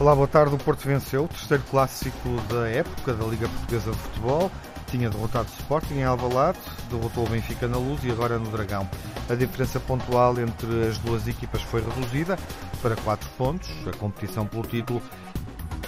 Olá, 0.00 0.14
boa 0.16 0.26
tarde. 0.26 0.54
O 0.54 0.58
Porto 0.58 0.86
venceu 0.86 1.24
o 1.24 1.28
terceiro 1.28 1.62
clássico 1.70 2.16
da 2.48 2.68
época 2.68 3.12
da 3.12 3.24
Liga 3.26 3.46
Portuguesa 3.48 3.92
de 3.92 3.98
Futebol. 3.98 4.50
Tinha 4.86 5.08
derrotado 5.08 5.46
o 5.48 5.60
Sporting 5.60 5.94
em 5.94 6.04
Alvalade, 6.04 6.58
derrotou 6.90 7.26
o 7.26 7.28
Benfica 7.28 7.68
na 7.68 7.76
Luz 7.76 8.02
e 8.02 8.10
agora 8.10 8.38
no 8.38 8.50
Dragão. 8.50 8.88
A 9.28 9.34
diferença 9.34 9.78
pontual 9.78 10.38
entre 10.38 10.88
as 10.88 10.96
duas 10.98 11.28
equipas 11.28 11.60
foi 11.60 11.82
reduzida 11.82 12.38
para 12.80 12.96
4 12.96 13.28
pontos. 13.36 13.68
A 13.86 13.94
competição 13.96 14.46
pelo 14.46 14.62
título 14.62 15.02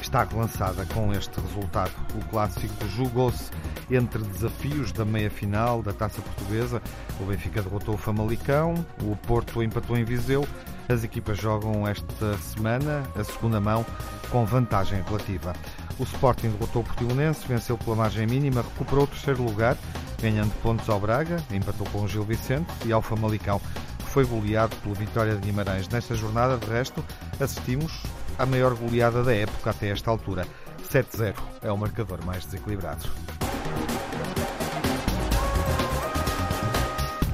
está 0.00 0.26
lançada 0.34 0.84
com 0.92 1.12
este 1.14 1.40
resultado. 1.40 1.92
O 2.14 2.24
clássico 2.26 2.86
jogou-se 2.88 3.50
entre 3.90 4.22
desafios 4.22 4.92
da 4.92 5.04
meia-final 5.04 5.82
da 5.82 5.92
Taça 5.92 6.20
Portuguesa. 6.20 6.82
O 7.18 7.24
Benfica 7.24 7.62
derrotou 7.62 7.94
o 7.94 7.98
Famalicão, 7.98 8.74
o 9.02 9.16
Porto 9.16 9.62
empatou 9.62 9.96
em 9.96 10.04
Viseu. 10.04 10.46
As 10.88 11.02
equipas 11.02 11.38
jogam 11.38 11.86
esta 11.86 12.36
semana 12.38 13.02
a 13.16 13.24
segunda 13.24 13.60
mão 13.60 13.86
com 14.30 14.44
vantagem 14.44 15.02
relativa. 15.02 15.54
O 15.98 16.02
Sporting 16.04 16.50
derrotou 16.50 16.82
o 16.82 16.84
Portimonense, 16.84 17.46
venceu 17.46 17.76
pela 17.76 17.96
margem 17.96 18.26
mínima, 18.26 18.62
recuperou 18.62 19.04
o 19.04 19.06
terceiro 19.06 19.42
lugar, 19.42 19.76
ganhando 20.20 20.52
pontos 20.62 20.88
ao 20.88 21.00
Braga, 21.00 21.42
empatou 21.50 21.86
com 21.88 22.02
o 22.02 22.08
Gil 22.08 22.24
Vicente 22.24 22.70
e 22.86 22.92
ao 22.92 23.02
Famalicão, 23.02 23.60
que 23.98 24.06
foi 24.06 24.24
goleado 24.24 24.74
pelo 24.76 24.94
Vitória 24.94 25.34
de 25.34 25.40
Guimarães. 25.40 25.88
Nesta 25.88 26.14
jornada, 26.14 26.56
de 26.56 26.66
resto, 26.70 27.04
assistimos 27.38 28.02
à 28.38 28.46
maior 28.46 28.74
goleada 28.74 29.22
da 29.22 29.34
época 29.34 29.70
até 29.70 29.88
esta 29.88 30.10
altura. 30.10 30.46
7-0 30.90 31.34
é 31.62 31.70
o 31.70 31.76
marcador 31.76 32.24
mais 32.24 32.44
desequilibrado. 32.44 33.08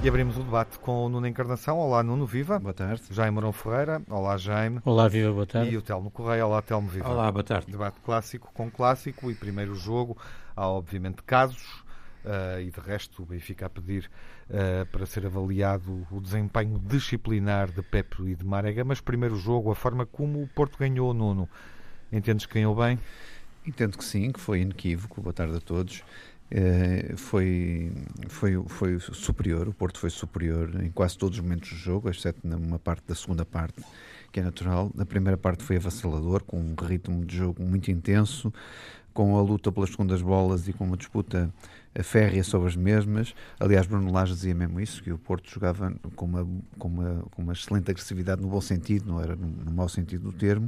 E 0.06 0.08
abrimos 0.08 0.38
o 0.38 0.44
debate 0.44 0.78
com 0.78 1.04
o 1.04 1.08
Nuno 1.08 1.26
Encarnação. 1.26 1.80
Olá, 1.80 2.00
Nuno, 2.00 2.24
viva. 2.26 2.60
Boa 2.60 2.72
tarde. 2.72 3.02
Jaime 3.10 3.34
Morão 3.34 3.52
Ferreira. 3.52 4.00
Olá, 4.08 4.36
Jaime. 4.36 4.78
Olá, 4.84 5.08
viva, 5.08 5.32
boa 5.32 5.46
tarde. 5.46 5.72
E 5.72 5.76
o 5.76 5.82
Telmo 5.82 6.12
Correia. 6.12 6.46
Olá, 6.46 6.62
Telmo, 6.62 6.88
viva. 6.88 7.08
Olá, 7.08 7.32
boa 7.32 7.42
tarde. 7.42 7.72
Debate 7.72 7.98
clássico 7.98 8.48
com 8.54 8.70
clássico 8.70 9.28
e 9.32 9.34
primeiro 9.34 9.74
jogo. 9.74 10.16
Há, 10.54 10.68
obviamente, 10.68 11.24
casos 11.24 11.82
uh, 12.24 12.60
e, 12.60 12.70
de 12.70 12.78
resto, 12.78 13.24
o 13.24 13.26
Benfica 13.26 13.66
a 13.66 13.68
pedir 13.68 14.08
uh, 14.48 14.86
para 14.92 15.06
ser 15.06 15.26
avaliado 15.26 16.06
o 16.12 16.20
desempenho 16.20 16.78
disciplinar 16.78 17.72
de 17.72 17.82
Pepe 17.82 18.30
e 18.30 18.36
de 18.36 18.44
Marega. 18.44 18.84
Mas 18.84 19.00
primeiro 19.00 19.34
jogo, 19.34 19.72
a 19.72 19.74
forma 19.74 20.06
como 20.06 20.40
o 20.40 20.46
Porto 20.46 20.78
ganhou, 20.78 21.12
Nuno. 21.12 21.48
Entendes 22.12 22.46
que 22.46 22.54
ganhou 22.54 22.76
bem? 22.76 22.96
Entendo 23.66 23.98
que 23.98 24.04
sim, 24.04 24.30
que 24.30 24.38
foi 24.38 24.60
inequívoco. 24.60 25.20
Boa 25.20 25.32
tarde 25.32 25.56
a 25.56 25.60
todos. 25.60 26.04
Eh, 26.50 27.14
foi, 27.16 27.92
foi, 28.28 28.62
foi 28.68 29.00
superior, 29.00 29.68
o 29.68 29.72
Porto 29.72 29.98
foi 29.98 30.10
superior 30.10 30.80
em 30.82 30.90
quase 30.90 31.18
todos 31.18 31.38
os 31.38 31.42
momentos 31.42 31.70
do 31.70 31.76
jogo, 31.76 32.08
exceto 32.08 32.40
numa 32.44 32.78
parte 32.78 33.02
da 33.06 33.14
segunda 33.14 33.44
parte, 33.44 33.82
que 34.30 34.38
é 34.38 34.42
natural. 34.42 34.90
Na 34.94 35.04
primeira 35.04 35.36
parte 35.36 35.64
foi 35.64 35.76
avassalador, 35.76 36.44
com 36.44 36.58
um 36.58 36.74
ritmo 36.86 37.24
de 37.24 37.36
jogo 37.36 37.62
muito 37.62 37.90
intenso, 37.90 38.52
com 39.12 39.36
a 39.36 39.42
luta 39.42 39.72
pelas 39.72 39.90
segundas 39.90 40.22
bolas 40.22 40.68
e 40.68 40.72
com 40.72 40.84
uma 40.84 40.96
disputa 40.96 41.52
férrea 42.02 42.44
sobre 42.44 42.68
as 42.68 42.76
mesmas. 42.76 43.34
Aliás, 43.58 43.86
Bruno 43.86 44.12
Lage 44.12 44.34
dizia 44.34 44.54
mesmo 44.54 44.80
isso, 44.80 45.02
que 45.02 45.10
o 45.10 45.18
Porto 45.18 45.50
jogava 45.50 45.92
com 46.14 46.26
uma, 46.26 46.46
com 46.78 46.88
uma, 46.88 47.24
com 47.30 47.42
uma 47.42 47.52
excelente 47.54 47.90
agressividade 47.90 48.42
no 48.42 48.48
bom 48.48 48.60
sentido, 48.60 49.06
não 49.06 49.20
era 49.20 49.34
no, 49.34 49.46
no 49.46 49.72
mau 49.72 49.88
sentido 49.88 50.30
do 50.30 50.32
termo, 50.32 50.66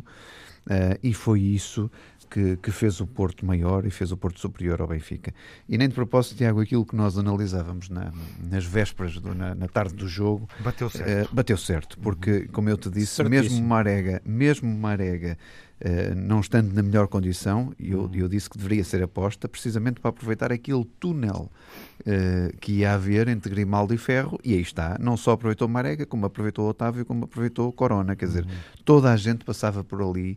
uh, 0.66 0.98
e 1.02 1.12
foi 1.12 1.40
isso 1.40 1.90
que, 2.28 2.56
que, 2.56 2.70
fez 2.70 3.00
o 3.00 3.06
Porto 3.06 3.44
maior 3.44 3.86
e 3.86 3.90
fez 3.90 4.12
o 4.12 4.16
Porto 4.16 4.40
superior 4.40 4.80
ao 4.80 4.88
Benfica. 4.88 5.32
E 5.68 5.78
nem 5.78 5.88
de 5.88 5.94
propósito, 5.94 6.36
Tiago, 6.36 6.60
aquilo 6.60 6.84
que 6.84 6.96
nós 6.96 7.16
analisávamos 7.18 7.88
na, 7.88 8.12
nas 8.50 8.64
vésperas, 8.64 9.14
do, 9.18 9.34
na, 9.34 9.54
na, 9.54 9.68
tarde 9.68 9.94
do 9.94 10.08
jogo, 10.08 10.48
bateu 10.60 10.88
certo. 10.90 11.30
Uh, 11.30 11.34
bateu 11.34 11.56
certo, 11.56 11.98
porque, 11.98 12.46
como 12.48 12.68
eu 12.68 12.76
te 12.76 12.90
disse, 12.90 13.14
Certíssimo. 13.14 13.30
mesmo 13.30 13.66
Marega, 13.66 14.22
mesmo 14.24 14.72
Marega 14.72 15.36
Uh, 15.78 16.12
não 16.12 16.40
estando 16.40 16.74
na 16.74 16.82
melhor 16.82 17.06
condição, 17.06 17.72
eu, 17.78 18.00
uhum. 18.00 18.10
eu 18.12 18.28
disse 18.28 18.50
que 18.50 18.58
deveria 18.58 18.82
ser 18.82 19.00
aposta 19.00 19.48
precisamente 19.48 20.00
para 20.00 20.08
aproveitar 20.08 20.50
aquele 20.50 20.84
túnel 20.98 21.52
uh, 22.00 22.56
que 22.58 22.78
ia 22.78 22.94
haver 22.94 23.28
entre 23.28 23.48
Grimaldo 23.48 23.94
e 23.94 23.96
Ferro, 23.96 24.40
e 24.42 24.54
aí 24.54 24.60
está. 24.60 24.96
Não 24.98 25.16
só 25.16 25.32
aproveitou 25.32 25.68
Marega, 25.68 26.04
como 26.04 26.26
aproveitou 26.26 26.68
Otávio, 26.68 27.04
como 27.04 27.26
aproveitou 27.26 27.72
Corona. 27.72 28.16
Quer 28.16 28.26
dizer, 28.26 28.44
uhum. 28.44 28.50
toda 28.84 29.12
a 29.12 29.16
gente 29.16 29.44
passava 29.44 29.84
por 29.84 30.02
ali, 30.02 30.36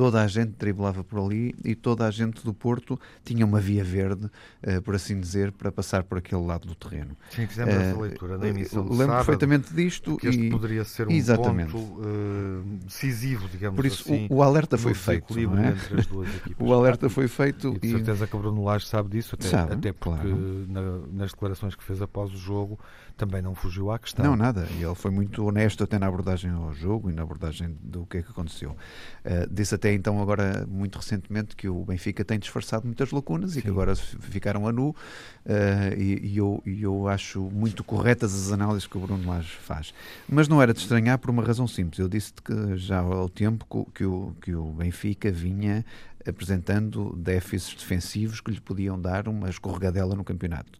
toda 0.00 0.22
a 0.22 0.26
gente 0.26 0.52
driblava 0.52 1.04
por 1.04 1.20
ali 1.20 1.54
e 1.62 1.74
toda 1.74 2.06
a 2.06 2.10
gente 2.10 2.42
do 2.42 2.54
Porto 2.54 2.98
tinha 3.22 3.44
uma 3.44 3.60
via 3.60 3.84
verde, 3.84 4.30
uh, 4.66 4.80
por 4.80 4.94
assim 4.94 5.20
dizer, 5.20 5.52
para 5.52 5.70
passar 5.70 6.04
por 6.04 6.16
aquele 6.16 6.40
lado 6.40 6.66
do 6.66 6.74
terreno. 6.74 7.14
Sim, 7.28 7.46
fizemos 7.46 7.74
essa 7.74 8.00
leitura 8.00 8.38
na 8.38 8.48
emissão 8.48 8.84
Lembro 8.84 8.96
sábado, 8.96 9.16
perfeitamente 9.26 9.74
disto. 9.74 10.16
Que 10.16 10.28
este 10.28 10.46
e... 10.46 10.50
poderia 10.50 10.84
ser 10.84 11.06
um 11.06 11.10
Exatamente. 11.10 11.72
ponto 11.72 12.00
decisivo, 12.82 13.46
digamos 13.46 13.76
por 13.76 13.84
isso, 13.84 14.02
assim. 14.04 14.26
O, 14.30 14.36
o 14.36 14.42
alerta 14.42 14.78
foi 14.78 14.94
feito. 14.94 15.38
É? 15.38 15.42
Entre 15.42 16.00
as 16.00 16.06
duas 16.06 16.28
equipas. 16.34 16.66
o 16.66 16.72
alerta 16.72 17.10
foi 17.10 17.28
feito. 17.28 17.74
E 17.76 17.78
de 17.78 17.90
certeza 17.90 18.26
que 18.26 18.34
o 18.34 18.38
Bruno 18.38 18.64
Lage 18.64 18.86
sabe 18.86 19.10
disso, 19.10 19.34
até, 19.34 19.48
sabe, 19.48 19.74
até 19.74 19.92
porque 19.92 20.28
claro. 20.28 20.66
na, 20.66 20.82
nas 21.12 21.32
declarações 21.32 21.74
que 21.74 21.84
fez 21.84 22.00
após 22.00 22.32
o 22.32 22.38
jogo 22.38 22.78
também 23.20 23.42
não 23.42 23.54
fugiu 23.54 23.90
à 23.90 23.98
questão. 23.98 24.24
Não, 24.24 24.34
nada. 24.34 24.66
Ele 24.70 24.94
foi 24.94 25.10
muito 25.10 25.44
honesto 25.44 25.84
até 25.84 25.98
na 25.98 26.06
abordagem 26.06 26.50
ao 26.50 26.72
jogo 26.72 27.10
e 27.10 27.12
na 27.12 27.22
abordagem 27.22 27.76
do 27.82 28.06
que 28.06 28.16
é 28.16 28.22
que 28.22 28.30
aconteceu. 28.30 28.70
Uh, 28.70 29.46
disse 29.50 29.74
até 29.74 29.92
então, 29.92 30.22
agora, 30.22 30.66
muito 30.66 30.96
recentemente, 30.96 31.54
que 31.54 31.68
o 31.68 31.84
Benfica 31.84 32.24
tem 32.24 32.38
disfarçado 32.38 32.86
muitas 32.86 33.10
lacunas 33.10 33.52
Sim. 33.52 33.58
e 33.58 33.62
que 33.62 33.68
agora 33.68 33.94
ficaram 33.94 34.66
a 34.66 34.72
nu. 34.72 34.88
Uh, 34.90 34.94
e, 35.98 36.28
e, 36.28 36.38
eu, 36.38 36.62
e 36.64 36.82
eu 36.82 37.08
acho 37.08 37.42
muito 37.42 37.84
corretas 37.84 38.34
as 38.34 38.52
análises 38.52 38.86
que 38.86 38.96
o 38.96 39.00
Bruno 39.00 39.28
Lage 39.28 39.50
faz. 39.50 39.92
Mas 40.26 40.48
não 40.48 40.62
era 40.62 40.72
de 40.72 40.80
estranhar 40.80 41.18
por 41.18 41.28
uma 41.28 41.44
razão 41.44 41.68
simples. 41.68 41.98
Eu 41.98 42.08
disse 42.08 42.32
que 42.32 42.76
já 42.78 43.00
ao 43.00 43.28
tempo 43.28 43.86
que 43.94 44.04
o, 44.04 44.34
que 44.40 44.54
o 44.54 44.72
Benfica 44.72 45.30
vinha 45.30 45.84
apresentando 46.26 47.14
déficits 47.16 47.74
defensivos 47.74 48.40
que 48.40 48.50
lhe 48.50 48.60
podiam 48.60 49.00
dar 49.00 49.28
uma 49.28 49.50
escorregadela 49.50 50.14
no 50.14 50.24
campeonato. 50.24 50.78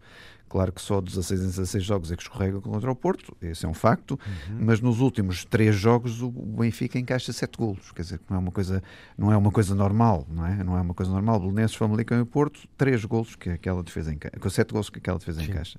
Claro 0.51 0.73
que 0.73 0.83
só 0.83 1.01
16 1.01 1.43
em 1.43 1.47
16 1.47 1.85
jogos 1.85 2.11
é 2.11 2.17
que 2.17 2.23
escorrega 2.23 2.61
contra 2.61 2.91
o 2.91 2.97
Porto, 2.97 3.37
esse 3.41 3.65
é 3.65 3.69
um 3.69 3.73
facto, 3.73 4.19
uhum. 4.49 4.59
mas 4.59 4.81
nos 4.81 4.99
últimos 4.99 5.45
três 5.45 5.77
jogos 5.77 6.21
o 6.21 6.29
Benfica 6.29 6.99
encaixa 6.99 7.33
sete 7.33 7.57
golos, 7.57 7.93
quer 7.93 8.03
dizer, 8.03 8.21
não 8.29 8.37
é 8.37 8.41
uma 8.41 8.51
coisa, 8.51 8.83
não 9.17 9.33
é 9.33 9.37
uma 9.37 9.53
coisa 9.53 9.77
normal, 9.77 10.27
não 10.29 10.45
é? 10.45 10.65
Não 10.65 10.77
é 10.77 10.81
uma 10.81 10.93
coisa 10.93 11.13
normal. 11.13 11.39
Belenenses, 11.39 11.77
Famalicão 11.77 12.21
e 12.21 12.25
Porto, 12.25 12.67
três 12.77 13.05
golos 13.05 13.37
que 13.37 13.49
aquela 13.51 13.81
defesa 13.81 14.13
encaixa, 14.13 14.41
com 14.41 14.51
sete 14.51 14.73
golos 14.73 14.91
que 14.91 14.99
aquela 14.99 15.21
defesa 15.21 15.41
Sim. 15.41 15.53
encaixa. 15.53 15.79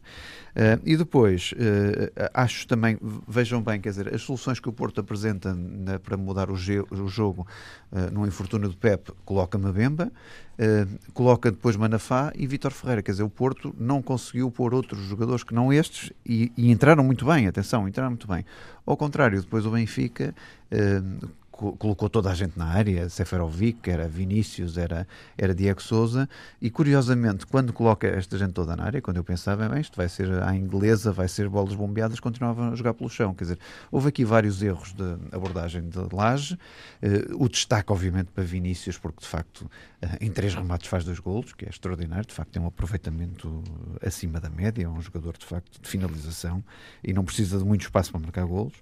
Uh, 0.56 0.82
e 0.86 0.96
depois, 0.96 1.52
uh, 1.52 2.30
acho 2.34 2.66
também, 2.66 2.98
vejam 3.28 3.62
bem, 3.62 3.82
quer 3.82 3.90
dizer, 3.90 4.16
as 4.16 4.22
soluções 4.22 4.58
que 4.58 4.70
o 4.70 4.72
Porto 4.74 5.02
apresenta 5.02 5.54
na, 5.54 6.00
para 6.00 6.16
mudar 6.16 6.50
o, 6.50 6.54
o 6.54 7.08
jogo 7.10 7.46
uh, 7.92 8.10
no 8.10 8.26
infortúnio 8.26 8.70
do 8.70 8.78
Pep, 8.78 9.12
coloca 9.26 9.58
Mabemba, 9.58 10.10
uh, 10.62 11.12
coloca 11.14 11.52
depois 11.52 11.76
Manafá 11.76 12.32
e 12.36 12.48
Vítor 12.48 12.72
Ferreira. 12.72 13.02
Quer 13.02 13.12
dizer, 13.12 13.24
o 13.24 13.30
Porto 13.30 13.76
não 13.78 14.02
conseguiu 14.02 14.50
pôr 14.62 14.76
outros 14.76 15.02
jogadores 15.06 15.44
que 15.44 15.56
não 15.56 15.74
estes 15.74 16.12
e, 16.24 16.52
e 16.56 16.70
entraram 16.70 17.04
muito 17.04 17.26
bem, 17.26 17.48
atenção, 17.48 17.88
entraram 17.88 18.12
muito 18.12 18.28
bem. 18.28 18.46
Ao 18.86 18.96
contrário, 18.96 19.42
depois 19.42 19.66
o 19.66 19.72
Benfica 19.72 20.36
uh, 20.72 21.28
colocou 21.78 22.10
toda 22.10 22.32
a 22.32 22.34
gente 22.34 22.58
na 22.58 22.66
área, 22.66 23.08
Seferovic, 23.08 23.90
era 23.90 24.08
Vinícius, 24.08 24.78
era, 24.78 25.08
era 25.38 25.54
Diego 25.54 25.82
Souza, 25.82 26.28
e 26.60 26.70
curiosamente, 26.70 27.46
quando 27.46 27.72
coloca 27.72 28.08
esta 28.08 28.38
gente 28.38 28.54
toda 28.54 28.76
na 28.76 28.84
área, 28.84 29.02
quando 29.02 29.18
eu 29.18 29.24
pensava, 29.24 29.70
bem, 29.70 29.82
isto 29.82 29.96
vai 29.96 30.10
ser 30.10 30.32
à 30.44 30.56
inglesa, 30.56 31.12
vai 31.12 31.28
ser 31.28 31.48
bolas 31.48 31.76
bombeadas, 31.76 32.20
continuavam 32.20 32.72
a 32.72 32.76
jogar 32.76 32.94
pelo 32.94 33.10
chão. 33.10 33.34
Quer 33.34 33.44
dizer, 33.44 33.60
houve 33.92 34.10
aqui 34.10 34.26
vários 34.26 34.62
erros 34.64 34.94
de 34.94 35.18
abordagem 35.32 35.88
de 35.88 36.00
Laje, 36.12 36.56
uh, 36.56 37.44
o 37.44 37.48
destaque, 37.48 37.92
obviamente, 37.92 38.32
para 38.32 38.44
Vinícius, 38.44 38.98
porque 38.98 39.22
de 39.22 39.28
facto, 39.28 39.62
uh, 39.62 40.18
em 40.20 40.32
três 40.32 40.56
remates 40.56 40.90
faz 40.90 41.04
dois 41.04 41.20
golos, 41.20 41.54
que 41.54 41.66
é 41.66 41.70
extraordinário, 41.70 42.26
de 42.26 42.34
facto, 42.34 42.52
tem 42.52 42.62
um 42.62 42.68
aproveitamento 42.68 43.64
acima 44.06 44.40
da 44.40 44.50
média, 44.50 44.84
é 44.84 44.88
um 44.88 45.02
jogador, 45.02 45.38
de 45.38 45.46
facto, 45.46 45.82
de 45.82 45.88
finalização, 45.88 46.64
e 47.04 47.14
não 47.14 47.24
precisa 47.24 47.58
de 47.58 47.64
muito 47.64 47.82
espaço 47.82 48.12
para 48.12 48.20
marcar 48.20 48.46
golos. 48.46 48.74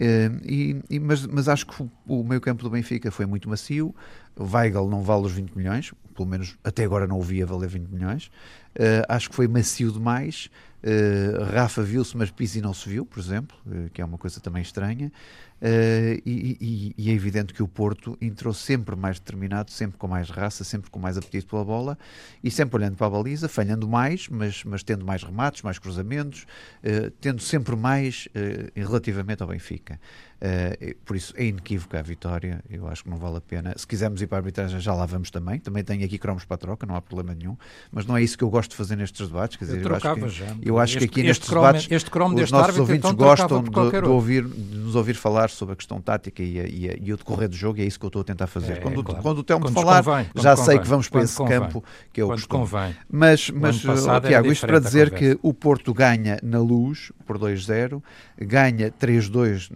Uh, 0.00 0.40
e, 0.42 0.82
e, 0.88 0.98
mas, 0.98 1.26
mas 1.26 1.46
acho 1.46 1.66
que 1.66 1.90
o, 2.06 2.24
meio 2.24 2.40
campo 2.40 2.62
do 2.62 2.70
Benfica 2.70 3.10
foi 3.10 3.26
muito 3.26 3.48
macio. 3.48 3.94
Weigl 4.38 4.88
não 4.88 5.02
vale 5.02 5.26
os 5.26 5.32
20 5.32 5.54
milhões, 5.54 5.92
pelo 6.14 6.26
menos 6.26 6.56
até 6.64 6.84
agora 6.84 7.06
não 7.06 7.18
o 7.18 7.22
valer 7.22 7.68
20 7.68 7.88
milhões. 7.88 8.30
Uh, 8.76 9.04
acho 9.08 9.28
que 9.28 9.36
foi 9.36 9.46
macio 9.46 9.92
demais. 9.92 10.48
Uh, 10.82 11.44
Rafa 11.52 11.82
viu-se, 11.82 12.16
mas 12.16 12.30
Pizzi 12.30 12.62
não 12.62 12.72
se 12.72 12.88
viu, 12.88 13.04
por 13.04 13.18
exemplo, 13.18 13.54
uh, 13.66 13.90
que 13.90 14.00
é 14.00 14.04
uma 14.04 14.16
coisa 14.16 14.40
também 14.40 14.62
estranha. 14.62 15.12
Uh, 15.60 16.16
e, 16.24 16.56
e, 16.58 16.94
e, 16.96 17.10
é 17.10 17.12
evidente 17.12 17.52
que 17.52 17.62
o 17.62 17.68
Porto 17.68 18.16
entrou 18.18 18.54
sempre 18.54 18.96
mais 18.96 19.18
determinado, 19.20 19.70
sempre 19.70 19.98
com 19.98 20.08
mais 20.08 20.30
raça, 20.30 20.64
sempre 20.64 20.90
com 20.90 20.98
mais 20.98 21.18
apetite 21.18 21.46
pela 21.46 21.62
bola 21.62 21.98
e 22.42 22.50
sempre 22.50 22.76
olhando 22.76 22.96
para 22.96 23.06
a 23.06 23.10
baliza, 23.10 23.46
falhando 23.46 23.86
mais, 23.86 24.26
mas, 24.28 24.64
mas 24.64 24.82
tendo 24.82 25.04
mais 25.04 25.22
remates, 25.22 25.60
mais 25.60 25.78
cruzamentos, 25.78 26.46
tendo 27.20 27.42
sempre 27.42 27.76
mais 27.76 28.26
relativamente 28.74 29.42
ao 29.42 29.48
Benfica. 29.48 30.00
Uh, 30.40 30.94
por 31.04 31.16
isso 31.16 31.34
é 31.36 31.44
inequívoca 31.44 31.98
a 31.98 32.02
vitória, 32.02 32.64
eu 32.70 32.88
acho 32.88 33.04
que 33.04 33.10
não 33.10 33.18
vale 33.18 33.36
a 33.36 33.40
pena. 33.42 33.74
Se 33.76 33.86
quisermos 33.86 34.22
ir 34.22 34.26
para 34.26 34.38
a 34.38 34.40
arbitragem, 34.40 34.80
já 34.80 34.94
lá 34.94 35.04
vamos 35.04 35.30
também. 35.30 35.60
Também 35.60 35.84
tenho 35.84 36.02
aqui 36.02 36.18
cromos 36.18 36.46
para 36.46 36.54
a 36.54 36.58
troca, 36.58 36.86
não 36.86 36.96
há 36.96 37.02
problema 37.02 37.34
nenhum. 37.34 37.58
Mas 37.92 38.06
não 38.06 38.16
é 38.16 38.22
isso 38.22 38.38
que 38.38 38.44
eu 38.44 38.48
gosto 38.48 38.70
de 38.70 38.76
fazer 38.76 38.96
nestes 38.96 39.28
debates. 39.28 39.58
Quer 39.58 39.66
dizer, 39.66 39.82
eu, 39.82 39.88
eu 39.88 39.94
acho 39.94 40.14
que, 40.14 40.28
já. 40.28 40.56
eu 40.62 40.78
acho 40.78 40.96
este, 40.96 41.08
que 41.08 41.20
aqui 41.20 41.26
nestes 41.26 41.48
cromo, 41.48 41.66
debates 41.66 41.90
este 41.90 42.10
cromo 42.10 42.34
os 42.40 42.50
nossos 42.50 42.54
árbitro, 42.54 42.82
ouvintes 42.82 43.10
então, 43.10 43.26
gostam 43.26 43.62
de, 43.62 44.00
de, 44.00 44.08
ouvir, 44.08 44.44
de 44.46 44.78
nos 44.78 44.94
ouvir 44.94 45.14
falar 45.14 45.50
sobre 45.50 45.74
a 45.74 45.76
questão 45.76 46.00
tática 46.00 46.42
e, 46.42 46.58
a, 46.58 46.66
e, 46.66 46.88
a, 46.88 46.96
e, 46.98 47.12
o 47.12 47.16
decorrer 47.18 47.48
do 47.48 47.56
jogo, 47.56 47.78
e 47.78 47.82
é 47.82 47.84
isso 47.84 47.98
que 47.98 48.06
eu 48.06 48.08
estou 48.08 48.22
a 48.22 48.24
tentar 48.24 48.46
fazer. 48.46 48.74
É, 48.74 48.76
quando, 48.76 49.04
claro. 49.04 49.22
quando 49.22 49.38
o 49.38 49.42
Telmo 49.42 49.70
falar, 49.70 50.02
convém, 50.02 50.26
já 50.36 50.56
sei 50.56 50.78
que 50.78 50.86
vamos 50.86 51.08
para 51.10 51.22
esse 51.22 51.36
convém. 51.36 51.60
campo 51.60 51.84
que 52.12 52.20
é 52.20 52.24
o 52.24 52.28
quando 52.28 52.38
costume. 52.38 52.60
Convém. 52.60 52.96
Mas, 53.10 53.50
mas 53.50 53.84
oh, 53.84 54.20
Tiago, 54.20 54.50
isto 54.50 54.66
para 54.66 54.78
dizer 54.78 55.10
que 55.10 55.38
o 55.42 55.52
Porto 55.52 55.92
ganha 55.92 56.38
na 56.42 56.60
luz 56.60 57.12
por 57.26 57.38
2-0, 57.38 58.02
ganha 58.38 58.90
3-2 58.90 59.70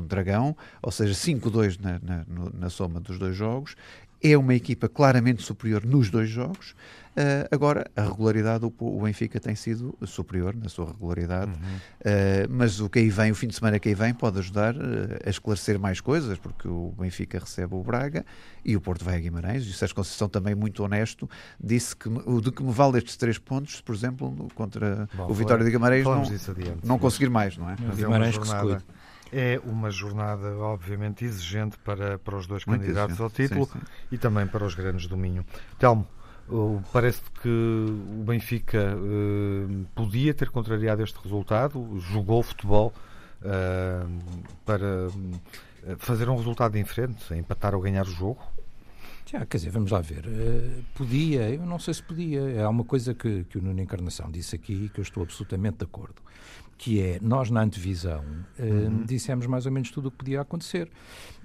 no 0.00 0.06
Dragão, 0.06 0.56
ou 0.82 0.90
seja, 0.90 1.14
5-2 1.14 1.78
na, 1.80 2.00
na, 2.02 2.24
na 2.52 2.70
soma 2.70 3.00
dos 3.00 3.18
dois 3.18 3.36
jogos. 3.36 3.74
É 4.22 4.36
uma 4.36 4.54
equipa 4.54 4.88
claramente 4.88 5.42
superior 5.42 5.84
nos 5.84 6.08
dois 6.08 6.28
jogos. 6.28 6.74
Uh, 7.12 7.44
agora, 7.50 7.90
a 7.94 8.02
regularidade, 8.04 8.64
o, 8.64 8.72
o, 8.78 9.02
Benfica 9.02 9.38
tem 9.38 9.54
sido 9.54 9.94
superior 10.06 10.56
na 10.56 10.70
sua 10.70 10.86
regularidade, 10.86 11.50
uhum. 11.50 11.76
uh, 11.76 12.48
mas 12.48 12.80
o 12.80 12.88
que 12.88 13.00
aí 13.00 13.10
vem, 13.10 13.30
o 13.30 13.34
fim 13.34 13.48
de 13.48 13.54
semana 13.54 13.78
que 13.78 13.90
aí 13.90 13.94
vem, 13.94 14.14
pode 14.14 14.38
ajudar 14.38 14.74
uh, 14.74 14.78
a 15.22 15.28
esclarecer 15.28 15.78
mais 15.78 16.00
coisas, 16.00 16.38
porque 16.38 16.66
o 16.66 16.94
Benfica 16.98 17.38
recebe 17.38 17.74
o 17.74 17.82
Braga 17.82 18.24
e 18.64 18.74
o 18.76 18.80
Porto 18.80 19.04
vai 19.04 19.16
a 19.16 19.18
Guimarães. 19.18 19.66
E 19.66 19.68
o 19.68 19.74
Sérgio 19.74 19.94
Conceição, 19.94 20.26
também 20.26 20.54
muito 20.54 20.82
honesto, 20.82 21.28
disse 21.62 21.94
que 21.94 22.08
o 22.08 22.40
de 22.40 22.50
que 22.50 22.62
me 22.62 22.72
vale 22.72 22.96
estes 22.96 23.18
três 23.18 23.36
pontos, 23.36 23.82
por 23.82 23.94
exemplo, 23.94 24.48
contra 24.54 25.06
Bom, 25.12 25.30
o 25.30 25.34
Vitória 25.34 25.66
de 25.66 25.70
Guimarães, 25.70 26.04
não, 26.04 26.22
adiante, 26.22 26.78
não 26.82 26.98
conseguir 26.98 27.28
mais, 27.28 27.58
não 27.58 27.68
é? 27.68 27.76
Mas 27.78 27.96
Guimarães 27.96 28.36
é 28.36 28.38
uma 28.38 28.46
jornada, 28.46 28.82
é 29.32 29.60
uma 29.64 29.90
jornada, 29.90 30.56
obviamente, 30.58 31.24
exigente 31.24 31.78
para, 31.78 32.18
para 32.18 32.36
os 32.36 32.46
dois 32.46 32.64
muito 32.66 32.82
candidatos 32.82 33.18
exigente. 33.18 33.22
ao 33.22 33.30
título 33.30 33.66
sim, 33.66 33.78
sim. 33.78 34.06
e 34.12 34.18
também 34.18 34.46
para 34.46 34.64
os 34.64 34.74
grandes 34.74 35.06
do 35.06 35.16
Minho. 35.16 35.44
Telmo, 35.78 36.06
Parece 36.92 37.22
que 37.40 37.48
o 37.48 38.24
Benfica 38.24 38.94
uh, 38.94 39.86
podia 39.94 40.34
ter 40.34 40.50
contrariado 40.50 41.02
este 41.02 41.18
resultado, 41.22 41.98
jogou 41.98 42.42
futebol 42.42 42.92
uh, 43.40 44.22
para 44.66 45.08
eh, 45.84 45.96
fazer 45.98 46.28
um 46.28 46.36
resultado 46.36 46.72
diferente, 46.72 47.32
empatar 47.34 47.74
ou 47.74 47.80
ganhar 47.80 48.04
o 48.04 48.10
jogo. 48.10 48.40
Já, 49.32 49.46
quer 49.46 49.56
dizer, 49.56 49.70
vamos 49.70 49.90
lá 49.90 50.00
ver. 50.00 50.26
Uh, 50.26 50.84
podia, 50.94 51.48
eu 51.48 51.64
não 51.64 51.78
sei 51.78 51.94
se 51.94 52.02
podia. 52.02 52.64
Há 52.64 52.68
uma 52.68 52.84
coisa 52.84 53.14
que, 53.14 53.44
que 53.44 53.56
o 53.56 53.62
Nuno 53.62 53.80
Encarnação 53.80 54.30
disse 54.30 54.54
aqui 54.54 54.90
que 54.92 55.00
eu 55.00 55.02
estou 55.02 55.22
absolutamente 55.22 55.78
de 55.78 55.84
acordo 55.84 56.16
que 56.82 57.00
é, 57.00 57.18
nós 57.22 57.48
na 57.48 57.62
antevisão 57.62 58.24
uh, 58.58 58.62
uhum. 58.64 59.04
dissemos 59.04 59.46
mais 59.46 59.66
ou 59.66 59.70
menos 59.70 59.92
tudo 59.92 60.08
o 60.08 60.10
que 60.10 60.16
podia 60.16 60.40
acontecer. 60.40 60.90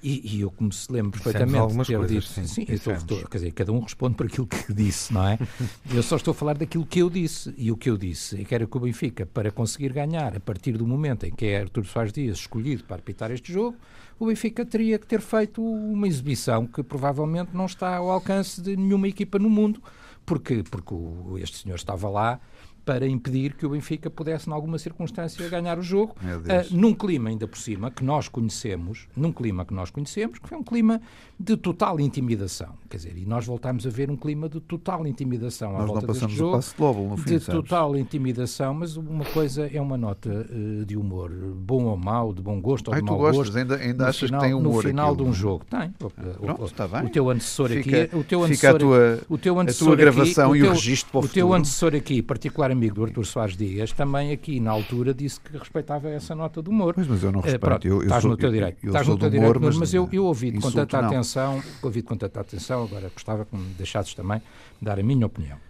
E, 0.01 0.35
e 0.35 0.41
eu, 0.41 0.49
como 0.49 0.71
se 0.73 0.91
lembro 0.91 1.11
perfeitamente 1.11 1.75
de 1.75 1.85
ter 1.85 1.97
coisas, 1.97 2.23
dito, 2.23 2.33
sim, 2.33 2.47
sim 2.47 2.65
estou, 2.67 2.93
estou, 2.93 3.17
quer 3.27 3.37
dizer, 3.37 3.51
cada 3.51 3.71
um 3.71 3.79
responde 3.79 4.15
por 4.15 4.25
aquilo 4.25 4.47
que 4.47 4.73
disse, 4.73 5.13
não 5.13 5.27
é? 5.27 5.37
eu 5.93 6.01
só 6.01 6.15
estou 6.15 6.31
a 6.31 6.35
falar 6.35 6.57
daquilo 6.57 6.87
que 6.87 6.99
eu 6.99 7.07
disse. 7.07 7.53
E 7.55 7.71
o 7.71 7.77
que 7.77 7.87
eu 7.87 7.97
disse 7.99 8.41
é 8.41 8.43
que 8.43 8.55
era 8.55 8.65
que 8.65 8.77
o 8.77 8.79
Benfica, 8.79 9.27
para 9.27 9.51
conseguir 9.51 9.93
ganhar, 9.93 10.35
a 10.35 10.39
partir 10.39 10.71
do 10.71 10.87
momento 10.87 11.27
em 11.27 11.31
que 11.31 11.45
é 11.45 11.61
Artur 11.61 11.85
Soares 11.85 12.11
Dias 12.11 12.39
escolhido 12.39 12.83
para 12.85 12.95
apitar 12.95 13.29
este 13.29 13.53
jogo, 13.53 13.77
o 14.19 14.25
Benfica 14.25 14.65
teria 14.65 14.97
que 14.97 15.05
ter 15.05 15.21
feito 15.21 15.61
uma 15.61 16.07
exibição 16.07 16.65
que 16.65 16.81
provavelmente 16.81 17.51
não 17.53 17.67
está 17.67 17.76
ao 17.85 18.11
alcance 18.11 18.61
de 18.61 18.75
nenhuma 18.75 19.07
equipa 19.07 19.39
no 19.39 19.49
mundo, 19.49 19.81
porque, 20.25 20.63
porque 20.69 20.93
o, 20.93 21.37
este 21.39 21.57
senhor 21.59 21.75
estava 21.75 22.09
lá 22.09 22.39
para 22.87 23.05
impedir 23.05 23.53
que 23.53 23.65
o 23.65 23.69
Benfica 23.71 24.09
pudesse, 24.09 24.49
em 24.49 24.53
alguma 24.53 24.77
circunstância, 24.77 25.45
ganhar 25.49 25.77
o 25.77 25.81
jogo, 25.81 26.15
uh, 26.23 26.73
num 26.73 26.93
clima 26.93 27.27
ainda 27.27 27.45
por 27.45 27.57
cima 27.57 27.91
que 27.91 28.01
nós 28.01 28.29
conhecemos, 28.29 29.09
num 29.13 29.33
clima 29.33 29.65
que 29.65 29.73
nós 29.73 29.91
conhecemos, 29.91 30.39
que 30.39 30.47
foi 30.47 30.57
um 30.57 30.63
clima 30.63 31.01
de 31.37 31.57
total 31.57 31.99
intimidação. 31.99 32.69
Quer 32.89 32.95
dizer, 32.95 33.17
e 33.17 33.25
nós 33.25 33.45
voltámos 33.45 33.85
a 33.85 33.89
ver 33.89 34.09
um 34.09 34.15
clima 34.15 34.47
de 34.47 34.61
total 34.61 35.05
intimidação 35.05 35.73
nós 35.73 35.81
à 35.81 35.85
volta 35.85 36.07
deste 36.07 36.29
jogo. 36.29 36.53
Passo 36.53 36.73
global, 36.77 37.07
no 37.09 37.17
fim, 37.17 37.25
de 37.25 37.39
sabes? 37.41 37.61
total 37.61 37.97
intimidação, 37.97 38.73
mas 38.73 38.95
uma 38.95 39.25
coisa 39.25 39.69
é 39.69 39.81
uma 39.81 39.97
nota 39.97 40.47
uh, 40.49 40.85
de 40.85 40.95
humor, 40.95 41.29
bom 41.29 41.83
ou 41.83 41.97
mau, 41.97 42.33
de 42.33 42.41
bom 42.41 42.61
gosto 42.61 42.87
ou 42.87 42.93
Ai, 42.93 43.01
de 43.01 43.05
mau 43.05 43.17
gostas, 43.17 43.47
gosto. 43.47 43.57
Ainda, 43.57 43.75
ainda 43.75 44.07
achas 44.07 44.29
final, 44.29 44.39
que 44.39 44.47
tem 44.47 44.55
humor 44.55 44.75
No 44.75 44.89
final 44.89 45.11
aquilo, 45.11 45.25
de 45.25 45.29
um 45.29 45.33
jogo. 45.33 45.65
Tem. 45.65 45.89
Pronto, 45.89 46.63
está 46.63 46.87
bem. 46.87 47.03
O 47.03 47.09
teu 47.09 47.29
antecessor 47.29 47.67
fica, 47.67 48.03
aqui... 48.03 48.15
O 48.15 48.23
teu 48.23 48.43
antecessor, 48.43 48.75
a 48.75 48.79
tua, 48.79 49.19
o 49.27 49.37
teu 49.37 49.59
antecessor 49.59 49.87
a 49.87 49.89
tua 49.89 49.95
gravação 49.97 50.51
aqui, 50.51 50.59
e 50.59 50.61
o, 50.61 50.65
teu, 50.65 50.73
registro 50.73 51.11
para 51.11 51.19
o, 51.19 51.25
o 51.25 51.27
teu 51.27 51.53
antecessor 51.53 51.93
aqui, 51.93 52.21
particular 52.21 52.76
amigo 52.77 52.95
do 52.95 53.03
Artur 53.03 53.25
Soares 53.25 53.57
Dias, 53.57 53.91
também 53.91 54.31
aqui 54.31 54.59
na 54.59 54.71
altura 54.71 55.13
disse 55.13 55.39
que 55.39 55.57
respeitava 55.57 56.09
essa 56.09 56.33
nota 56.33 56.61
de 56.61 56.69
humor. 56.69 56.93
Pois, 56.93 57.07
mas 57.07 57.23
eu 57.23 57.31
não 57.31 57.41
respeito. 57.41 57.63
Uh, 57.63 57.67
pronto, 57.67 57.87
eu, 57.87 57.95
eu 57.97 58.03
estás 58.03 58.21
sou, 58.21 58.31
no 58.31 58.37
teu 58.37 58.51
direito. 58.51 58.77
Eu, 58.83 58.87
estás 58.87 59.07
no 59.07 59.17
teu 59.17 59.29
humor, 59.29 59.39
direito, 59.39 59.61
mas, 59.61 59.77
mas 59.77 59.93
eu, 59.93 60.09
eu 60.11 60.25
ouvi 60.25 60.51
com 60.51 60.71
tanta 60.71 60.99
atenção, 60.99 61.61
ouvi 61.81 62.01
com 62.01 62.15
tanta 62.15 62.39
atenção, 62.39 62.83
agora 62.83 63.09
gostava 63.13 63.45
que 63.45 63.55
me 63.55 63.73
deixasses 63.73 64.13
também 64.13 64.41
dar 64.81 64.99
a 64.99 65.03
minha 65.03 65.25
opinião. 65.25 65.66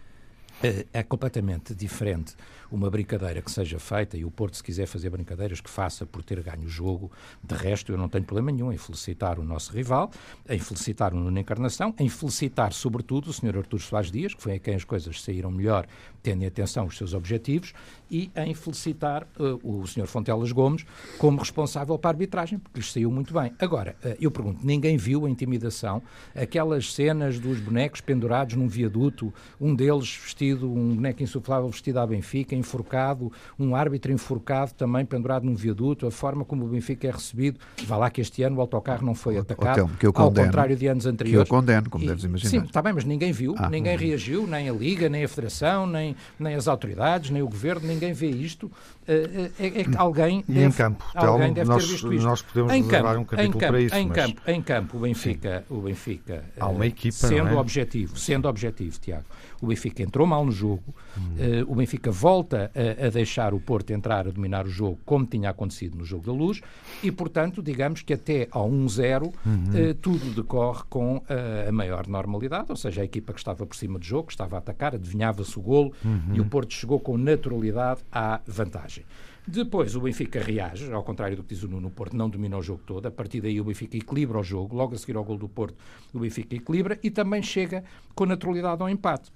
Uh, 0.64 0.88
é 0.92 1.04
completamente 1.04 1.76
diferente 1.76 2.36
uma 2.72 2.90
brincadeira 2.90 3.42
que 3.42 3.52
seja 3.52 3.80
feita 3.80 4.18
e 4.18 4.26
o 4.26 4.32
Porto, 4.32 4.58
se 4.58 4.64
quiser 4.64 4.86
fazer 4.86 5.10
brincadeiras, 5.10 5.62
que 5.62 5.70
faça 5.70 6.06
por 6.06 6.24
ter 6.24 6.42
ganho 6.42 6.66
o 6.66 6.70
jogo. 6.70 7.12
De 7.44 7.56
resto, 7.56 7.92
eu 7.92 7.98
não 7.98 8.10
tenho 8.10 8.24
problema 8.26 8.52
nenhum 8.52 8.72
em 8.72 8.78
felicitar 8.78 9.40
o 9.40 9.44
nosso 9.44 9.72
rival, 9.72 10.12
em 10.50 10.60
felicitar 10.60 11.14
o 11.14 11.18
Nuno 11.18 11.40
Encarnação, 11.40 11.94
em 11.98 12.10
felicitar, 12.10 12.74
sobretudo, 12.74 13.30
o 13.30 13.34
Sr. 13.34 13.58
Artur 13.58 13.80
Soares 13.80 14.12
Dias, 14.12 14.34
que 14.34 14.42
foi 14.42 14.56
a 14.56 14.60
quem 14.60 14.76
as 14.76 14.84
coisas 14.84 15.22
saíram 15.22 15.52
melhor, 15.52 15.88
tendo 16.22 16.44
em 16.44 16.48
atenção 16.48 16.86
os 16.86 16.98
seus 16.98 17.14
objetivos, 17.14 17.74
e 18.12 18.32
em 18.36 18.54
felicitar 18.54 19.28
uh, 19.40 19.60
o 19.64 19.86
Sr. 19.88 20.08
Fontelas 20.08 20.52
Gomes 20.52 20.86
como 21.18 21.40
responsável 21.40 21.98
para 21.98 22.10
a 22.10 22.14
arbitragem, 22.14 22.60
porque 22.60 22.80
lhes 22.80 22.92
saiu 22.92 23.12
muito 23.12 23.34
bem. 23.34 23.54
Agora, 23.60 23.96
uh, 24.04 24.16
eu 24.20 24.32
pergunto, 24.32 24.66
ninguém 24.66 24.98
viu 24.98 25.26
a 25.26 25.30
intimidação, 25.30 26.02
aquelas 26.36 26.94
cenas 26.94 27.40
dos 27.40 27.60
bonecos 27.60 28.02
pendurados 28.02 28.56
num 28.56 28.68
viaduto, 28.68 29.34
um 29.60 29.74
deles 29.74 30.16
vestido, 30.16 30.47
um 30.54 30.96
boneco 30.96 31.24
insuflável 31.24 31.70
vestido 31.70 32.00
à 32.00 32.08
Benfica, 32.08 32.56
enforcado, 32.56 33.32
um 33.60 33.76
árbitro 33.76 34.12
enforcado 34.12 34.74
também 34.74 35.06
pendurado 35.06 35.44
num 35.44 35.56
viaduto, 35.56 36.08
a 36.08 36.12
forma 36.12 36.46
como 36.46 36.66
o 36.66 36.68
Benfica 36.68 37.08
é 37.08 37.12
recebido. 37.12 37.60
Vá 37.86 37.98
lá 37.98 38.10
que 38.10 38.22
este 38.22 38.44
ano 38.44 38.58
o 38.58 38.62
autocarro 38.62 39.06
não 39.06 39.16
foi 39.16 39.38
atacado, 39.38 39.90
que 40.00 40.12
condeno, 40.12 40.40
ao 40.40 40.46
contrário 40.46 40.76
de 40.76 40.88
anos 40.88 41.06
anteriores. 41.06 41.48
Que 41.48 41.54
eu 41.54 41.58
condeno, 41.58 41.90
como 41.90 42.04
e, 42.04 42.08
deves 42.08 42.24
imaginar. 42.24 42.50
Sim, 42.50 42.66
está 42.66 42.82
bem, 42.82 42.94
mas 42.94 43.04
ninguém 43.04 43.32
viu, 43.32 43.56
ah, 43.58 43.70
ninguém 43.70 43.96
hum. 43.96 44.00
reagiu, 44.00 44.48
nem 44.48 44.70
a 44.70 44.74
Liga, 44.74 45.10
nem 45.10 45.24
a 45.24 45.28
Federação, 45.28 45.88
nem, 45.88 46.16
nem 46.40 46.56
as 46.56 46.68
autoridades, 46.68 47.30
nem 47.30 47.42
o 47.42 47.48
Governo, 47.48 47.88
ninguém 47.88 48.14
vê 48.14 48.30
isto. 48.30 48.72
É, 49.08 49.52
é, 49.58 49.68
é 49.68 49.86
alguém 49.96 50.44
e 50.50 50.52
deve, 50.52 50.66
em 50.66 50.72
campo, 50.72 51.06
alguém 51.16 51.54
deve 51.54 51.70
nós, 51.70 51.84
ter 51.84 51.92
visto 51.92 52.14
isto. 52.14 52.28
Nós 52.28 52.42
podemos 52.42 52.74
em 52.74 52.84
campo, 52.86 53.10
um 53.10 53.24
capítulo 53.24 53.42
em 53.42 53.52
campo, 53.52 53.68
para 53.68 53.82
isso. 53.82 53.96
Em, 53.96 54.08
mas... 54.08 54.18
campo, 54.18 54.42
em 54.48 54.62
campo, 54.62 54.98
o 54.98 55.00
Benfica, 55.00 55.66
o 55.70 55.78
Benfica 55.78 56.44
Há 56.60 56.68
uma 56.68 56.86
equipa, 56.86 57.16
sendo 57.16 57.50
é? 57.50 57.56
objetivo, 57.56 58.20
sendo 58.20 58.50
objetivo, 58.50 59.00
Tiago, 59.00 59.26
o 59.62 59.68
Benfica 59.68 60.04
entrou 60.04 60.28
mal 60.28 60.46
no 60.46 60.52
jogo, 60.52 60.94
hum. 61.18 61.22
uh, 61.22 61.72
o 61.72 61.76
Benfica 61.76 62.12
volta 62.12 62.72
a, 62.76 63.08
a, 63.08 63.10
deixar 63.10 63.54
o 63.54 63.60
Porto 63.60 63.92
entrar 63.92 64.28
a 64.28 64.32
dominar 64.32 64.66
o 64.66 64.70
jogo, 64.70 65.00
como 65.06 65.26
tinha 65.26 65.50
acontecido 65.50 65.98
no 65.98 66.06
jogo 66.06 66.26
da 66.26 66.32
Luz, 66.32 66.62
e 67.04 67.12
portanto, 67.12 67.62
digamos 67.62 68.02
que 68.02 68.14
até 68.14 68.48
ao 68.52 68.70
1-0 68.70 69.24
uhum. 69.24 69.32
uh, 69.32 69.94
tudo 69.96 70.34
decorre 70.34 70.84
com 70.90 71.18
uh, 71.18 71.24
a 71.68 71.72
maior 71.72 72.08
normalidade, 72.08 72.68
ou 72.70 72.76
seja, 72.76 73.02
a 73.02 73.06
equipa 73.06 73.34
que 73.34 73.40
estava 73.40 73.66
por 73.66 73.76
cima 73.76 74.00
do 74.00 74.06
jogo, 74.06 74.28
que 74.28 74.34
estava 74.34 74.56
a 74.56 74.60
atacar, 74.60 74.96
adivinhava-se 74.96 75.58
o 75.58 75.62
golo 75.62 75.94
uhum. 76.04 76.36
e 76.36 76.42
o 76.42 76.46
Porto 76.46 76.74
chegou 76.74 77.00
com 77.00 77.18
naturalidade 77.18 78.02
à 78.12 78.40
vantagem. 78.46 79.04
Depois 79.50 79.96
o 79.96 80.02
Benfica 80.02 80.42
reage, 80.42 80.92
ao 80.92 81.02
contrário 81.06 81.38
do 81.38 81.42
que 81.44 81.56
diz 81.56 81.64
o 81.64 81.70
Nuno, 81.70 81.88
o 81.88 81.92
Porto 81.92 82.18
não 82.18 82.30
domina 82.30 82.58
o 82.58 82.62
jogo 82.62 82.82
todo. 82.86 83.06
A 83.06 83.12
partir 83.12 83.40
daí 83.40 83.62
o 83.62 83.64
Benfica 83.64 83.96
equilibra 83.96 84.40
o 84.40 84.44
jogo. 84.44 84.76
Logo 84.76 84.94
a 84.94 84.98
seguir 84.98 85.16
ao 85.16 85.24
gol 85.24 85.38
do 85.38 85.48
Porto, 85.48 85.74
o 86.14 86.20
Benfica 86.20 86.54
equilibra 86.54 87.00
e 87.02 87.10
também 87.10 87.42
chega 87.42 87.82
com 88.14 88.26
naturalidade 88.26 88.82
ao 88.82 88.90
empate. 88.90 89.32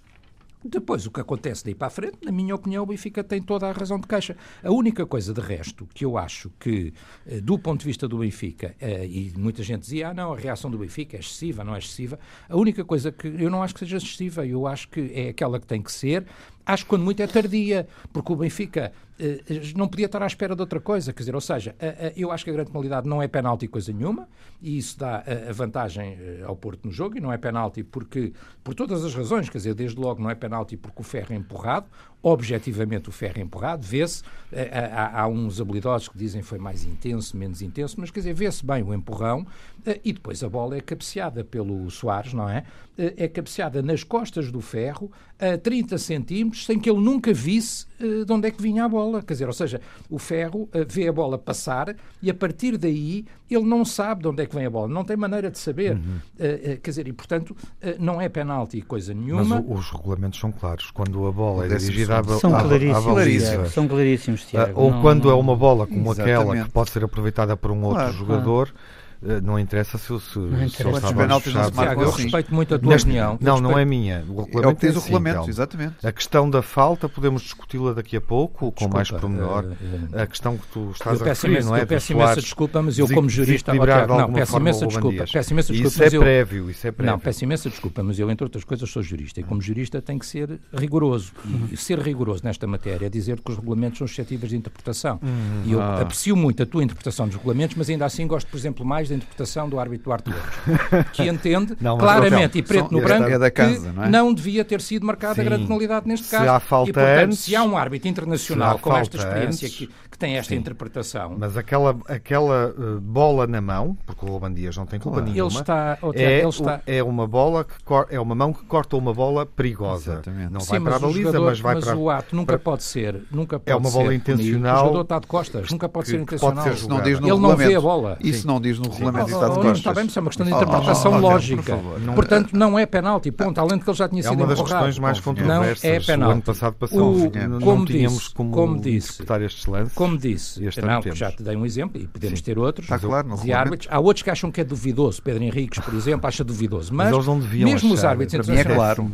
Depois, 0.63 1.07
o 1.07 1.11
que 1.11 1.19
acontece 1.19 1.65
daí 1.65 1.73
para 1.73 1.87
a 1.87 1.89
frente, 1.89 2.17
na 2.23 2.31
minha 2.31 2.53
opinião, 2.53 2.83
o 2.83 2.85
Benfica 2.85 3.23
tem 3.23 3.41
toda 3.41 3.67
a 3.67 3.71
razão 3.71 3.99
de 3.99 4.07
queixa. 4.07 4.37
A 4.63 4.71
única 4.71 5.05
coisa 5.05 5.33
de 5.33 5.41
resto 5.41 5.87
que 5.93 6.05
eu 6.05 6.17
acho 6.17 6.51
que, 6.59 6.93
eh, 7.25 7.41
do 7.41 7.57
ponto 7.57 7.79
de 7.79 7.85
vista 7.87 8.07
do 8.07 8.19
Benfica, 8.19 8.75
eh, 8.79 9.05
e 9.07 9.33
muita 9.35 9.63
gente 9.63 9.81
dizia, 9.81 10.09
ah, 10.09 10.13
não, 10.13 10.33
a 10.33 10.37
reação 10.37 10.69
do 10.69 10.77
Benfica 10.77 11.17
é 11.17 11.19
excessiva, 11.19 11.63
não 11.63 11.75
é 11.75 11.79
excessiva, 11.79 12.19
a 12.47 12.55
única 12.55 12.85
coisa 12.85 13.11
que 13.11 13.27
eu 13.27 13.49
não 13.49 13.63
acho 13.63 13.73
que 13.73 13.79
seja 13.79 13.97
excessiva, 13.97 14.45
eu 14.45 14.67
acho 14.67 14.87
que 14.89 15.11
é 15.15 15.29
aquela 15.29 15.59
que 15.59 15.65
tem 15.65 15.81
que 15.81 15.91
ser, 15.91 16.25
acho 16.65 16.83
que 16.83 16.89
quando 16.89 17.03
muito 17.03 17.21
é 17.21 17.27
tardia, 17.27 17.87
porque 18.11 18.31
o 18.31 18.35
Benfica 18.35 18.91
eh, 19.19 19.41
não 19.75 19.87
podia 19.87 20.05
estar 20.05 20.21
à 20.21 20.27
espera 20.27 20.55
de 20.55 20.61
outra 20.61 20.79
coisa, 20.79 21.13
quer 21.13 21.19
dizer, 21.19 21.35
ou 21.35 21.41
seja, 21.41 21.75
eu 22.15 22.31
acho 22.31 22.43
que 22.43 22.49
a 22.49 22.53
grande 22.53 22.71
penalidade 22.71 23.07
não 23.07 23.21
é 23.21 23.27
penalti 23.27 23.67
coisa 23.67 23.91
nenhuma, 23.93 24.27
e 24.61 24.77
isso 24.77 24.97
dá 24.97 25.23
a 25.49 25.51
vantagem 25.53 26.17
ao 26.45 26.55
Porto 26.55 26.85
no 26.85 26.91
jogo, 26.91 27.17
e 27.17 27.21
não 27.21 27.31
é 27.31 27.37
penalti 27.37 27.83
porque, 27.83 28.33
por 28.63 28.73
todas 28.73 29.03
as 29.05 29.13
razões, 29.13 29.49
quer 29.49 29.57
dizer, 29.57 29.73
desde 29.73 29.99
logo 29.99 30.21
não 30.21 30.29
é 30.29 30.35
penalti 30.35 30.75
porque 30.77 31.01
o 31.01 31.03
ferro 31.03 31.33
é 31.33 31.35
empurrado, 31.35 31.87
objetivamente 32.23 33.09
o 33.09 33.11
ferro 33.11 33.39
empurrado, 33.39 33.85
vê-se, 33.85 34.23
eh, 34.51 34.69
há, 34.71 35.21
há, 35.21 35.27
uns 35.27 35.59
habilidosos 35.59 36.07
que 36.07 36.17
dizem 36.17 36.41
foi 36.41 36.59
mais 36.59 36.83
intenso, 36.83 37.35
menos 37.35 37.61
intenso, 37.61 37.95
mas 37.99 38.11
quer 38.11 38.19
dizer, 38.19 38.33
vê-se 38.33 38.65
bem 38.65 38.83
o 38.83 38.93
empurrão 38.93 39.45
eh, 39.85 39.99
e 40.03 40.13
depois 40.13 40.43
a 40.43 40.49
bola 40.49 40.77
é 40.77 40.81
cabeceada 40.81 41.43
pelo 41.43 41.89
Soares, 41.89 42.33
não 42.33 42.47
é? 42.47 42.63
Eh, 42.97 43.13
é 43.17 43.27
cabeceada 43.27 43.81
nas 43.81 44.03
costas 44.03 44.51
do 44.51 44.61
ferro 44.61 45.11
a 45.39 45.57
30 45.57 45.97
centímetros, 45.97 46.65
sem 46.65 46.79
que 46.79 46.89
ele 46.89 46.99
nunca 46.99 47.33
visse 47.33 47.87
de 48.25 48.31
onde 48.31 48.47
é 48.47 48.51
que 48.51 48.61
vinha 48.61 48.85
a 48.85 48.89
bola. 48.89 49.21
Quer 49.21 49.33
dizer, 49.33 49.47
ou 49.47 49.53
seja, 49.53 49.81
o 50.09 50.17
Ferro 50.17 50.63
uh, 50.63 50.69
vê 50.87 51.07
a 51.07 51.13
bola 51.13 51.37
passar 51.37 51.95
e 52.21 52.29
a 52.29 52.33
partir 52.33 52.77
daí 52.77 53.25
ele 53.49 53.65
não 53.65 53.83
sabe 53.83 54.21
de 54.21 54.27
onde 54.29 54.43
é 54.43 54.45
que 54.45 54.55
vem 54.55 54.65
a 54.65 54.69
bola, 54.69 54.87
não 54.87 55.03
tem 55.03 55.17
maneira 55.17 55.51
de 55.51 55.59
saber. 55.59 55.95
Uhum. 55.95 56.17
Uh, 56.35 56.79
quer 56.81 56.89
dizer, 56.89 57.07
e 57.07 57.13
portanto 57.13 57.55
não 57.99 58.21
é 58.21 58.29
penalti 58.29 58.81
coisa 58.81 59.13
nenhuma. 59.13 59.43
Mas 59.43 59.79
os 59.79 59.91
regulamentos 59.91 60.39
são 60.39 60.51
claros. 60.51 60.91
Quando 60.91 61.25
a 61.27 61.31
bola 61.31 61.65
é 61.65 61.67
dirigida 61.69 62.19
à, 62.19 62.23
são 62.23 62.55
à, 62.55 62.61
claríssimos, 62.61 63.07
à 63.07 63.13
baliza, 63.13 63.65
são 63.69 63.87
claríssimos, 63.87 64.45
Tiago. 64.45 64.79
ou 64.79 64.91
não, 64.91 65.01
quando 65.01 65.25
não, 65.25 65.31
é 65.31 65.33
uma 65.35 65.55
bola 65.55 65.87
como 65.87 66.11
aquela 66.11 66.63
que 66.63 66.69
pode 66.69 66.91
ser 66.91 67.03
aproveitada 67.03 67.57
por 67.57 67.71
um 67.71 67.83
outro 67.83 67.99
claro, 67.99 68.13
jogador. 68.13 68.67
Claro 68.67 69.00
eh, 69.00 69.00
não 69.43 69.59
interessa 69.59 69.97
se, 69.97 70.05
se, 70.05 70.39
não 70.39 70.67
se 70.67 70.81
interessa. 70.81 71.13
penaltis 71.13 71.53
não 71.53 71.63
se 71.65 71.71
Tiago, 71.71 72.01
eu 72.01 72.09
respeito 72.09 72.53
muito 72.53 72.73
a 72.73 72.79
tua 72.79 72.89
Neste, 72.89 73.05
opinião. 73.05 73.37
Não, 73.39 73.61
não 73.61 73.77
é 73.77 73.85
minha. 73.85 74.25
O 74.27 74.41
regulamento 74.41 74.67
é 74.67 74.67
o 74.67 74.75
que 74.75 74.87
diz 74.87 74.95
o 74.95 74.99
regulamento, 74.99 75.37
então. 75.37 75.49
exatamente. 75.49 76.07
A 76.07 76.11
questão 76.11 76.49
da 76.49 76.61
falta 76.61 77.07
podemos 77.07 77.43
discuti-la 77.43 77.93
daqui 77.93 78.17
a 78.17 78.21
pouco, 78.21 78.71
com 78.71 78.87
mais 78.87 79.11
pormenor. 79.11 79.65
Uh, 79.65 80.15
uh, 80.15 80.21
a 80.21 80.27
questão 80.27 80.57
que 80.57 80.67
tu 80.67 80.91
estás 80.91 81.19
eu 81.19 81.25
a 81.25 81.29
referir, 81.29 81.53
imenso, 81.53 81.69
não 81.69 81.75
é? 81.75 81.81
Eu 81.81 81.87
peço 81.87 82.11
imensa 82.13 82.41
desculpa, 82.41 82.81
mas 82.81 82.97
eu 82.97 83.07
como 83.07 83.29
jurista... 83.29 83.71
Tiago, 83.71 84.17
não, 84.17 84.33
peço 84.33 84.57
imensa 84.57 84.87
desculpa. 84.87 85.25
Peço 85.31 85.53
imensa 85.53 85.73
desculpa, 85.73 86.05
isso 86.05 86.15
é 86.15 86.19
prévio, 86.19 86.69
isso 86.69 86.87
é 86.87 86.91
prévio. 86.91 87.11
Não, 87.11 87.19
peço 87.19 87.43
imensa 87.43 87.69
desculpa, 87.69 88.03
mas 88.03 88.17
eu, 88.17 88.29
entre 88.31 88.43
outras 88.43 88.63
coisas, 88.63 88.89
sou 88.89 89.03
jurista. 89.03 89.39
E 89.39 89.43
como 89.43 89.61
jurista 89.61 90.01
tem 90.01 90.17
que 90.17 90.25
ser 90.25 90.59
rigoroso. 90.73 91.31
E 91.71 91.77
ser 91.77 91.99
rigoroso 91.99 92.41
nesta 92.43 92.65
matéria 92.65 93.05
é 93.05 93.09
dizer 93.09 93.39
que 93.39 93.51
os 93.51 93.57
regulamentos 93.57 93.99
são 93.99 94.07
suscetíveis 94.07 94.49
de 94.49 94.57
interpretação. 94.57 95.19
Uhum. 95.21 95.63
E 95.65 95.71
eu 95.73 95.81
ah. 95.81 96.01
aprecio 96.01 96.35
muito 96.35 96.63
a 96.63 96.65
tua 96.65 96.83
interpretação 96.83 97.27
dos 97.27 97.35
regulamentos, 97.35 97.75
mas 97.75 97.89
ainda 97.89 98.05
assim 98.05 98.25
gosto, 98.25 98.47
por 98.47 98.57
exemplo, 98.57 98.85
mais 98.85 99.10
da 99.11 99.15
interpretação 99.15 99.69
do 99.69 99.79
árbitro 99.79 100.05
Duarte 100.05 100.29
Louros 100.29 101.07
que 101.13 101.23
entende 101.23 101.77
não, 101.79 101.97
claramente 101.97 102.57
e 102.57 102.61
preto 102.61 102.91
no 102.91 103.01
branco 103.01 103.29
é 103.29 103.51
casa, 103.51 103.91
não, 103.91 104.03
é? 104.03 104.09
não, 104.09 104.33
devia 104.33 104.63
ter 104.63 104.81
sido 104.81 105.05
marcada 105.05 105.35
Sim. 105.35 105.41
a 105.41 105.43
grande 105.43 105.63
penalidade 105.65 106.07
neste 106.07 106.29
caso. 106.29 106.43
Se 106.43 106.49
há 106.49 106.59
falta 106.59 106.89
e, 106.89 106.93
portanto, 106.93 107.25
antes, 107.25 107.39
se 107.39 107.55
há 107.55 107.63
um 107.63 107.77
árbitro 107.77 108.07
internacional 108.07 108.79
com 108.79 108.95
esta 108.95 109.17
experiência 109.17 109.69
que, 109.69 109.87
que, 109.87 110.10
tem 110.21 110.37
esta 110.37 110.53
Sim. 110.53 110.59
interpretação... 110.59 111.35
Mas 111.37 111.57
aquela, 111.57 111.97
aquela 112.07 112.73
uh, 112.77 113.01
bola 113.01 113.47
na 113.47 113.59
mão, 113.59 113.97
porque 114.05 114.25
o 114.25 114.29
Ruben 114.29 114.53
Dias 114.53 114.77
não 114.77 114.85
tem 114.85 114.99
culpa 114.99 115.17
claro. 115.17 115.31
nenhuma, 115.31 115.51
ele 115.51 115.59
está, 115.59 115.97
é, 116.13 116.39
ele 116.39 116.47
está... 116.47 116.81
é 116.85 117.03
uma 117.03 117.27
bola 117.27 117.63
que 117.65 117.73
é 118.09 118.19
uma 118.19 118.35
mão 118.35 118.53
que 118.53 118.63
corta 118.65 118.95
uma 118.95 119.13
bola 119.13 119.45
perigosa. 119.45 120.13
Exatamente. 120.13 120.53
Não 120.53 120.59
Sim, 120.59 120.71
vai 120.71 120.79
para 120.81 120.95
a 120.95 120.99
baliza, 120.99 121.19
jogador, 121.19 121.45
mas 121.45 121.59
vai 121.59 121.75
mas 121.75 121.85
para... 121.85 121.97
o 121.97 122.09
ato 122.09 122.35
nunca 122.35 122.53
para... 122.53 122.59
pode 122.59 122.83
ser... 122.83 123.23
Nunca 123.31 123.59
pode 123.59 123.71
é 123.71 123.75
uma 123.75 123.91
bola 123.91 124.13
intencional... 124.13 124.75
O 124.75 124.79
jogador 124.79 125.01
está 125.01 125.19
de 125.19 125.27
costas, 125.27 125.71
nunca 125.71 125.89
pode 125.89 126.07
ser 126.07 126.19
intencional. 126.19 126.63
Pode 126.63 126.79
ser 126.79 126.87
não 126.87 127.01
diz 127.01 127.19
no 127.19 127.27
ele 127.27 127.39
não 127.39 127.55
vê 127.55 127.75
a 127.75 127.81
bola. 127.81 128.17
Isso 128.21 128.47
não 128.47 128.61
diz 128.61 128.77
no 128.77 128.89
regulamento 128.89 129.31
está 129.31 129.49
de 129.49 129.55
costas. 129.55 129.77
Está 129.77 129.93
bem, 129.93 130.03
mas 130.05 130.17
é 130.17 130.19
uma 130.19 130.29
questão 130.29 130.45
de 130.45 130.53
interpretação 130.53 131.11
oh, 131.11 131.15
oh, 131.15 131.19
lógica. 131.19 131.79
Não 131.99 132.13
Portanto, 132.13 132.55
é... 132.55 132.57
não 132.57 132.77
é 132.77 132.85
penalti, 132.85 133.31
ponto. 133.31 133.59
Além 133.59 133.77
de 133.77 133.83
que 133.83 133.89
ele 133.89 133.97
já 133.97 134.07
tinha 134.07 134.19
é 134.19 134.23
sido 134.23 134.33
uma 134.33 134.47
das 134.47 134.59
empurrado. 134.59 134.85
questões 134.85 134.99
mais 134.99 135.19
controversas. 135.19 135.83
Não 135.83 135.91
é 135.91 135.99
penalti. 135.99 136.29
O 136.29 136.33
ano 136.33 136.41
passado 136.41 136.75
passou. 136.75 137.31
Não, 137.31 137.85
tínhamos 137.85 138.19
disse, 138.19 138.33
como, 138.35 138.51
como 138.51 138.79
disse, 138.79 139.23
estes 139.23 139.65
lances. 139.65 139.93
Como 139.93 140.10
disse, 140.17 140.61
não, 140.81 141.15
já 141.15 141.31
te 141.31 141.43
dei 141.43 141.55
um 141.55 141.65
exemplo 141.65 142.01
e 142.01 142.07
podemos 142.07 142.39
Sim. 142.39 142.45
ter 142.45 142.57
outros. 142.57 142.85
Está 142.85 142.99
claro, 142.99 143.27
no 143.27 143.37
de 143.37 143.53
árbitros. 143.53 143.87
Há 143.91 143.99
outros 143.99 144.23
que 144.23 144.29
acham 144.29 144.51
que 144.51 144.61
é 144.61 144.63
duvidoso. 144.63 145.21
Pedro 145.21 145.43
Henriques, 145.43 145.83
por 145.83 145.93
exemplo, 145.93 146.27
acha 146.27 146.43
duvidoso. 146.43 146.93
Mas, 146.93 147.07
mas 147.07 147.13
eles 147.13 147.27
não 147.27 147.37
mesmo 147.37 147.75
achar. 147.75 147.93
os 147.93 148.03
árbitros 148.05 148.49
é 148.49 148.63
claro. 148.63 149.11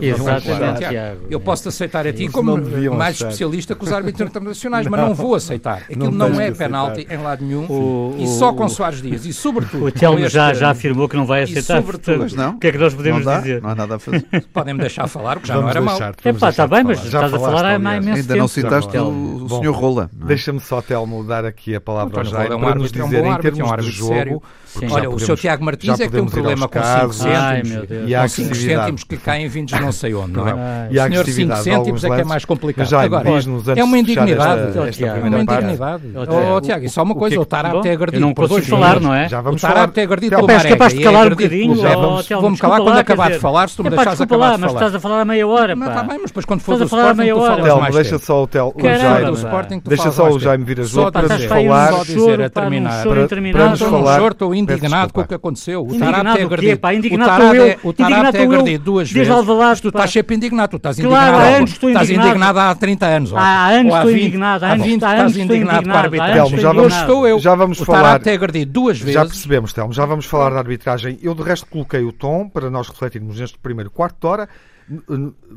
Exatamente. 0.00 1.18
Eu 1.30 1.40
posso 1.40 1.68
aceitar 1.68 2.06
a 2.06 2.12
ti 2.12 2.28
como 2.28 2.56
mais 2.96 3.16
especialista 3.16 3.74
que 3.74 3.84
os 3.84 3.92
árbitros 3.92 4.28
internacionais, 4.28 4.86
mas 4.86 5.00
não 5.00 5.14
vou 5.14 5.34
aceitar. 5.34 5.82
Aquilo 5.82 6.10
não 6.10 6.40
é 6.40 6.50
penalti 6.50 7.06
em 7.10 7.16
lado 7.16 7.44
nenhum. 7.44 8.16
E 8.18 8.26
só 8.26 8.52
com 8.52 8.68
Soares 8.68 9.02
Dias. 9.02 9.24
E 9.26 9.32
sobretudo. 9.32 9.86
O 9.86 9.92
Telmo 9.92 10.28
já 10.28 10.70
afirmou 10.70 11.08
que 11.08 11.16
não 11.16 11.26
vai 11.26 11.42
aceitar. 11.42 11.82
Mas 12.18 12.32
não. 12.32 12.52
O 12.52 12.58
que 12.58 12.68
é 12.68 12.72
que 12.72 12.78
nós 12.78 12.94
podemos 12.94 13.24
não 13.24 13.32
dá, 13.32 13.40
dizer? 13.40 13.62
Não 13.62 13.70
há 13.70 13.74
nada 13.74 13.96
a 13.96 13.98
fazer. 13.98 14.26
Podem-me 14.52 14.80
deixar 14.80 15.06
falar, 15.08 15.36
porque 15.36 15.48
já 15.48 15.60
não 15.60 15.68
era 15.68 15.80
mau. 15.80 15.98
Está 16.48 16.66
bem, 16.66 16.84
mas 16.84 17.00
já 17.00 17.24
estás 17.26 17.34
a 17.34 17.38
falar 17.38 17.64
há 17.64 17.74
imenso 17.74 18.20
Ainda 18.20 18.36
não 18.36 18.48
citaste 18.48 18.96
o 18.98 19.46
Sr. 19.48 19.70
Rola. 19.70 20.10
É? 20.40 20.52
Deixa-me 20.52 20.60
só, 20.60 20.80
Telmo, 20.80 21.22
dar 21.22 21.44
aqui 21.44 21.74
a 21.74 21.80
palavra 21.80 22.20
ao 22.20 22.24
Jair 22.24 22.58
para 22.58 22.74
nos 22.74 22.90
dizer 22.90 23.24
em 23.24 23.36
termos 23.38 23.84
de 23.84 23.90
jogo 23.90 24.42
Olha, 24.90 25.10
o 25.10 25.18
seu 25.18 25.36
Tiago 25.36 25.64
Martins 25.64 25.98
é 25.98 26.06
que 26.06 26.12
tem 26.12 26.20
um 26.20 26.26
problema 26.26 26.68
com 26.68 26.80
5 26.80 27.12
cêntimos. 27.12 27.90
E 28.06 28.14
com 28.14 28.28
5 28.28 28.54
cêntimos 28.54 29.04
que 29.04 29.16
caem 29.16 29.48
vindos 29.48 29.78
não 29.80 29.92
sei 29.92 30.14
onde, 30.14 30.32
não 30.32 30.46
é? 30.46 30.88
E 30.90 30.98
o 30.98 31.02
senhor 31.02 31.26
5 31.26 31.56
cêntimos 31.56 32.04
é 32.04 32.08
que 32.08 32.20
é 32.20 32.24
mais 32.24 32.44
complicado. 32.44 32.94
Agora, 32.94 33.28
é 33.76 33.84
uma 33.84 33.98
indignidade. 33.98 34.78
É 35.02 35.12
uma 35.12 35.40
indignidade. 35.40 36.12
Oh, 36.54 36.60
Tiago, 36.60 36.84
isso 36.84 37.00
é 37.00 37.02
uma 37.02 37.14
coisa. 37.14 37.40
O 37.40 37.44
Tarap 37.44 37.84
é 37.84 37.92
agredido. 37.92 38.16
Eu 38.16 38.20
não 38.20 38.34
consigo 38.34 38.62
falar, 38.62 39.00
não 39.00 39.14
é? 39.14 39.26
O 39.26 39.56
Tarap 39.56 39.96
é 39.98 40.02
agredido 40.02 40.36
pelo 40.36 40.46
Marega. 40.46 40.68
É 40.68 40.72
capaz 40.72 40.94
de 40.94 41.02
calar 41.02 41.26
um 41.26 41.30
bocadinho. 41.30 41.76
Vou-me 42.40 42.58
calar 42.58 42.80
quando 42.80 42.98
acabar 42.98 43.30
de 43.32 43.38
falar, 43.38 43.68
se 43.68 43.76
tu 43.76 43.84
me 43.84 43.90
deixares 43.90 44.20
acabar 44.20 44.56
de 44.56 44.58
falar. 44.58 44.58
Mas 44.58 44.72
estás 44.72 44.94
a 44.94 45.00
falar 45.00 45.20
a 45.22 45.24
meia 45.24 45.46
hora, 45.46 45.76
pá. 45.76 45.86
Está 45.86 46.02
bem, 46.02 46.18
mas 46.18 46.30
depois 46.30 46.44
quando 46.46 46.60
for 46.60 46.78
do 46.78 46.84
Sporting 46.84 47.28
tu 47.28 47.40
falas 47.40 47.80
mais 47.80 47.94
Deixa 47.94 48.18
só 48.18 48.44
o 48.44 48.48
Jaime. 48.52 49.82
Deixa 49.84 50.12
só 50.12 50.19
o 50.28 50.38
Jaime 50.38 50.64
vir 50.64 50.80
a 50.80 50.82
jogo 50.84 51.12
para 51.12 51.28
nos 51.28 51.44
falar. 51.44 51.92
Só 51.92 52.04
dizer 52.04 52.42
a 52.42 52.50
terminar. 52.50 53.04
Para 53.52 53.70
nos 53.70 53.80
falar. 53.80 54.30
Estou 54.30 54.54
indignado 54.54 55.12
com 55.12 55.20
o 55.20 55.26
que 55.26 55.34
aconteceu. 55.34 55.86
O 55.86 55.98
Tarap 55.98 56.38
é 56.38 56.42
agredido. 56.42 56.88
Indignado 56.92 57.44
o 57.82 57.92
Tarap 57.92 58.34
é 58.34 58.42
agredido 58.42 58.84
duas 58.84 59.10
vezes. 59.10 59.80
Tu 59.80 59.88
estás 59.88 60.10
sempre 60.10 60.36
indignado. 60.36 60.70
Tu 60.70 60.76
estás 60.76 60.98
indignado. 60.98 61.30
Claro, 61.30 61.36
há 61.36 61.56
anos 61.56 61.70
estou 61.70 61.90
indignado. 61.90 62.10
Estás 62.10 62.26
indignado 62.26 62.58
há 62.58 62.74
30 62.74 63.06
anos. 63.06 63.32
Há 63.34 63.66
anos 63.68 63.94
estou 63.94 64.10
indignado. 64.10 64.64
Há 64.64 64.74
20 64.76 64.92
estás 64.92 65.36
indignado 65.36 65.88
com 65.88 65.96
a 65.96 66.00
arbitragem. 66.00 66.58
Já 66.58 66.72
vamos, 66.72 66.94
estou 66.94 67.28
eu. 67.28 67.38
Já 67.38 67.54
vamos 67.54 67.78
falar. 67.78 67.98
O 67.98 68.02
Tarap 68.02 68.26
é 68.26 68.34
agredido 68.34 68.72
duas 68.72 68.98
vezes. 68.98 69.14
Já 69.14 69.24
percebemos, 69.24 69.72
Telmo. 69.72 69.92
Já 69.92 70.04
vamos 70.04 70.26
falar 70.26 70.50
da 70.50 70.58
arbitragem. 70.58 71.18
Eu, 71.22 71.34
de 71.34 71.42
resto, 71.42 71.66
coloquei 71.66 72.04
o 72.04 72.12
tom 72.12 72.48
para 72.48 72.70
nós 72.70 72.88
refletirmos 72.88 73.38
neste 73.38 73.58
primeiro 73.58 73.90
quarto 73.90 74.20
de 74.20 74.26
hora 74.26 74.48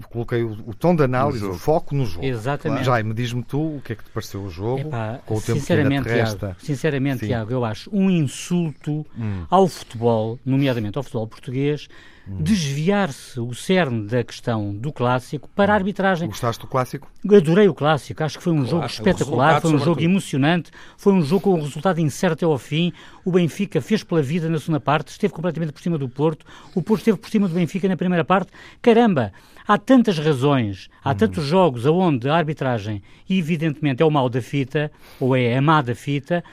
coloquei 0.09 0.43
o, 0.43 0.51
o, 0.67 0.73
tom 0.73 0.95
de 0.95 1.03
análise, 1.03 1.43
o 1.43 1.53
foco 1.53 1.95
no 1.95 2.05
jogo. 2.05 2.25
Exatamente. 2.25 2.83
Jaime, 2.83 3.13
diz-me 3.13 3.43
tu 3.43 3.77
o 3.77 3.81
que 3.81 3.93
é 3.93 3.95
que 3.95 4.03
te 4.03 4.09
pareceu 4.09 4.43
o 4.43 4.49
jogo, 4.49 4.81
Epá, 4.81 5.19
com 5.25 5.35
o 5.35 5.41
tempo 5.41 5.59
sinceramente, 5.59 6.03
que 6.03 6.09
ainda 6.09 6.23
resta. 6.23 6.47
Tiago, 6.47 6.55
sinceramente, 6.59 7.19
Sim. 7.21 7.27
Tiago, 7.27 7.51
eu 7.51 7.65
acho 7.65 7.89
um 7.91 8.09
insulto 8.09 9.05
hum. 9.17 9.45
ao 9.49 9.67
futebol, 9.67 10.39
nomeadamente 10.45 10.97
ao 10.97 11.03
futebol 11.03 11.27
português, 11.27 11.87
hum. 12.27 12.37
desviar-se 12.39 13.39
o 13.39 13.53
cerne 13.53 14.07
da 14.07 14.23
questão 14.23 14.73
do 14.73 14.91
clássico 14.91 15.49
para 15.49 15.73
a 15.73 15.75
arbitragem. 15.75 16.27
Gostaste 16.27 16.61
do 16.61 16.67
clássico? 16.67 17.11
Adorei 17.29 17.67
o 17.67 17.73
clássico, 17.73 18.23
acho 18.23 18.37
que 18.37 18.43
foi 18.43 18.53
um 18.53 18.65
jogo 18.65 18.85
espetacular, 18.85 19.61
foi 19.61 19.73
um 19.73 19.79
jogo 19.79 20.01
emocionante, 20.01 20.71
foi 20.97 21.13
um 21.13 21.21
jogo 21.21 21.41
com 21.41 21.53
um 21.53 21.61
resultado 21.61 21.99
incerto 21.99 22.33
até 22.33 22.45
ao 22.45 22.57
fim. 22.57 22.91
O 23.23 23.31
Benfica 23.31 23.81
fez 23.81 24.03
pela 24.03 24.21
vida 24.21 24.49
na 24.49 24.59
segunda 24.59 24.79
parte, 24.79 25.09
esteve 25.09 25.33
completamente 25.33 25.71
por 25.71 25.81
cima 25.81 25.97
do 25.97 26.09
Porto, 26.09 26.45
o 26.75 26.81
Porto 26.81 27.01
esteve 27.01 27.17
por 27.17 27.29
cima 27.29 27.47
do 27.47 27.53
Benfica 27.53 27.87
na 27.87 27.97
primeira 27.97 28.25
parte. 28.25 28.51
Caramba, 28.81 29.31
há 29.67 29.77
tantas 29.77 30.17
razões, 30.17 30.89
há 31.03 31.11
hum. 31.11 31.15
tantos 31.15 31.45
jogos 31.45 31.85
aonde 31.85 32.29
a 32.29 32.35
arbitragem, 32.35 33.01
evidentemente, 33.29 34.01
é 34.01 34.05
o 34.05 34.11
mal 34.11 34.29
da 34.29 34.41
fita, 34.41 34.91
ou 35.19 35.35
é 35.35 35.57
a 35.57 35.61
má 35.61 35.81
da 35.81 35.95
fita, 35.95 36.43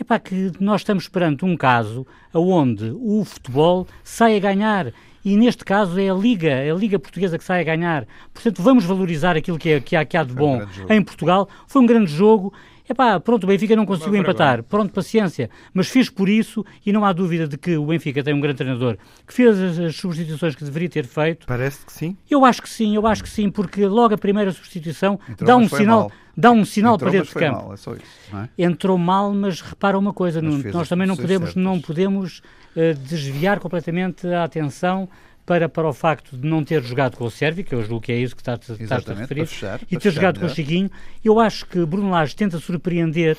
é 0.00 0.04
para 0.04 0.20
que 0.20 0.52
nós 0.60 0.82
estamos 0.82 1.08
perante 1.08 1.44
um 1.44 1.56
caso 1.56 2.06
onde 2.32 2.94
o 3.00 3.24
futebol 3.24 3.86
sai 4.04 4.36
a 4.36 4.40
ganhar 4.40 4.92
e 5.24 5.36
neste 5.36 5.64
caso 5.64 5.98
é 5.98 6.08
a 6.08 6.14
Liga, 6.14 6.50
é 6.50 6.70
a 6.70 6.74
Liga 6.74 6.98
Portuguesa 6.98 7.38
que 7.38 7.44
sai 7.44 7.60
a 7.60 7.64
ganhar. 7.64 8.06
Portanto, 8.32 8.62
vamos 8.62 8.84
valorizar 8.84 9.36
aquilo 9.36 9.58
que, 9.58 9.70
é, 9.70 9.80
que, 9.80 9.96
há, 9.96 10.04
que 10.04 10.16
há 10.16 10.24
de 10.24 10.32
bom 10.32 10.62
um 10.62 10.92
em 10.92 11.02
Portugal. 11.02 11.48
Foi 11.66 11.82
um 11.82 11.86
grande 11.86 12.10
jogo. 12.10 12.52
Epá, 12.88 13.20
pronto, 13.20 13.44
o 13.44 13.46
Benfica 13.46 13.76
não 13.76 13.84
conseguiu 13.84 14.16
empatar. 14.16 14.62
Pronto, 14.62 14.92
paciência. 14.92 15.50
Mas 15.74 15.88
fez 15.88 16.08
por 16.08 16.26
isso 16.28 16.64
e 16.86 16.90
não 16.90 17.04
há 17.04 17.12
dúvida 17.12 17.46
de 17.46 17.58
que 17.58 17.76
o 17.76 17.84
Benfica 17.84 18.22
tem 18.22 18.32
um 18.32 18.40
grande 18.40 18.56
treinador 18.56 18.96
que 19.26 19.34
fez 19.34 19.60
as, 19.60 19.78
as, 19.78 19.96
substituições 19.96 20.54
que 20.54 20.64
deveria 20.64 20.88
ter 20.88 21.04
feito. 21.04 21.46
Parece 21.46 21.84
que 21.84 21.92
sim. 21.92 22.16
Eu 22.30 22.46
acho 22.46 22.62
que 22.62 22.68
sim, 22.68 22.96
eu 22.96 23.06
acho 23.06 23.22
que 23.22 23.28
sim, 23.28 23.50
porque 23.50 23.84
logo 23.84 24.14
a 24.14 24.18
primeira 24.18 24.50
substituição 24.50 25.20
dá 25.38 25.56
um 25.56 25.68
sinal. 25.68 26.00
Mal. 26.00 26.12
Dá 26.40 26.52
um 26.52 26.64
sinal 26.64 26.94
Entrou, 26.94 27.10
para 27.10 27.18
dentro 27.18 27.34
de 27.34 27.46
campo. 27.46 27.62
Mal, 27.64 27.74
é 27.74 27.76
só 27.76 27.94
isso, 27.94 28.04
é? 28.32 28.62
Entrou 28.62 28.96
mal, 28.96 29.34
mas 29.34 29.60
repara 29.60 29.98
uma 29.98 30.12
coisa, 30.12 30.40
nós 30.40 30.88
também 30.88 31.04
não 31.04 31.16
podemos, 31.16 31.56
não 31.56 31.80
podemos 31.80 32.38
uh, 32.76 32.94
desviar 32.94 33.58
completamente 33.58 34.24
a 34.28 34.44
atenção 34.44 35.08
para, 35.44 35.68
para 35.68 35.88
o 35.88 35.92
facto 35.92 36.36
de 36.36 36.46
não 36.46 36.62
ter 36.62 36.80
jogado 36.84 37.16
com 37.16 37.24
o 37.24 37.30
Sérvio, 37.30 37.64
que 37.64 37.74
eu 37.74 37.82
julgo 37.82 38.02
que 38.02 38.12
é 38.12 38.18
isso 38.18 38.36
que 38.36 38.42
está, 38.42 38.54
está 38.54 39.12
a 39.12 39.14
referir, 39.14 39.46
fechar, 39.46 39.80
e 39.90 39.96
ter 39.96 40.12
jogado 40.12 40.36
melhor. 40.36 40.48
com 40.48 40.52
o 40.52 40.54
Chiquinho, 40.54 40.90
eu 41.24 41.40
acho 41.40 41.66
que 41.66 41.84
Bruno 41.84 42.10
Lage 42.10 42.36
tenta 42.36 42.56
surpreender 42.60 43.36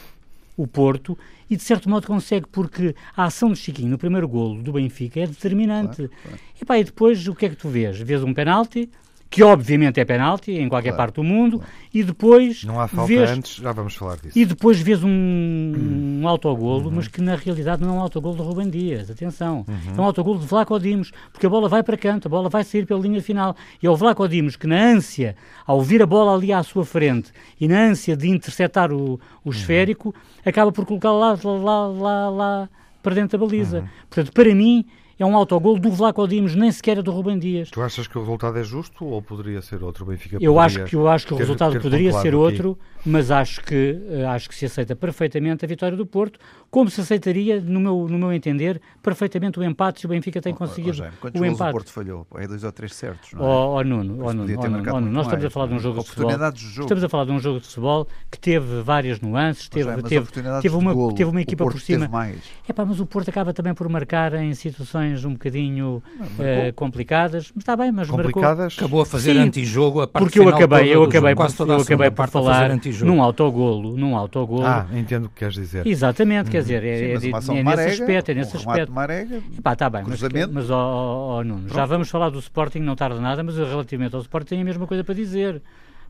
o 0.58 0.68
Porto 0.68 1.18
e 1.50 1.56
de 1.56 1.64
certo 1.64 1.90
modo 1.90 2.06
consegue 2.06 2.48
porque 2.52 2.94
a 3.16 3.24
ação 3.24 3.54
de 3.54 3.60
Chiquinho 3.60 3.92
no 3.92 3.98
primeiro 3.98 4.28
golo 4.28 4.62
do 4.62 4.74
Benfica 4.74 5.22
é 5.22 5.28
determinante. 5.28 5.96
Claro, 5.96 6.12
claro. 6.24 6.40
E, 6.62 6.66
pá, 6.66 6.78
e 6.80 6.84
depois 6.84 7.26
o 7.30 7.34
que 7.34 7.46
é 7.46 7.50
que 7.50 7.56
tu 7.56 7.70
vês? 7.70 7.98
Vês 7.98 8.22
um 8.24 8.34
penalti, 8.34 8.90
que 9.30 9.44
obviamente 9.44 10.00
é 10.00 10.06
penalti 10.06 10.52
em 10.54 10.68
qualquer 10.68 10.90
claro, 10.90 10.98
parte 10.98 11.16
do 11.18 11.24
mundo, 11.24 11.60
claro. 11.60 11.74
e 11.94 12.04
depois. 12.04 12.64
Não 12.64 12.80
há 12.80 12.88
falta 12.88 13.08
vês, 13.08 13.30
antes, 13.30 13.56
já 13.58 13.72
vamos 13.72 13.94
falar 13.94 14.18
disso. 14.18 14.38
E 14.38 14.44
depois 14.44 14.80
vês 14.82 15.04
um, 15.04 16.20
um 16.22 16.28
autogolo, 16.28 16.90
uhum. 16.90 16.96
mas 16.96 17.08
que 17.08 17.22
na 17.22 17.36
realidade 17.36 17.82
não 17.84 17.90
é 17.90 17.94
um 17.94 18.02
autogolo 18.02 18.36
de 18.36 18.42
Rubem 18.42 18.70
Dias, 18.70 19.12
atenção. 19.12 19.66
Uhum. 19.68 19.96
É 19.98 20.02
um 20.02 20.04
autogolo 20.04 20.40
de 20.40 20.48
Vlaco 20.48 20.80
Dimos, 20.80 21.12
porque 21.32 21.46
a 21.46 21.50
bola 21.50 21.70
vai 21.70 21.84
para 21.84 21.96
canto, 21.96 22.28
a 22.28 22.30
bola 22.30 22.50
vai 22.50 22.64
sair 22.64 22.88
pela 22.88 23.00
linha 23.00 23.22
final. 23.22 23.56
E 23.82 23.86
é 23.86 23.90
o 23.90 23.96
Vlaco 23.96 24.28
Dimos 24.28 24.56
que, 24.56 24.66
na 24.66 24.82
ânsia, 24.82 25.36
ao 25.66 25.80
vir 25.82 26.02
a 26.02 26.08
bola 26.08 26.34
ali 26.34 26.52
à 26.52 26.64
sua 26.64 26.84
frente 26.84 27.32
e 27.62 27.68
na 27.68 27.80
ânsia 27.82 28.18
de 28.18 28.28
interceptar 28.28 28.92
o, 28.92 28.96
o 28.96 29.20
uhum. 29.46 29.52
esférico, 29.52 30.14
acaba 30.44 30.72
por 30.72 30.86
colocá-lo 30.86 31.20
lá, 31.20 31.38
lá, 31.44 31.88
lá, 31.88 32.30
lá, 32.30 32.70
para 33.04 33.14
dentro 33.14 33.38
da 33.38 33.46
baliza. 33.46 33.82
Uhum. 33.82 33.88
Portanto, 34.10 34.34
para 34.34 34.56
mim 34.56 34.86
é 35.20 35.26
um 35.26 35.36
autogol 35.36 35.78
do 35.78 35.92
Vlaco 35.92 36.26
Dimos, 36.26 36.56
nem 36.56 36.72
sequer 36.72 36.98
é 36.98 37.02
do 37.02 37.12
Rubem 37.12 37.38
Dias. 37.38 37.70
Tu 37.70 37.82
achas 37.82 38.08
que 38.08 38.18
o 38.18 38.22
resultado 38.22 38.58
é 38.58 38.64
justo 38.64 39.06
ou 39.06 39.22
poderia 39.22 39.62
ser 39.62 39.84
outro? 39.84 40.06
O 40.06 40.08
Benfica 40.08 40.38
eu 40.40 40.58
acho 40.58 40.86
que 40.86 40.96
eu 40.96 41.08
acho 41.10 41.28
que 41.28 41.34
o 41.34 41.38
resultado 41.38 41.80
poderia 41.82 42.14
ser 42.14 42.34
outro, 42.34 42.78
mas 43.06 43.30
acho 43.30 43.62
que 43.62 44.00
eh, 44.10 44.26
acho 44.26 44.48
que 44.48 44.56
se 44.56 44.66
aceita 44.66 44.96
perfeitamente 44.96 45.66
a 45.66 45.68
vitória 45.68 45.98
do 45.98 46.06
Porto, 46.06 46.40
como 46.70 46.90
se 46.90 47.02
aceitaria, 47.02 47.60
no 47.60 47.80
meu, 47.80 48.08
no 48.10 48.18
meu 48.18 48.34
entender, 48.34 48.82
perfeitamente 49.02 49.60
o 49.60 49.64
empate 49.64 50.02
se 50.02 50.06
o 50.06 50.10
Benfica 50.10 50.42
tem 50.42 50.54
conseguido 50.54 50.90
Oh, 50.90 50.94
Jaime, 50.94 51.16
quantos 51.20 51.40
o 51.40 51.44
gols 51.44 51.56
empate. 51.56 51.70
o 51.70 51.74
Porto 51.74 51.92
falhou? 51.92 52.28
É 52.36 52.48
dois 52.48 52.64
ou 52.64 52.72
três 52.72 52.94
certos, 52.94 53.34
não 53.34 53.42
é? 53.42 53.48
Oh, 53.48 53.84
Nuno, 53.84 54.18
Mas 54.18 54.28
oh, 54.28 54.34
Nuno, 54.34 54.42
podia 54.42 54.58
ter 54.58 54.68
oh, 54.68 54.70
Nuno, 54.70 54.92
oh, 54.92 55.00
Nuno, 55.00 55.12
nós 55.12 55.26
estamos 55.26 55.46
a 55.46 55.50
falar 55.50 55.68
de 55.68 55.74
um 55.74 55.78
é? 55.78 55.80
jogo 55.80 56.00
de 56.02 56.10
futebol. 56.10 56.30
Jogo. 56.30 56.82
Estamos 56.82 57.04
a 57.04 57.10
falar 57.10 57.26
de 57.26 57.32
um 57.32 57.40
jogo 57.40 57.60
de 57.60 57.68
futebol 57.68 58.08
que 58.32 58.40
teve 58.40 58.82
várias 58.82 59.20
nuances, 59.20 59.68
teve, 59.70 60.02
teve, 60.04 60.28
teve, 60.62 60.76
uma, 60.76 60.94
golo, 60.94 61.14
teve 61.14 61.30
uma 61.30 61.40
o 61.40 61.42
equipa 61.42 61.64
Porto 61.64 61.76
por 61.76 61.82
cima. 61.82 62.02
teve 62.02 62.12
mais. 62.12 62.40
É 62.68 62.74
pá, 62.74 62.86
mas 62.86 63.00
o 63.00 63.06
Porto 63.06 63.30
acaba 63.30 63.54
também 63.54 63.74
por 63.74 63.88
marcar 63.90 64.34
em 64.36 64.54
situações 64.54 65.26
um 65.26 65.34
bocadinho 65.34 66.04
eh, 66.40 66.72
complicadas. 66.76 67.52
Mas 67.54 67.64
está 67.64 67.76
bem, 67.76 67.92
mas 67.92 68.08
marcou. 68.10 68.26
Complicadas? 68.26 68.78
Acabou 68.78 69.02
a 69.02 69.06
fazer 69.06 69.34
Sim, 69.34 69.40
antijogo 69.40 70.02
a 70.02 70.08
parte 70.08 70.24
Porque 70.24 70.40
eu 70.40 70.48
acabei, 70.48 70.94
eu 70.94 71.04
acabei 71.04 71.36
jogo, 71.36 71.56
por, 71.56 71.70
eu 71.70 71.82
acabei 71.82 72.12
por 72.12 72.28
falar 72.28 72.70
num 73.04 73.22
autogolo, 73.22 73.98
num 73.98 74.16
autogolo. 74.16 74.66
Ah, 74.66 74.88
entendo 74.94 75.26
o 75.26 75.30
que 75.30 75.36
queres 75.36 75.56
dizer. 75.56 75.86
Exatamente, 75.88 76.50
quer 76.66 76.80
dizer, 76.82 76.82
Sim, 76.82 77.06
é, 77.06 77.14
mas 77.14 77.24
é, 77.24 77.38
ação 77.38 77.56
é 77.56 77.58
de 77.58 77.64
nesse 77.64 77.76
Marega, 77.78 77.92
aspecto, 78.04 78.30
é 78.30 78.34
nesse 78.34 78.58
aspecto. 78.58 78.92
Marega, 78.92 79.42
Pá, 79.64 79.74
está 79.74 79.90
bem, 79.90 80.02
mas, 80.08 80.20
cruzamento. 80.20 80.54
mas 80.54 80.70
ó, 80.70 80.76
ó, 80.78 81.38
ó, 81.40 81.44
Nuno, 81.44 81.70
já 81.70 81.86
vamos 81.86 82.10
falar 82.10 82.30
do 82.30 82.40
Sporting, 82.40 82.80
não 82.80 82.96
tarda 82.96 83.20
nada, 83.20 83.44
mas 83.44 83.58
relativamente 83.58 84.16
ao 84.16 84.22
Sporting 84.22 84.50
tenho 84.50 84.62
a 84.62 84.66
mesma 84.66 84.86
coisa 84.88 85.04
para 85.04 85.14
dizer. 85.16 85.62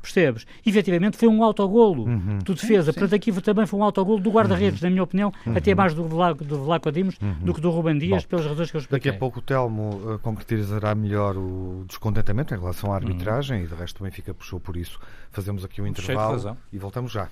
Percebes? 0.02 0.48
Efetivamente 0.66 1.18
foi 1.18 1.28
um 1.28 1.44
autogolo 1.44 2.06
Uhum. 2.06 2.40
do 2.42 2.54
defesa. 2.56 2.94
Portanto, 2.94 3.16
aqui 3.16 3.34
também 3.42 3.66
foi 3.66 3.78
um 3.78 3.84
autogolo 3.84 4.18
do 4.18 4.32
guarda-redes, 4.32 4.80
na 4.82 4.90
minha 4.90 5.04
opinião, 5.04 5.30
até 5.54 5.76
mais 5.76 5.94
do 5.94 6.06
Vlaco, 6.06 6.42
do 6.46 6.64
Vlaco 6.64 6.90
Dimos 6.90 7.18
do 7.42 7.54
que 7.54 7.60
do 7.60 7.70
Ruben 7.70 7.98
Dias, 7.98 8.24
Bom, 8.24 8.30
pelas 8.30 8.46
razões 8.46 8.72
que 8.72 8.78
eu 8.78 8.80
expliquei. 8.80 9.12
Daqui 9.12 9.18
a 9.18 9.20
pouco 9.20 9.40
o 9.40 9.42
Telmo 9.42 10.00
eh, 10.14 10.18
concretizará 10.22 10.96
melhor 10.96 11.36
o 11.36 11.84
descontentamento 11.86 12.54
em 12.56 12.58
relação 12.58 12.94
à 12.94 12.96
arbitragem 12.96 13.64
e 13.64 13.68
de 13.68 13.76
resto 13.76 14.00
o 14.00 14.04
Benfica 14.06 14.34
puxou 14.34 14.58
por 14.58 14.78
isso. 14.78 14.98
Fazemos 15.32 15.66
aqui 15.66 15.82
um 15.82 15.88
intervalo 15.88 16.56
e 16.72 16.78
voltamos 16.78 17.12
já. 17.12 17.28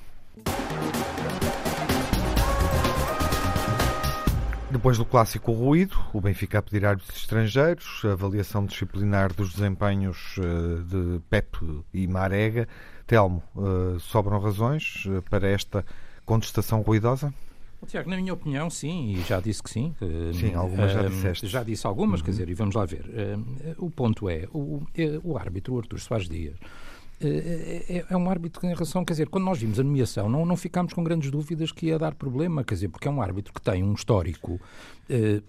Depois 4.77 4.95
do 4.95 5.05
clássico 5.05 5.51
ruído, 5.53 5.97
o 6.13 6.21
Benfica 6.21 6.59
a 6.59 6.61
pedir 6.61 6.85
árbitros 6.85 7.17
estrangeiros, 7.17 8.03
a 8.05 8.11
avaliação 8.11 8.63
disciplinar 8.63 9.33
dos 9.33 9.51
desempenhos 9.53 10.35
eh, 10.37 10.83
de 10.83 11.19
Pep 11.31 11.57
e 11.91 12.07
Marega. 12.07 12.67
Telmo, 13.07 13.41
eh, 13.57 13.97
sobram 13.99 14.39
razões 14.39 15.05
eh, 15.07 15.19
para 15.31 15.49
esta 15.49 15.83
contestação 16.27 16.83
ruidosa? 16.83 17.33
Tiago, 17.87 18.07
na 18.07 18.17
minha 18.17 18.31
opinião, 18.31 18.69
sim, 18.69 19.15
e 19.15 19.21
já 19.23 19.39
disse 19.39 19.63
que 19.63 19.71
sim. 19.71 19.95
que, 19.97 20.31
Sim, 20.35 20.53
algumas 20.53 20.91
já 20.91 21.01
disseste. 21.09 21.47
Já 21.47 21.63
disse 21.63 21.87
algumas, 21.87 22.21
quer 22.21 22.29
dizer, 22.29 22.47
e 22.47 22.53
vamos 22.53 22.75
lá 22.75 22.85
ver. 22.85 23.03
O 23.79 23.89
ponto 23.89 24.29
é, 24.29 24.47
o, 24.53 24.83
o 25.23 25.37
árbitro, 25.39 25.73
o 25.73 25.79
Artur 25.79 25.99
Soares 25.99 26.29
Dias, 26.29 26.55
é, 27.19 27.97
é- 27.97 28.05
é 28.09 28.17
um 28.17 28.29
árbitro 28.29 28.59
que, 28.61 28.67
em 28.67 28.73
relação, 28.73 29.03
quer 29.03 29.13
dizer, 29.13 29.27
quando 29.29 29.43
nós 29.45 29.57
vimos 29.59 29.79
a 29.79 29.83
nomeação, 29.83 30.29
não, 30.29 30.45
não 30.45 30.55
ficámos 30.55 30.93
com 30.93 31.03
grandes 31.03 31.31
dúvidas 31.31 31.71
que 31.71 31.87
ia 31.87 31.97
dar 31.97 32.13
problema, 32.15 32.63
quer 32.63 32.75
dizer, 32.75 32.89
porque 32.89 33.07
é 33.07 33.11
um 33.11 33.21
árbitro 33.21 33.53
que 33.53 33.61
tem 33.61 33.83
um 33.83 33.93
histórico, 33.93 34.59
eh, 34.59 34.96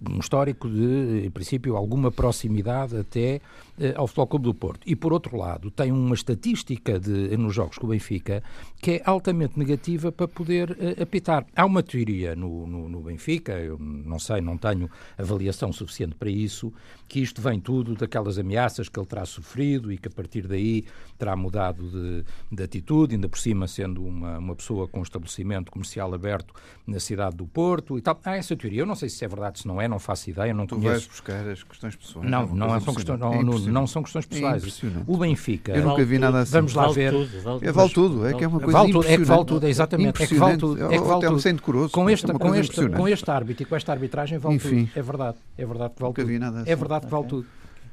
um 0.09 0.19
histórico 0.19 0.69
de, 0.69 1.25
em 1.25 1.31
princípio, 1.31 1.75
alguma 1.75 2.11
proximidade 2.11 2.95
até 2.95 3.41
eh, 3.79 3.93
ao 3.95 4.07
Futebol 4.07 4.27
Clube 4.27 4.43
do 4.43 4.53
Porto. 4.53 4.81
E, 4.85 4.93
por 4.93 5.13
outro 5.13 5.37
lado, 5.37 5.71
tem 5.71 5.89
uma 5.89 6.13
estatística 6.13 6.99
de, 6.99 7.37
nos 7.37 7.55
jogos 7.55 7.77
com 7.77 7.87
o 7.87 7.89
Benfica 7.91 8.43
que 8.81 8.91
é 8.91 9.01
altamente 9.05 9.57
negativa 9.57 10.11
para 10.11 10.27
poder 10.27 10.77
eh, 10.79 11.01
apitar. 11.01 11.45
Há 11.55 11.65
uma 11.65 11.81
teoria 11.81 12.35
no, 12.35 12.67
no, 12.67 12.89
no 12.89 13.01
Benfica, 13.01 13.53
eu 13.53 13.77
não 13.79 14.19
sei, 14.19 14.41
não 14.41 14.57
tenho 14.57 14.89
avaliação 15.17 15.71
suficiente 15.71 16.15
para 16.15 16.29
isso, 16.29 16.73
que 17.07 17.21
isto 17.21 17.41
vem 17.41 17.59
tudo 17.59 17.95
daquelas 17.95 18.37
ameaças 18.37 18.89
que 18.89 18.99
ele 18.99 19.07
terá 19.07 19.25
sofrido 19.25 19.93
e 19.93 19.97
que 19.97 20.09
a 20.09 20.11
partir 20.11 20.45
daí 20.45 20.83
terá 21.17 21.35
mudado 21.35 21.89
de, 21.89 22.25
de 22.51 22.63
atitude, 22.63 23.15
ainda 23.15 23.29
por 23.29 23.39
cima 23.39 23.65
sendo 23.65 24.03
uma, 24.03 24.39
uma 24.39 24.55
pessoa 24.55 24.89
com 24.89 24.99
um 24.99 25.03
estabelecimento 25.03 25.71
comercial 25.71 26.13
aberto 26.13 26.53
na 26.85 26.99
cidade 26.99 27.37
do 27.37 27.47
Porto 27.47 27.97
e 27.97 28.01
tal. 28.01 28.19
Há 28.25 28.35
essa 28.35 28.55
teoria. 28.57 28.81
Eu 28.81 28.85
não 28.85 28.95
sei 28.95 29.07
se 29.07 29.23
é 29.23 29.27
verdade, 29.27 29.48
se 29.57 29.67
não 29.67 29.81
é, 29.81 29.87
não 29.87 29.97
faço 29.97 30.29
ideia, 30.29 30.53
não 30.53 30.67
Tu 30.67 30.75
vais 30.75 30.85
conheço. 31.05 31.09
buscar 31.09 31.47
as 31.49 31.63
questões 31.63 31.95
pessoais. 31.95 32.29
Não, 32.29 32.43
é 32.43 32.47
não, 32.53 32.67
coisa 32.67 32.85
são 32.85 32.93
questões, 32.93 33.19
não, 33.19 33.33
É 33.33 33.43
não, 33.43 33.59
não 33.59 33.87
são 33.87 34.03
questões 34.03 34.25
pessoais. 34.25 34.57
impressionante. 34.57 35.03
o 35.07 35.17
Benfica. 35.17 35.71
Eu 35.71 35.83
nunca 35.85 36.03
vi 36.05 36.19
nada 36.19 36.39
assim. 36.39 36.51
Vamos 36.51 36.73
lá 36.73 36.83
Vale 36.83 36.93
ver. 36.95 37.11
tudo, 37.11 37.41
vale 37.43 37.67
É, 37.67 37.71
vale 37.71 37.89
tudo, 37.93 38.27
é 38.27 38.33
que 38.33 38.43
é 38.43 38.47
uma 38.47 38.59
coisa 38.59 38.77
Vale 38.79 38.91
tudo, 38.91 39.07
é 39.07 39.17
que 39.17 39.23
vale 39.23 39.45
tudo, 39.45 39.67
exatamente. 39.67 40.23
É 40.23 40.27
que 40.27 40.35
vale 40.35 40.57
tudo. 40.57 40.83
É 40.85 40.87
que 40.89 40.97
Oh, 40.99 41.03
vale 41.05 41.25
tudo. 41.27 41.39
sem 41.39 41.55
decoroso, 41.55 41.89
Com 41.91 42.09
é 42.09 42.13
este, 42.13 42.25
uma 42.29 42.39
com, 42.39 42.53
este, 42.55 42.89
com 42.89 43.07
este 43.07 43.31
árbitro 43.31 43.63
e 43.63 43.65
com 43.65 43.75
esta 43.75 43.91
arbitragem 43.91 44.37
vale 44.37 44.55
Enfim. 44.55 44.85
tudo. 44.85 44.99
É 44.99 45.01
verdade. 45.01 45.37
É 45.57 45.65
verdade 45.65 45.93
que 45.95 45.99
vale 46.01 46.09
Nunca 46.09 46.21
tudo. 46.21 46.27
vi 46.31 46.39
nada 46.39 46.59
É 46.59 46.61
assim. 46.61 46.75
verdade 46.75 47.05
que 47.05 47.11
vale 47.11 47.25
tudo. 47.27 47.45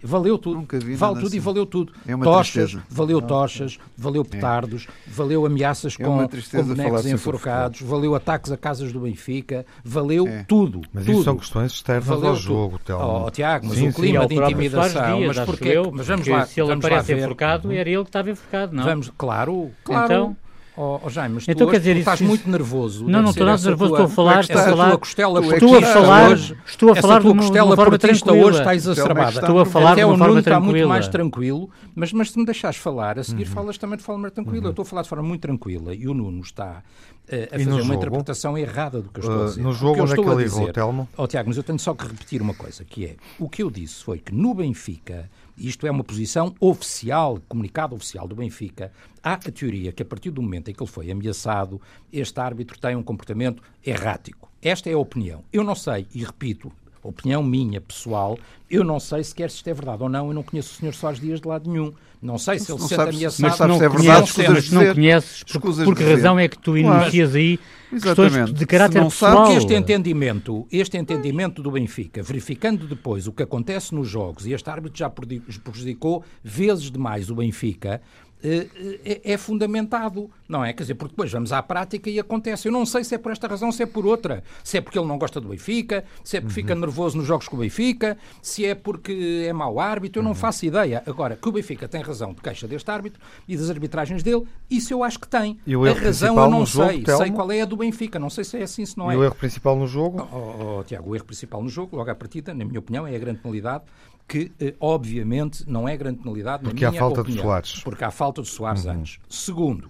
Valeu 0.03 0.39
tudo. 0.39 0.57
Nunca 0.57 0.79
vi 0.79 0.95
vale 0.95 1.15
tudo 1.15 1.25
e 1.25 1.27
assim. 1.27 1.41
valeu 1.41 1.67
tudo. 1.67 1.93
É 2.07 2.15
uma 2.15 2.25
tochas, 2.25 2.71
tristeza. 2.71 2.83
valeu 2.89 3.21
tochas, 3.23 3.79
valeu 3.97 4.25
petardos, 4.25 4.87
valeu 5.07 5.47
ameaças 5.47 5.97
É 5.99 6.05
com, 6.05 6.29
com 6.29 6.63
bonecos 6.65 7.07
enforcados, 7.07 7.81
valeu 7.83 8.15
ataques 8.15 8.53
a 8.53 8.57
casas 8.57 8.93
do 8.93 9.01
Benfica, 9.01 9.65
valeu 9.85 10.27
É. 10.27 10.45
tudo. 10.45 10.83
Mas 10.93 11.05
tudo. 11.05 11.15
isso 11.15 11.25
são 11.25 11.37
questões 11.37 11.73
externas 11.73 12.07
Valeu 12.07 12.29
ao 12.31 12.37
jogo, 12.37 12.79
Telmo. 12.79 13.25
Oh, 13.27 13.31
Tiago, 13.31 13.67
mas 13.67 13.79
Sim, 13.79 13.89
o 13.89 13.93
sim. 13.93 13.99
E 13.99 14.03
clima 14.03 14.21
ao 14.21 14.29
de 14.29 14.35
intimidação. 14.37 15.19
Dias, 15.19 15.37
mas 15.37 15.47
porquê? 15.47 15.75
mas 15.93 16.07
vamos 16.07 16.23
porque 16.23 16.31
lá, 16.31 16.47
se 16.47 16.61
ele 16.61 16.73
aparece 16.73 17.13
enforcado, 17.15 17.73
era 17.73 17.89
ele 17.91 18.03
que 18.03 18.09
estava 18.09 18.31
enforcado, 18.31 18.75
não? 18.77 18.85
Vamos, 18.85 19.13
claro, 19.17 19.71
claro. 19.85 20.05
Então? 20.05 20.37
Oh, 20.79 21.01
oh, 21.03 21.09
Jaime, 21.09 21.37
mas 21.37 21.47
tu, 21.47 21.51
Então, 21.51 21.67
hoje, 21.67 21.73
quer 21.73 21.79
dizer, 21.79 21.95
tu 21.95 21.99
estás 22.01 22.21
isso- 22.21 22.29
muito 22.29 22.51
nervoso. 22.51 23.09
Não, 23.09 23.23
não 23.23 23.31
estou 23.31 23.47
nada 23.47 23.55
essa 23.55 23.69
nervoso, 23.71 23.95
tua- 23.95 24.05
estou 24.05 24.13
a 24.13 24.15
falar- 24.15 24.41
estou 24.43 24.59
a 24.59 24.63
falar- 24.65 24.89
tua 24.91 24.99
costela 24.99 25.41
tu 25.43 25.49
que 25.49 25.55
Estou 25.55 25.77
a 25.79 25.81
falar, 25.83 26.31
hoje, 26.31 26.57
estou 26.67 26.91
a 26.93 26.97
falar 26.97 27.21
de 27.21 27.27
uma, 27.29 27.43
costela 27.43 27.65
uma 27.67 27.77
forma 27.77 27.99
portista 27.99 28.25
tranquila. 28.27 28.47
hoje 28.49 28.59
está 28.59 28.75
exacerbada. 28.75 29.41
Estou 29.41 29.59
a 29.59 29.65
falar 29.67 29.93
Até 29.93 30.01
de 30.01 30.05
o 30.05 30.09
uma 30.09 30.13
Nuno 30.17 30.25
forma 30.27 30.39
está 30.41 30.61
muito 30.61 30.89
mais 30.89 31.09
tranquilo, 31.09 31.71
mas, 31.95 32.13
mas 32.13 32.31
se 32.31 32.39
me 32.39 32.45
deixares 32.45 32.77
falar, 32.77 33.19
a 33.19 33.25
seguir 33.25 33.47
falas 33.47 33.79
também 33.79 33.97
de 33.97 34.03
forma 34.05 34.31
tranquila. 34.31 34.67
Eu 34.67 34.71
estou 34.71 34.83
a 34.83 34.87
falar 34.87 35.03
de 35.03 35.09
forma 35.09 35.25
muito 35.27 35.41
tranquila 35.41 35.95
e 35.95 36.07
o 36.07 36.13
Nuno 36.13 36.41
está 36.43 36.83
eh, 37.29 37.49
a 37.51 37.57
E 37.57 37.65
fazer 37.65 37.71
uma 37.71 37.83
jogo? 37.83 37.95
interpretação 37.95 38.59
errada 38.59 39.01
do 39.03 39.09
que 39.09 39.19
eu 39.19 39.23
estou 39.23 39.41
a 39.41 39.45
Uh, 39.45 39.49
dizer. 39.49 39.63
no 39.63 39.73
jogo, 39.73 40.03
onde 40.03 40.13
é 40.13 40.15
que 40.15 40.21
a 40.21 40.25
ele 40.33 40.45
errou, 40.45 40.61
dizer- 40.61 40.73
Telmo? 40.73 41.09
Ó 41.17 41.27
Tiago, 41.27 41.49
mas 41.49 41.57
eu 41.57 41.63
tenho 41.65 41.79
só 41.79 41.93
que 41.95 42.07
repetir 42.07 42.41
uma 42.43 42.55
coisa, 42.55 42.85
que 42.85 43.05
é, 43.07 43.17
o 43.39 43.49
que 43.49 43.63
eu 43.65 43.71
disse 43.71 44.05
foi 44.05 44.19
que 44.19 44.33
no 44.33 44.55
Benfica, 44.55 45.29
isto 45.57 45.87
é 45.87 45.91
uma 45.91 46.05
posição 46.05 46.55
oficial, 46.61 47.41
comunicado 47.49 47.95
oficial 47.95 48.29
do 48.29 48.37
Benfica, 48.37 48.93
há 49.23 49.35
a 49.35 49.39
teoria 49.39 49.93
que 49.93 50.03
a 50.03 50.07
partir 50.07 50.31
do 50.31 50.43
momento 50.43 50.71
em 50.71 50.75
que 50.75 50.83
ele 50.83 50.91
foi 50.91 51.11
ameaçado, 51.11 51.81
este 52.13 52.39
árbitro 52.41 52.79
tem 52.79 52.95
um 52.97 53.03
comportamento 53.03 53.63
errático. 53.85 54.51
Esta 54.61 54.91
é 54.91 54.93
a 54.93 54.99
opinião. 54.99 55.45
Eu 55.53 55.65
não 55.65 55.75
sei, 55.75 56.07
e 56.15 56.25
repito, 56.25 56.71
opinião 57.03 57.43
minha, 57.43 57.81
pessoal, 57.81 58.39
eu 58.71 58.85
não 58.85 58.99
sei 58.99 59.23
sequer 59.23 59.51
se 59.51 59.57
isto 59.57 59.69
é 59.69 59.75
verdade 59.75 60.03
ou 60.03 60.09
não, 60.09 60.29
eu 60.29 60.35
não 60.35 60.43
conheço 60.43 60.73
o 60.73 60.77
Sr. 60.77 60.95
Soares 60.95 61.21
Dias 61.21 61.41
de 61.41 61.49
lado 61.49 61.71
nenhum. 61.71 61.93
Não 62.23 62.39
sei 62.39 62.59
se 62.59 62.73
ele 62.73 62.79
Não 62.81 62.89
se 62.89 62.95
sente 62.95 62.97
sabes- 63.03 63.17
ameaçado. 63.17 63.43
mas 63.43 63.57
sabes 63.57 63.71
não 63.73 63.79
se 63.79 63.85
é 63.85 63.89
verdade, 63.89 64.33
conheces, 64.33 64.71
não 64.73 64.95
conheces, 64.95 65.43
por, 65.45 65.51
Escusas 65.57 65.85
por 65.85 65.97
que 65.97 66.05
razão 66.05 66.39
é 66.39 66.49
que 66.49 66.59
tu 66.59 66.73
Claro. 66.73 67.03
enuncias 67.03 67.35
aí 67.35 67.59
questões 67.91 68.19
Exatamente. 68.33 68.53
de 68.53 68.67
caráter 68.67 69.01
não 69.01 69.09
pessoal? 69.09 69.37
Porque 69.45 69.59
este 69.59 69.75
entendimento, 69.75 70.67
este 70.73 70.97
entendimento 70.97 71.63
do 71.63 71.71
Benfica, 71.71 72.23
verificando 72.23 72.87
depois 72.87 73.27
o 73.29 73.33
que 73.33 73.43
acontece 73.43 73.95
nos 73.95 74.09
jogos, 74.09 74.45
e 74.47 74.53
este 74.53 74.69
árbitro 74.69 74.99
já 74.99 75.09
prejudicou 75.11 76.25
vezes 76.43 76.91
demais 76.91 77.31
o 77.31 77.35
Benfica, 77.37 78.01
é, 78.43 79.33
é 79.33 79.37
fundamentado, 79.37 80.31
não 80.49 80.65
é? 80.65 80.73
Quer 80.73 80.83
dizer, 80.83 80.95
porque 80.95 81.13
depois 81.13 81.31
vamos 81.33 81.53
à 81.53 81.63
prática 81.63 82.09
e 82.11 82.19
acontece. 82.19 82.69
Eu 82.69 82.73
não 82.73 82.85
sei 82.87 83.05
se 83.05 83.15
é 83.15 83.19
por 83.19 83.33
esta 83.33 83.47
razão, 83.47 83.73
se 83.73 83.83
é 83.83 83.87
por 83.87 84.07
outra. 84.07 84.43
Se 84.63 84.79
é 84.79 84.81
porque 84.81 84.99
ele 84.99 85.09
não 85.09 85.19
gosta 85.19 85.41
do 85.41 85.49
Benfica, 85.49 86.05
se 86.23 86.37
é 86.37 86.41
porque 86.41 86.55
fica 86.55 86.75
nervoso 86.75 87.17
nos 87.17 87.27
jogos 87.27 87.49
com 87.49 87.57
o 87.57 87.61
Benfica, 87.61 88.17
se 88.43 88.65
é 88.65 88.75
porque 88.75 89.45
é 89.49 89.53
mau 89.53 89.81
árbitro, 89.81 90.21
eu 90.21 90.25
não 90.25 90.35
faço 90.35 90.67
ideia. 90.67 91.03
Agora, 91.07 91.37
que 91.37 91.49
o 91.49 91.53
Benfica 91.53 91.89
tem 91.89 92.01
razão 92.03 92.33
de 92.33 92.41
queixa 92.41 92.69
deste 92.69 92.91
árbitro 92.91 93.21
e 93.49 93.57
das 93.57 93.71
arbitragens 93.71 94.23
dele, 94.23 94.45
isso 94.71 94.93
eu 94.93 95.03
acho 95.03 95.19
que 95.19 95.29
tem. 95.29 95.59
E 95.67 95.77
o 95.77 95.85
a 95.85 95.89
erro 95.89 96.05
razão 96.05 96.35
principal 96.35 96.45
eu 96.45 96.51
não 96.51 96.61
no 96.61 96.67
jogo, 96.67 96.93
sei. 96.93 97.17
Sei 97.17 97.31
qual 97.31 97.51
é 97.53 97.61
a 97.63 97.65
do 97.65 97.77
Benfica, 97.77 98.19
não 98.19 98.31
sei 98.31 98.45
se 98.45 98.59
é 98.59 98.63
assim, 98.63 98.85
se 98.85 98.97
não 98.97 99.11
é. 99.11 99.15
E 99.15 99.17
o 99.17 99.25
erro 99.25 99.35
principal 99.35 99.77
no 99.77 99.87
jogo? 99.87 100.29
Oh, 100.33 100.79
oh, 100.79 100.85
Tiago, 100.85 101.11
o 101.11 101.15
erro 101.15 101.25
principal 101.25 101.63
no 101.63 101.69
jogo, 101.69 101.97
logo 101.97 102.11
à 102.11 102.15
partida, 102.15 102.55
na 102.55 102.65
minha 102.65 102.79
opinião, 102.79 103.07
é 103.07 103.15
a 103.15 103.19
grande 103.19 103.39
penalidade, 103.41 103.85
que 104.29 104.51
eh, 104.61 104.75
obviamente 104.81 105.65
não 105.69 105.89
é 105.89 105.97
grande 105.97 106.19
penalidade 106.19 106.63
Porque 106.65 106.81
na 106.83 106.89
há 106.89 106.91
minha 106.91 107.01
falta 107.01 107.15
de 107.17 107.21
opinião, 107.23 107.45
Soares. 107.45 107.81
Porque 107.85 108.05
há 108.05 108.11
falta 108.11 108.43
de 108.43 108.49
Soares 108.49 108.85
Uhum. 108.85 108.91
antes. 108.93 109.19
Segundo, 109.29 109.89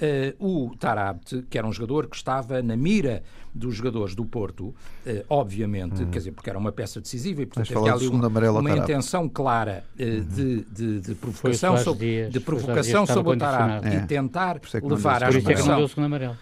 eh, 0.00 0.34
o 0.38 0.72
Tarabt, 0.78 1.42
que 1.48 1.56
era 1.58 1.66
um 1.66 1.72
jogador 1.72 2.06
que 2.06 2.14
estava 2.16 2.60
na 2.62 2.76
mira 2.76 3.22
dos 3.54 3.74
jogadores 3.74 4.14
do 4.14 4.24
Porto, 4.26 4.74
eh, 5.06 5.24
obviamente, 5.28 6.04
quer 6.06 6.18
dizer, 6.18 6.32
porque 6.32 6.50
era 6.50 6.58
uma 6.58 6.70
peça 6.70 7.00
decisiva 7.00 7.42
e 7.42 7.46
portanto 7.46 7.70
Uhum. 7.74 7.80
Havia 7.80 7.94
ali 7.94 8.06
uma, 8.08 8.28
uma 8.60 8.76
intenção 8.76 9.28
clara 9.28 9.82
eh, 9.98 10.20
de, 10.20 10.62
de, 10.64 11.00
de 11.00 11.14
provocação 11.14 11.76
sobre, 11.78 12.06
Dias, 12.06 12.32
de 12.32 12.40
provocação 12.40 13.06
sobre 13.06 13.32
o 13.34 13.38
Tarabt 13.38 13.72
condicionado. 13.80 13.94
e 13.96 14.04
É. 14.04 14.06
tentar 14.06 14.56
é 14.74 14.80
levar 14.86 15.22
à 15.24 15.26
Por 15.28 15.36
isso 15.38 15.50
é 15.50 15.54
que 15.54 15.62
não 15.62 15.76
deu 15.76 15.84
o 15.86 15.88
segundo 15.88 16.04
amarelo. 16.04 16.36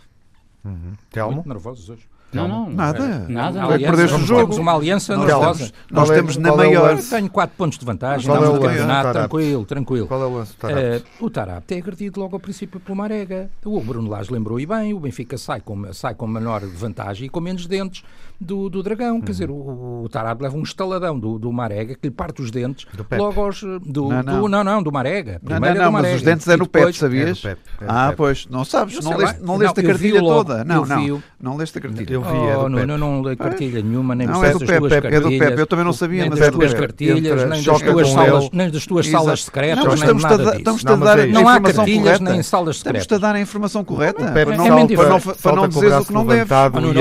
Telmo? 1.10 1.34
Muito 1.36 1.48
nervosos 1.48 1.88
hoje. 1.88 2.08
Não, 2.36 2.48
não. 2.48 2.70
Nada. 2.70 3.26
Nada. 3.28 3.64
Aliança, 3.64 3.84
perdeste 3.86 4.14
o 4.14 4.18
nós 4.18 4.26
jogo. 4.28 4.40
Temos 4.42 4.58
uma 4.58 4.74
aliança 4.74 5.16
Nós 5.16 5.26
nós 5.30 5.70
Qual 5.92 6.12
é- 6.12 6.14
temos 6.16 6.36
na 6.36 6.48
é 6.50 6.56
maior. 6.56 6.98
Tenho 6.98 7.30
4 7.30 7.56
pontos 7.56 7.78
de 7.78 7.84
vantagem, 7.84 8.26
Qual 8.28 8.36
é 8.36 8.40
estamos 8.40 8.58
o 8.58 8.62
campeonato, 8.68 9.12
tranquilo, 9.12 9.64
tranquilo. 9.64 10.06
Qual 10.06 10.22
é 10.22 10.26
o 10.26 10.34
lance 10.36 10.52
do 10.58 10.66
Eh, 10.68 10.74
Tarapte? 10.74 11.10
o 11.20 11.30
Tarapte 11.30 11.74
é 11.74 11.78
agredido 11.78 12.20
logo 12.20 12.36
ao 12.36 12.40
princípio 12.40 12.78
pelo 12.80 12.96
Marega. 12.96 13.50
O 13.64 13.80
Bruno 13.80 14.08
Lage 14.08 14.32
lembrou 14.32 14.60
e 14.60 14.66
bem, 14.66 14.92
o 14.94 15.00
Benfica 15.00 15.36
sai 15.38 15.60
com, 15.60 15.92
sai 15.92 16.14
com 16.14 16.26
menor 16.26 16.60
vantagem 16.66 17.26
e 17.26 17.28
com 17.28 17.40
menos 17.40 17.66
dentes. 17.66 18.02
Do, 18.40 18.68
do 18.68 18.82
Dragão. 18.82 19.16
Uhum. 19.16 19.20
Quer 19.20 19.32
dizer, 19.32 19.50
o, 19.50 20.02
o 20.04 20.08
Tarab 20.08 20.42
leva 20.42 20.56
um 20.56 20.62
estaladão 20.62 21.18
do, 21.18 21.38
do 21.38 21.52
Marega 21.52 21.94
que 21.94 22.06
lhe 22.06 22.10
parte 22.10 22.42
os 22.42 22.50
dentes 22.50 22.86
logo 23.16 23.40
aos. 23.40 23.62
Do, 23.62 24.08
não, 24.08 24.22
não. 24.22 24.40
Do, 24.40 24.48
não, 24.48 24.64
não, 24.64 24.82
do 24.82 24.92
Marega. 24.92 25.40
Não, 25.42 25.58
não, 25.58 25.74
não, 25.74 25.92
mas 25.92 26.16
os 26.16 26.22
dentes 26.22 26.46
é 26.48 26.56
no 26.56 26.66
Pepe, 26.66 26.92
sabias? 26.92 27.44
É 27.44 27.48
Pepe, 27.48 27.60
é 27.80 27.84
ah, 27.88 28.06
Pepe. 28.06 28.16
pois, 28.16 28.46
não 28.50 28.64
sabes, 28.64 29.02
não, 29.02 29.16
leste, 29.16 29.42
não 29.42 29.56
leste 29.56 29.80
a 29.80 29.82
cartilha 29.82 30.20
toda. 30.20 30.64
Não, 30.64 30.84
não, 30.84 31.22
não 31.40 31.56
leste 31.56 31.78
a 31.78 31.80
cartilha. 31.80 32.12
Eu 32.12 32.22
vi, 32.22 32.28
é 32.28 32.56
oh, 32.56 32.68
não, 32.68 32.78
eu 32.78 32.98
não 32.98 33.22
leio 33.22 33.36
cartilha 33.36 33.82
nenhuma, 33.82 34.14
nem 34.14 34.26
não, 34.26 34.44
é 34.44 34.52
do 34.52 34.60
Pepe, 34.60 35.06
é 35.06 35.20
do 35.20 35.28
Pepe, 35.28 35.60
eu 35.60 35.66
também 35.66 35.84
não 35.84 35.92
sabia, 35.92 36.28
mas 36.28 36.40
é 36.40 36.50
do 36.50 36.58
Pepe. 36.58 36.74
cartilhas, 36.74 37.48
nem 37.48 37.62
das 37.62 37.80
tuas 37.82 38.10
salas, 38.10 38.50
nem 38.52 38.70
das 38.70 38.86
tuas 38.86 39.08
salas 39.08 39.44
secretas, 39.44 40.00
nem 40.00 40.14
nada 40.14 40.36
disso. 40.36 40.56
Estamos-te 40.56 40.88
a 40.88 40.96
dar 40.96 41.26
não 41.26 41.48
há 41.48 41.60
cartilhas 41.60 42.20
nem 42.20 42.42
salas 42.42 42.78
secretas. 42.78 43.02
Estamos-te 43.02 43.14
a 43.14 43.18
dar 43.18 43.36
a 43.36 43.40
informação 43.40 43.84
correta, 43.84 44.32
para 44.32 45.54
não 45.56 45.68
dizeres 45.68 45.96
o 45.96 46.06
que 46.06 46.12
não 46.12 46.26
deves. 46.26 46.50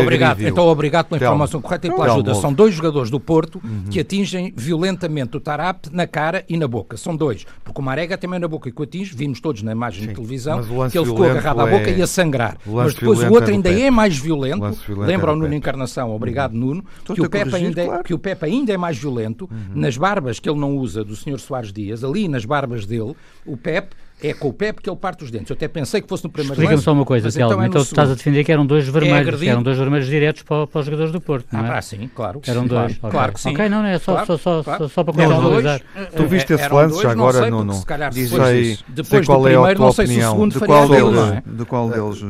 Obrigado, 0.02 0.41
então 0.41 0.65
obrigado 0.67 1.08
pela 1.08 1.24
informação 1.25 1.61
correta 1.61 1.88
e 1.88 1.91
pela 1.91 2.05
ajuda. 2.05 2.35
São 2.35 2.53
dois 2.53 2.73
jogadores 2.73 3.09
do 3.09 3.19
Porto 3.19 3.61
que 3.89 3.99
atingem 3.99 4.53
violentamente 4.55 5.38
o 5.38 5.39
Tarap 5.39 5.88
na 5.91 6.07
cara 6.07 6.43
e 6.47 6.57
na 6.57 6.67
boca. 6.67 6.97
São 6.97 7.15
dois. 7.15 7.45
Porque 7.63 7.79
o 7.79 7.83
Marega 7.83 8.17
também 8.17 8.39
na 8.39 8.47
boca 8.47 8.69
e 8.69 8.71
que 8.71 8.81
o 8.81 8.83
atinge, 8.83 9.15
vimos 9.15 9.39
todos 9.39 9.61
na 9.61 9.71
imagem 9.71 10.07
de 10.07 10.13
televisão, 10.13 10.61
que 10.89 10.97
ele 10.97 11.05
ficou 11.05 11.29
agarrado 11.29 11.61
à 11.61 11.65
boca 11.65 11.89
e 11.89 12.01
a 12.01 12.07
sangrar. 12.07 12.57
Mas 12.65 12.93
depois 12.93 13.21
o 13.23 13.31
outro 13.31 13.51
ainda 13.51 13.69
é 13.69 13.89
mais 13.89 14.17
violento. 14.17 14.77
Lembra 14.97 15.33
o 15.33 15.35
Nuno 15.35 15.53
Encarnação, 15.53 16.11
obrigado 16.15 16.53
Nuno, 16.53 16.83
que 17.03 17.21
o, 17.21 17.29
Pepe 17.29 17.55
ainda, 17.55 17.81
é, 17.81 18.03
que 18.03 18.13
o 18.13 18.19
Pepe 18.19 18.45
ainda 18.45 18.73
é 18.73 18.77
mais 18.77 18.97
violento 18.97 19.49
nas 19.73 19.97
barbas 19.97 20.39
que 20.39 20.49
ele 20.49 20.59
não 20.59 20.77
usa 20.77 21.03
do 21.03 21.15
Sr. 21.15 21.39
Soares 21.39 21.71
Dias, 21.71 22.03
ali 22.03 22.27
nas 22.27 22.45
barbas 22.45 22.85
dele, 22.85 23.15
o 23.45 23.57
Pepe 23.57 23.95
é 24.23 24.34
com 24.34 24.47
o 24.47 24.54
Pepe 24.54 24.82
que 24.82 24.89
ele 24.89 24.97
parte 24.97 25.23
os 25.23 25.32
dentes. 25.32 25.49
Eu 25.49 25.56
até 25.56 25.67
pensei 25.67 26.01
que 26.01 26.08
fosse 26.08 26.23
no 26.23 26.30
primeiro 26.30 26.54
Explica-me 26.54 26.82
só 26.82 26.93
uma 26.93 27.06
coisa, 27.06 27.30
Telmo. 27.32 27.54
Então, 27.54 27.63
é 27.63 27.67
então 27.67 27.82
tu 27.82 27.88
estás 27.88 28.10
a 28.10 28.15
defender 28.15 28.43
que 28.43 28.51
eram 28.51 28.65
dois 28.65 28.88
é 28.88 28.91
vermelhos, 28.91 29.41
é 29.41 29.45
eram 29.47 29.62
dois 29.62 29.78
vermelhos 29.78 30.08
diretos 30.08 30.41
para, 30.43 30.65
para, 30.65 30.80
os 30.80 30.86
jogadores 30.86 31.12
do 31.12 31.19
Porto, 31.19 31.47
não 31.51 31.65
é? 31.65 31.78
Ah, 31.78 31.82
sim, 31.82 32.10
claro. 32.13 32.41
Eram 32.47 32.65
dois. 32.65 32.69
Claro, 32.69 32.93
okay. 32.93 33.10
claro 33.12 33.34
que 33.34 33.41
sim. 33.41 33.51
Ok, 33.51 33.69
não, 33.69 33.82
não 33.82 33.89
é 33.89 33.99
só, 33.99 34.13
claro, 34.13 34.28
só, 34.28 34.38
só, 34.38 34.63
claro. 34.63 34.89
só, 34.89 35.04
para 35.04 35.13
contextualizar. 35.13 35.82
Tu 36.15 36.23
é, 36.23 36.25
viste 36.25 36.54
esse 36.54 36.69
lance 36.69 37.08
agora, 37.08 37.39
sei, 37.39 37.49
Nuno? 37.49 37.73
Se 37.73 37.86
calhar 37.86 38.13
sei, 38.13 38.28
sei, 38.28 38.80
depois 38.88 39.25
qual 39.25 39.39
do 39.39 39.43
primeiro, 39.43 39.67
é 39.67 39.71
a 39.71 39.75
tua 39.75 39.86
não 39.86 39.91
sei 39.91 40.06
opinião. 40.06 40.21
se 40.21 40.28
o 40.28 40.32
segundo 40.32 40.54
de 40.54 40.65
qual 40.65 40.89
deles, 40.89 41.12
não 41.13 41.34
é? 41.34 41.43
De 41.45 41.65
qual 41.65 41.89
deles? 41.89 42.21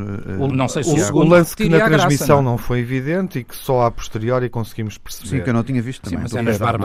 Não 0.55 0.67
sei 0.67 0.83
se 0.83 0.93
o 0.93 0.97
segundo 0.97 1.27
O 1.27 1.29
lance 1.29 1.55
que 1.55 1.69
na 1.69 1.85
transmissão 1.85 2.41
não 2.41 2.57
foi 2.57 2.79
evidente 2.79 3.39
e 3.39 3.43
que 3.43 3.55
só 3.55 3.85
a 3.85 3.91
posteriori 3.91 4.49
conseguimos 4.49 4.97
perceber. 4.97 5.29
Sim, 5.29 5.41
que 5.41 5.49
eu 5.49 5.53
não 5.53 5.63
tinha 5.63 5.81
visto 5.81 6.09
também. 6.09 6.25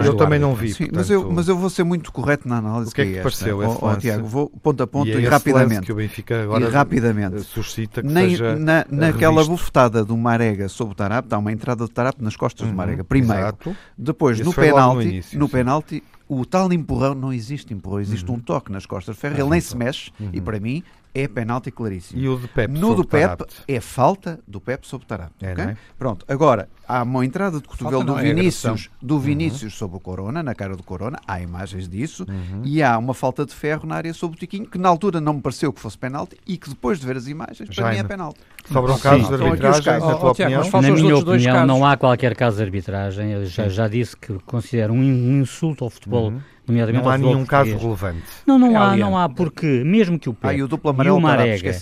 Eu 0.05 0.15
também 0.15 0.39
não 0.39 0.55
vi. 0.55 0.75
Mas 0.93 1.49
eu 1.49 1.57
vou 1.57 1.71
ser 1.71 1.85
muito 1.85 2.13
correto 2.13 2.47
na 2.47 2.59
análise. 2.59 2.91
O 2.91 2.95
que 2.95 3.01
é 3.01 3.07
que 3.07 3.21
pareceu 3.21 3.63
esse 3.63 3.85
lance? 3.85 4.01
Tiago, 4.01 4.27
vou 4.27 4.51
ponto 4.91 5.09
a 5.09 5.13
ponto 5.13 5.21
e 5.21 5.27
rapidamente. 5.27 5.87
que 5.87 5.93
o 5.93 5.95
Benfica 5.95 6.43
agora 6.43 6.65
e 6.65 6.69
rapidamente. 6.69 7.41
suscita 7.41 8.03
que 8.03 8.09
Nem, 8.09 8.31
seja 8.31 8.57
na, 8.57 8.85
naquela 8.91 9.35
revisto. 9.35 9.51
bufetada 9.51 10.05
do 10.05 10.17
Marega 10.17 10.69
sobre 10.69 10.93
o 10.93 10.97
Tarap, 10.97 11.27
dá 11.27 11.39
uma 11.39 11.53
entrada 11.53 11.85
de 11.85 11.91
Tarap 11.91 12.21
nas 12.21 12.37
costas 12.37 12.67
uhum, 12.67 12.73
do 12.73 12.77
Marega. 12.77 13.05
Primeiro. 13.05 13.41
Exato. 13.41 13.77
Depois, 13.97 14.41
no 14.41 14.53
penalti, 14.53 14.95
no, 14.97 15.03
início, 15.03 15.39
no 15.39 15.49
penalti, 15.49 16.03
o 16.29 16.45
tal 16.45 16.73
empurrão 16.73 17.15
não 17.15 17.33
existe 17.33 17.75
empurrão, 17.75 18.01
existe 18.01 18.29
uhum. 18.31 18.37
um 18.37 18.41
toque 18.41 18.71
nas 18.71 18.87
costas 18.87 19.17
de 19.17 19.21
ferro, 19.21 19.37
ele 19.37 19.51
nem 19.51 19.61
se 19.61 19.77
mexe, 19.77 20.11
uhum. 20.21 20.31
e 20.33 20.41
para 20.41 20.61
mim 20.61 20.83
é 21.15 21.27
penalti 21.27 21.71
claríssimo. 21.71 22.21
E 22.21 22.29
o 22.29 22.37
do 22.37 22.49
Pep 22.49 22.73
No 22.73 22.95
do 22.95 23.05
Pep 23.05 23.45
é 23.67 23.81
falta 23.81 24.41
do 24.47 24.61
Pep 24.61 24.87
sobre 24.87 25.07
Tarap. 25.07 25.33
É, 25.41 25.53
okay? 25.53 25.65
é? 25.65 25.77
Pronto, 25.99 26.25
agora 26.29 26.69
há 26.87 27.03
uma 27.03 27.25
entrada 27.25 27.61
de 27.61 27.67
cotovelo 27.67 28.05
do, 28.05 28.19
é 28.19 28.23
Vinícius, 28.23 28.89
do 29.01 29.15
uhum. 29.15 29.21
Vinícius 29.21 29.73
uhum. 29.75 29.79
sobre 29.79 29.97
o 29.97 30.01
Corona, 30.01 30.43
na 30.43 30.55
cara 30.55 30.77
do 30.77 30.83
Corona, 30.83 31.19
há 31.27 31.41
imagens 31.41 31.89
disso, 31.89 32.27
uhum. 32.29 32.63
e 32.65 32.83
há 32.83 32.97
uma 32.99 33.15
falta 33.15 33.45
de 33.45 33.55
ferro 33.55 33.87
na 33.87 33.97
área 33.97 34.15
sobre 34.15 34.37
o 34.37 34.41
Tiquinho, 34.41 34.67
que 34.67 34.79
na 34.79 34.89
altura 34.89 35.21
não 35.21 35.35
me 35.35 35.41
pareceu 35.41 35.73
que 35.73 35.81
fosse 35.81 35.99
penalti 35.99 36.37
e 36.47 36.57
que 36.57 36.69
depois 36.69 37.01
de 37.01 37.07
ver 37.07 37.17
as 37.17 37.27
imagens, 37.27 37.69
Já 37.71 37.83
para 37.83 37.93
mim 37.93 37.99
é 37.99 38.05
penalti. 38.05 38.41
Sobre 38.71 38.93
um 38.93 38.99
caso 38.99 39.29
de 39.29 39.35
arbitragem, 39.43 39.93
na 39.93 40.15
tua 40.15 40.31
opinião? 40.31 40.71
Na 40.71 40.81
minha 40.83 41.17
opinião, 41.17 41.67
não 41.67 41.85
há 41.85 41.97
qualquer 41.97 42.37
caso 42.37 42.57
de 42.59 42.63
arbitragem. 42.63 43.33
Eu 43.33 43.47
já, 43.47 43.69
já 43.69 43.89
disse 43.89 44.17
que 44.17 44.39
considero 44.47 44.93
um 44.93 45.41
insulto 45.41 45.85
ao 45.85 45.91
futebol. 45.91 46.29
Uhum 46.29 46.41
Nomeadamente 46.71 47.05
não 47.05 47.11
há 47.11 47.19
nenhum 47.19 47.45
caso 47.45 47.77
relevante. 47.77 48.23
Não, 48.47 48.59
não 48.59 48.73
é 48.73 48.77
há, 48.77 48.97
não 48.97 49.19
há, 49.19 49.29
porque 49.29 49.67
mesmo 49.85 50.19
que 50.19 50.29
o 50.29 50.35
Pep 50.35 50.55
ah, 50.55 50.55
e 50.55 50.63
o, 50.63 50.69
duplo 50.69 50.91
amarelo, 50.91 51.17
e 51.17 51.19
o 51.19 51.21
Marega 51.21 51.77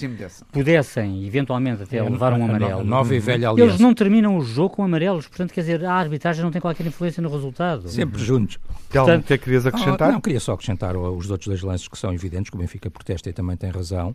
pudessem 0.50 1.24
eventualmente 1.26 1.82
até 1.82 1.98
é, 1.98 2.02
levar 2.02 2.32
um 2.32 2.44
amarelo, 2.44 2.84
nova 2.84 3.14
e 3.14 3.20
velha 3.20 3.50
aliança. 3.50 3.70
eles 3.70 3.80
não 3.80 3.94
terminam 3.94 4.36
o 4.36 4.42
jogo 4.42 4.76
com 4.76 4.84
amarelos, 4.84 5.26
portanto, 5.26 5.52
quer 5.52 5.60
dizer, 5.60 5.84
a 5.84 5.92
arbitragem 5.92 6.42
não 6.42 6.50
tem 6.50 6.60
qualquer 6.60 6.86
influência 6.86 7.22
no 7.22 7.30
resultado. 7.30 7.88
Sempre 7.88 8.22
juntos. 8.22 8.58
Portanto, 8.88 9.24
o 9.24 9.26
que 9.26 9.34
é 9.34 9.38
que 9.38 9.44
querias 9.44 9.66
acrescentar? 9.66 10.08
Oh, 10.08 10.12
não, 10.12 10.20
queria 10.20 10.40
só 10.40 10.52
acrescentar 10.52 10.96
os 10.96 11.30
outros 11.30 11.48
dois 11.48 11.62
lances 11.62 11.88
que 11.88 11.98
são 11.98 12.12
evidentes, 12.12 12.50
que 12.50 12.56
o 12.56 12.58
Benfica 12.58 12.90
protesta 12.90 13.28
e 13.28 13.32
também 13.32 13.56
tem 13.56 13.70
razão 13.70 14.14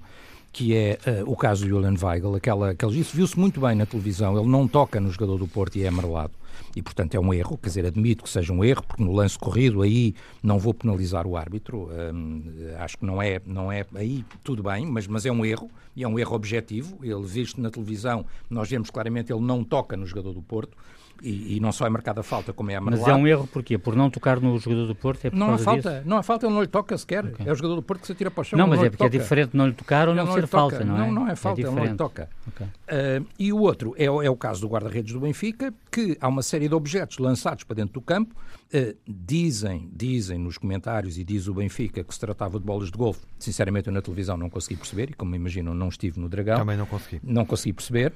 que 0.52 0.76
é 0.76 1.00
uh, 1.08 1.32
o 1.32 1.36
caso 1.36 1.64
do 1.64 1.70
Julian 1.70 1.96
Weigl, 2.00 2.36
aquela, 2.36 2.70
aquela, 2.70 2.94
isso 2.94 3.18
viu-se 3.18 3.38
muito 3.40 3.60
bem 3.60 3.76
na 3.76 3.88
televisão, 3.88 4.38
ele 4.38 4.48
não 4.48 4.68
toca 4.68 5.00
no 5.00 5.10
jogador 5.10 5.40
do 5.40 5.48
Porto 5.48 5.78
e 5.78 5.84
é 5.84 5.88
amarelado 5.88 6.32
e, 6.76 6.82
portanto, 6.82 7.16
é 7.16 7.20
um 7.20 7.34
erro. 7.34 7.58
Quer 7.58 7.70
dizer, 7.70 7.86
admito 7.86 8.24
que 8.24 8.30
seja 8.30 8.52
um 8.52 8.64
erro, 8.64 8.84
porque 8.84 9.04
no 9.04 9.12
lance 9.12 9.38
corrido 9.38 9.82
aí 9.82 10.14
não 10.42 10.58
vou 10.58 10.74
penalizar 10.74 11.28
o 11.28 11.38
árbitro. 11.38 11.90
Hum, 12.14 12.44
acho 12.80 12.98
que 12.98 13.06
não 13.06 13.22
é, 13.22 13.42
não 13.46 13.72
é 13.72 13.86
aí 13.96 14.26
tudo 14.44 14.64
bem, 14.64 14.86
mas, 14.86 15.08
mas 15.08 15.26
é 15.26 15.32
um 15.32 15.46
erro 15.46 15.70
e 15.96 16.04
é 16.04 16.08
um 16.08 16.18
erro 16.18 16.36
objetivo. 16.36 16.98
Ele 17.04 17.24
visto 17.24 17.62
na 17.62 17.70
televisão, 17.70 18.26
nós 18.50 18.70
vemos 18.70 18.90
claramente 18.90 19.32
ele 19.32 19.42
não 19.42 19.64
toca 19.64 19.96
no 19.96 20.06
jogador 20.06 20.34
do 20.34 20.42
Porto. 20.42 20.78
E, 21.24 21.56
e, 21.56 21.60
não 21.62 21.72
só 21.72 21.88
é 21.88 21.90
marcada 21.90 22.20
a 22.20 22.24
falta, 22.24 22.52
como 22.52 22.70
é 22.70 22.76
amarelado. 22.76 23.10
Mas 23.10 23.18
é 23.18 23.22
um 23.22 23.26
erro 23.26 23.48
porquê? 23.48 23.78
Por 23.78 23.96
não 23.96 24.10
tocar 24.10 24.42
no 24.42 24.60
jogador 24.60 24.88
do 24.88 24.94
Porto? 24.94 25.24
É 25.24 25.30
por 25.30 25.38
não 25.38 25.54
há 25.54 25.58
falta, 25.58 25.92
disso? 25.92 26.10
não 26.10 26.18
há 26.18 26.24
falta, 26.24 26.46
ele 26.46 26.54
não 26.54 26.62
lhe 26.62 26.68
toca 26.68 26.98
sequer. 26.98 27.26
Okay. 27.26 27.48
É 27.48 27.52
o 27.52 27.56
jogador 27.56 27.76
do 27.76 27.82
Porto 27.82 28.02
que 28.02 28.08
se 28.08 28.12
atira 28.12 28.30
para 28.30 28.42
o 28.42 28.44
chão. 28.44 28.60
Não, 28.60 28.68
mas 28.68 28.80
não 28.80 28.86
é 28.86 28.90
porque 28.90 29.06
é 29.06 29.10
diferente 29.10 29.56
não 29.56 29.66
lhe 29.66 29.74
tocar 29.74 30.10
ou 30.10 30.16
não, 30.16 30.26
não 30.26 30.34
ser 30.34 30.48
falta, 30.48 30.84
não 30.84 30.98
é? 30.98 31.00
Não, 31.00 31.12
não 31.14 31.28
é 31.30 31.36
falta, 31.38 31.62
é 31.62 31.64
ele 31.64 31.74
não 31.74 31.86
lhe 31.86 31.96
toca. 31.96 32.30
Okay. 32.50 32.68
Uh, 32.68 33.26
e 33.40 33.54
o 33.54 33.60
outro 33.60 33.96
é, 33.98 34.04
é 34.04 34.30
o 34.30 34.36
caso 34.36 34.60
do 34.60 34.68
guarda-redes 34.68 35.14
do 35.14 35.22
Benfica, 35.22 35.74
que 35.90 36.18
há 36.20 36.28
uma 36.28 36.44
série 36.44 36.68
de 36.68 36.76
objetos 36.76 37.18
lançados 37.20 37.64
para 37.64 37.78
dentro 37.78 37.94
do 37.94 38.02
campo. 38.02 38.36
Uh, 38.74 38.94
dizem, 39.08 39.90
dizem 39.94 40.38
nos 40.38 40.58
comentários 40.58 41.18
e 41.18 41.24
diz 41.24 41.48
o 41.48 41.54
Benfica 41.54 42.04
que 42.04 42.14
se 42.14 42.20
tratava 42.20 42.60
de 42.60 42.66
bolas 42.66 42.92
de 42.92 42.98
golfe. 42.98 43.22
Sinceramente, 43.40 43.88
eu 43.88 43.94
na 43.94 44.02
televisão 44.02 44.36
não 44.36 44.50
consegui 44.50 44.76
perceber 44.76 45.12
e, 45.12 45.14
como 45.14 45.34
imaginam, 45.36 45.74
não 45.74 45.88
estive 45.88 46.20
no 46.20 46.28
Dragão. 46.28 46.58
Também 46.58 46.76
não 46.76 46.86
consegui. 46.86 47.22
Não 47.24 47.46
consegui 47.46 47.72
perceber 47.72 48.12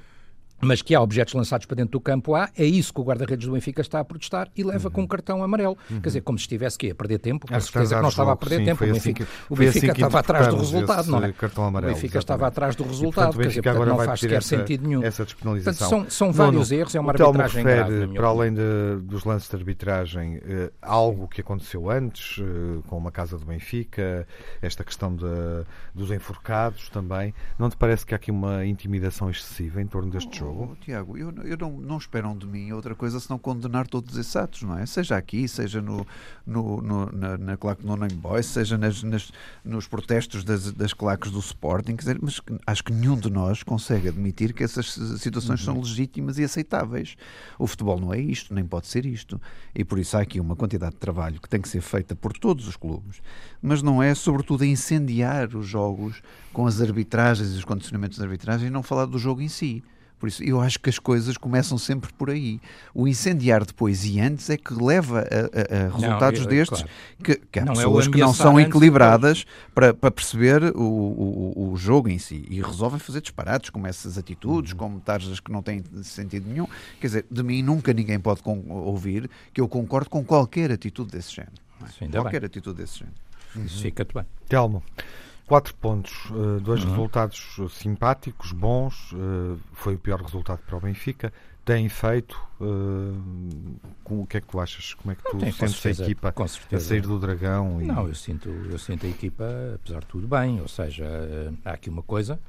mas 0.61 0.81
que 0.81 0.95
há 0.95 1.01
objetos 1.01 1.33
lançados 1.33 1.65
para 1.65 1.75
dentro 1.75 1.91
do 1.91 1.99
campo 1.99 2.35
A, 2.35 2.49
é 2.57 2.65
isso 2.65 2.93
que 2.93 2.99
o 2.99 3.03
guarda-redes 3.03 3.45
do 3.45 3.53
Benfica 3.53 3.81
está 3.81 3.99
a 3.99 4.05
protestar 4.05 4.49
e 4.55 4.63
leva 4.63 4.87
uhum. 4.87 4.93
com 4.93 5.01
um 5.01 5.07
cartão 5.07 5.43
amarelo. 5.43 5.77
Uhum. 5.89 6.01
Quer 6.01 6.09
dizer, 6.09 6.21
como 6.21 6.37
se 6.37 6.43
estivesse 6.43 6.77
que 6.77 6.91
a 6.91 6.95
perder 6.95 7.19
tempo, 7.19 7.47
com 7.47 7.59
certeza 7.59 7.95
que 7.95 8.01
não 8.01 8.09
estava 8.09 8.31
a 8.33 8.35
perder 8.35 8.57
sim, 8.57 8.65
tempo. 8.65 8.83
O 8.83 8.87
Benfica, 8.87 8.99
assim 8.99 9.13
que, 9.13 9.53
o 9.53 9.55
Benfica 9.55 9.91
assim 9.91 10.01
estava 10.01 10.19
atrás 10.19 10.47
do 10.47 10.57
resultado, 10.57 11.11
não 11.11 11.23
é? 11.23 11.33
Amarelo, 11.57 11.91
o 11.91 11.95
Benfica 11.95 12.19
estava 12.19 12.47
atrás 12.47 12.75
do 12.75 12.83
resultado, 12.83 13.31
e, 13.31 13.35
portanto, 13.35 13.41
quer 13.41 13.47
dizer, 13.49 13.61
portanto, 13.61 13.85
não 13.87 13.97
faz 13.97 14.19
sequer 14.19 14.37
essa, 14.37 14.47
sentido 14.47 14.87
nenhum. 14.87 15.03
Essa 15.03 15.25
despenalização. 15.25 15.89
Portanto, 15.89 16.09
são, 16.11 16.27
são 16.27 16.33
vários 16.33 16.71
erros, 16.71 16.95
é 16.95 16.99
uma 16.99 17.11
arbitragem 17.11 17.63
refere, 17.63 17.97
grave. 17.97 18.13
Para 18.13 18.27
além 18.27 18.53
de, 18.53 19.01
dos 19.01 19.23
lances 19.23 19.49
de 19.49 19.55
arbitragem, 19.55 20.39
eh, 20.43 20.71
algo 20.81 21.27
que 21.27 21.41
aconteceu 21.41 21.89
antes, 21.89 22.39
eh, 22.39 22.81
com 22.87 22.97
uma 22.97 23.11
casa 23.11 23.37
do 23.37 23.45
Benfica, 23.45 24.27
esta 24.61 24.83
questão 24.83 25.15
de, 25.15 25.25
dos 25.93 26.11
enforcados 26.11 26.89
também, 26.89 27.33
não 27.57 27.69
te 27.69 27.77
parece 27.77 28.05
que 28.05 28.13
há 28.13 28.17
aqui 28.17 28.31
uma 28.31 28.65
intimidação 28.65 29.29
excessiva 29.29 29.81
em 29.81 29.87
torno 29.87 30.09
deste 30.11 30.43
oh, 30.43 30.46
jogo? 30.47 30.77
Tiago, 30.81 31.17
eu, 31.17 31.33
eu 31.43 31.57
não, 31.57 31.71
não 31.71 31.97
esperam 31.97 32.37
de 32.37 32.45
mim 32.47 32.71
outra 32.71 32.95
coisa 32.95 33.19
senão 33.19 33.37
condenar 33.37 33.87
todos 33.87 34.17
esses 34.17 34.35
atos, 34.35 34.63
não 34.63 34.77
é? 34.77 34.85
Seja 34.85 35.17
aqui, 35.17 35.47
seja 35.47 35.81
no, 35.81 36.05
no, 36.45 36.81
no 36.81 37.11
na, 37.11 37.37
na 37.37 37.57
claque 37.57 37.81
do 37.81 37.95
Name 37.95 38.13
Boys, 38.13 38.45
seja 38.45 38.77
nas, 38.77 39.03
nas, 39.03 39.31
nos 39.63 39.87
protestos 39.87 40.43
das, 40.43 40.71
das 40.71 40.93
claques 40.93 41.31
do 41.31 41.39
Sporting, 41.39 41.95
quer 41.95 42.01
dizer, 42.01 42.19
mas 42.21 42.41
acho 42.65 42.83
que 42.83 42.93
nenhum 42.93 43.17
de 43.17 43.29
nós 43.29 43.63
consegue 43.63 44.07
admitir 44.07 44.53
que 44.53 44.63
essas 44.63 44.93
situações 45.19 45.59
uhum. 45.61 45.73
são 45.73 45.81
legítimas 45.81 46.37
e 46.37 46.43
aceitáveis. 46.43 47.15
O 47.59 47.67
futebol 47.67 47.99
não 47.99 48.13
é 48.13 48.19
isto, 48.19 48.53
nem 48.53 48.65
pode 48.65 48.87
ser 48.87 49.05
isto. 49.05 49.39
E 49.75 49.83
por 49.83 49.99
isso 49.99 50.17
há 50.17 50.21
aqui 50.21 50.39
uma 50.39 50.55
quantidade 50.55 50.93
de 50.93 50.99
trabalho 50.99 51.41
que 51.41 51.49
tem 51.49 51.61
que 51.61 51.69
ser 51.69 51.81
feita 51.81 52.15
por 52.15 52.33
todos 52.33 52.67
os 52.67 52.75
clubes, 52.75 53.21
mas 53.61 53.81
não 53.81 54.01
é, 54.01 54.13
sobretudo, 54.15 54.63
incendiar 54.65 55.55
os 55.55 55.67
jogos 55.67 56.21
com 56.53 56.65
as 56.65 56.81
arbitragens 56.81 57.53
e 57.53 57.57
os 57.57 57.65
condicionamentos 57.65 58.17
de 58.17 58.23
arbitragem 58.23 58.67
e 58.67 58.71
não 58.71 58.83
falar 58.83 59.05
do 59.05 59.17
jogo 59.17 59.41
em 59.41 59.47
si. 59.47 59.83
Por 60.19 60.27
isso, 60.27 60.43
eu 60.43 60.59
acho 60.59 60.79
que 60.79 60.89
as 60.89 60.97
coisas 60.97 61.37
começam 61.37 61.77
sempre 61.77 62.11
por 62.13 62.29
aí. 62.29 62.59
O 62.93 63.07
incendiar 63.07 63.63
depois 63.63 64.03
e 64.03 64.19
antes 64.19 64.49
é 64.49 64.57
que 64.57 64.73
leva 64.73 65.19
a, 65.19 65.23
a, 65.23 65.85
a 65.85 65.95
resultados 65.95 66.39
não, 66.39 66.45
eu, 66.45 66.49
destes 66.49 66.81
claro. 66.81 66.93
que, 67.23 67.35
que 67.35 67.59
há 67.59 67.65
não 67.65 67.73
é 67.73 67.75
pessoas 67.75 68.07
é 68.07 68.11
que 68.11 68.17
não 68.17 68.33
são 68.33 68.59
equilibradas 68.59 69.45
para, 69.75 69.93
para 69.93 70.09
perceber 70.09 70.63
o, 70.75 70.81
o, 70.81 71.71
o, 71.71 71.77
jogo 71.77 72.09
em 72.09 72.17
si 72.17 72.45
e 72.49 72.61
resolvem 72.61 72.99
fazer 72.99 73.21
disparates 73.21 73.69
como 73.69 73.85
essas 73.85 74.17
atitudes, 74.17 74.71
uhum. 74.71 74.77
como 74.77 74.99
tarjas 74.99 75.39
que 75.39 75.51
não 75.51 75.61
têm 75.61 75.83
sentido 76.01 76.49
nenhum. 76.49 76.67
Quer 76.99 77.07
dizer, 77.07 77.25
de 77.29 77.43
mim 77.43 77.61
nunca 77.61 77.93
ninguém 77.93 78.19
pode 78.19 78.41
ouvir 78.45 79.29
que 79.53 79.61
eu 79.61 79.67
concordo 79.67 80.09
com 80.09 80.23
qualquer 80.23 80.71
atitude 80.71 81.11
desse 81.11 81.35
género. 81.35 81.53
É? 82.01 82.07
Qualquer 82.07 82.41
bem. 82.41 82.47
atitude 82.47 82.77
desse 82.77 82.99
género. 82.99 83.15
Isso 83.65 83.81
fica-te 83.81 84.13
bem. 84.13 84.25
Telmo. 84.47 84.83
Quatro 85.47 85.73
pontos, 85.75 86.29
uh, 86.29 86.59
dois 86.59 86.83
uhum. 86.83 86.91
resultados 86.91 87.57
simpáticos, 87.69 88.51
bons. 88.51 89.13
Uh, 89.13 89.57
foi 89.73 89.95
o 89.95 89.97
pior 89.97 90.21
resultado 90.21 90.59
para 90.59 90.77
o 90.77 90.79
Benfica. 90.81 91.33
Tem 91.65 91.89
feito. 91.89 92.39
Com, 94.03 94.21
o 94.21 94.25
que 94.25 94.37
é 94.37 94.41
que 94.41 94.47
tu 94.47 94.59
achas? 94.59 94.93
Como 94.93 95.11
é 95.11 95.15
que 95.15 95.23
tu 95.23 95.39
sentes 95.39 95.75
certeza, 95.75 96.03
a 96.03 96.05
equipa 96.05 96.33
a 96.71 96.79
sair 96.79 97.01
do 97.01 97.19
Dragão? 97.19 97.81
E... 97.81 97.85
Não, 97.85 98.07
eu 98.07 98.15
sinto, 98.15 98.47
eu 98.49 98.79
sinto 98.79 99.05
a 99.05 99.09
equipa, 99.09 99.43
apesar 99.75 99.99
de 99.99 100.05
tudo, 100.05 100.27
bem. 100.27 100.61
Ou 100.61 100.67
seja, 100.67 101.05
há 101.65 101.71
aqui 101.71 101.89
uma 101.89 102.01
coisa 102.01 102.39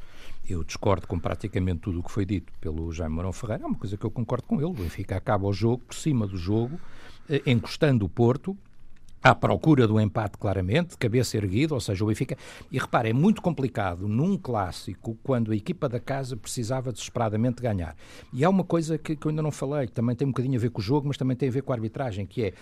eu 0.49 0.65
discordo 0.65 1.07
com 1.07 1.19
praticamente 1.19 1.81
tudo 1.81 2.01
o 2.01 2.03
que 2.03 2.11
foi 2.11 2.25
dito 2.25 2.53
pelo 2.61 2.91
Jaime 2.93 3.15
Mourão 3.15 3.33
Ferreira, 3.33 3.65
é 3.65 3.67
uma 3.67 3.77
coisa 3.77 3.97
que 3.97 4.05
eu 4.05 4.11
concordo 4.11 4.47
com 4.47 4.57
ele. 4.57 4.65
O 4.65 4.73
Benfica 4.73 5.17
acaba 5.17 5.47
o 5.47 5.53
jogo 5.53 5.85
por 5.87 5.95
cima 5.95 6.27
do 6.27 6.37
jogo, 6.37 6.81
eh, 7.29 7.43
encostando 7.47 8.07
o 8.07 8.09
Porto, 8.09 8.57
à 9.23 9.35
procura 9.35 9.87
do 9.87 10.01
empate, 10.01 10.39
claramente, 10.39 10.97
cabeça 10.97 11.37
erguida, 11.37 11.75
ou 11.75 11.81
seja, 11.81 12.05
o 12.05 12.07
Benfica. 12.07 12.37
E 12.71 12.79
repare, 12.79 13.11
é 13.11 13.13
muito 13.13 13.43
complicado 13.43 14.07
num 14.09 14.37
clássico 14.37 15.19
quando 15.23 15.53
a 15.53 15.57
equipa 15.57 15.89
da 15.89 16.01
casa 16.01 16.37
precisava 16.37 16.93
desesperadamente 16.93 17.63
ganhar. 17.63 17.97
E 18.33 18.45
há 18.45 18.51
uma 18.51 18.65
coisa 18.65 18.97
que, 18.99 19.17
que 19.17 19.27
eu 19.27 19.31
ainda 19.31 19.43
não 19.43 19.51
falei, 19.51 19.87
que 19.87 19.93
também 19.93 20.15
tem 20.15 20.27
um 20.27 20.31
bocadinho 20.31 20.57
a 20.57 20.61
ver 20.61 20.71
com 20.71 20.81
o 20.81 20.85
jogo, 20.85 21.09
mas 21.09 21.17
também 21.17 21.37
tem 21.37 21.49
a 21.49 21.53
ver 21.53 21.63
com 21.63 21.73
a 21.73 21.77
arbitragem, 21.77 22.27
que 22.27 22.45
é 22.45 22.53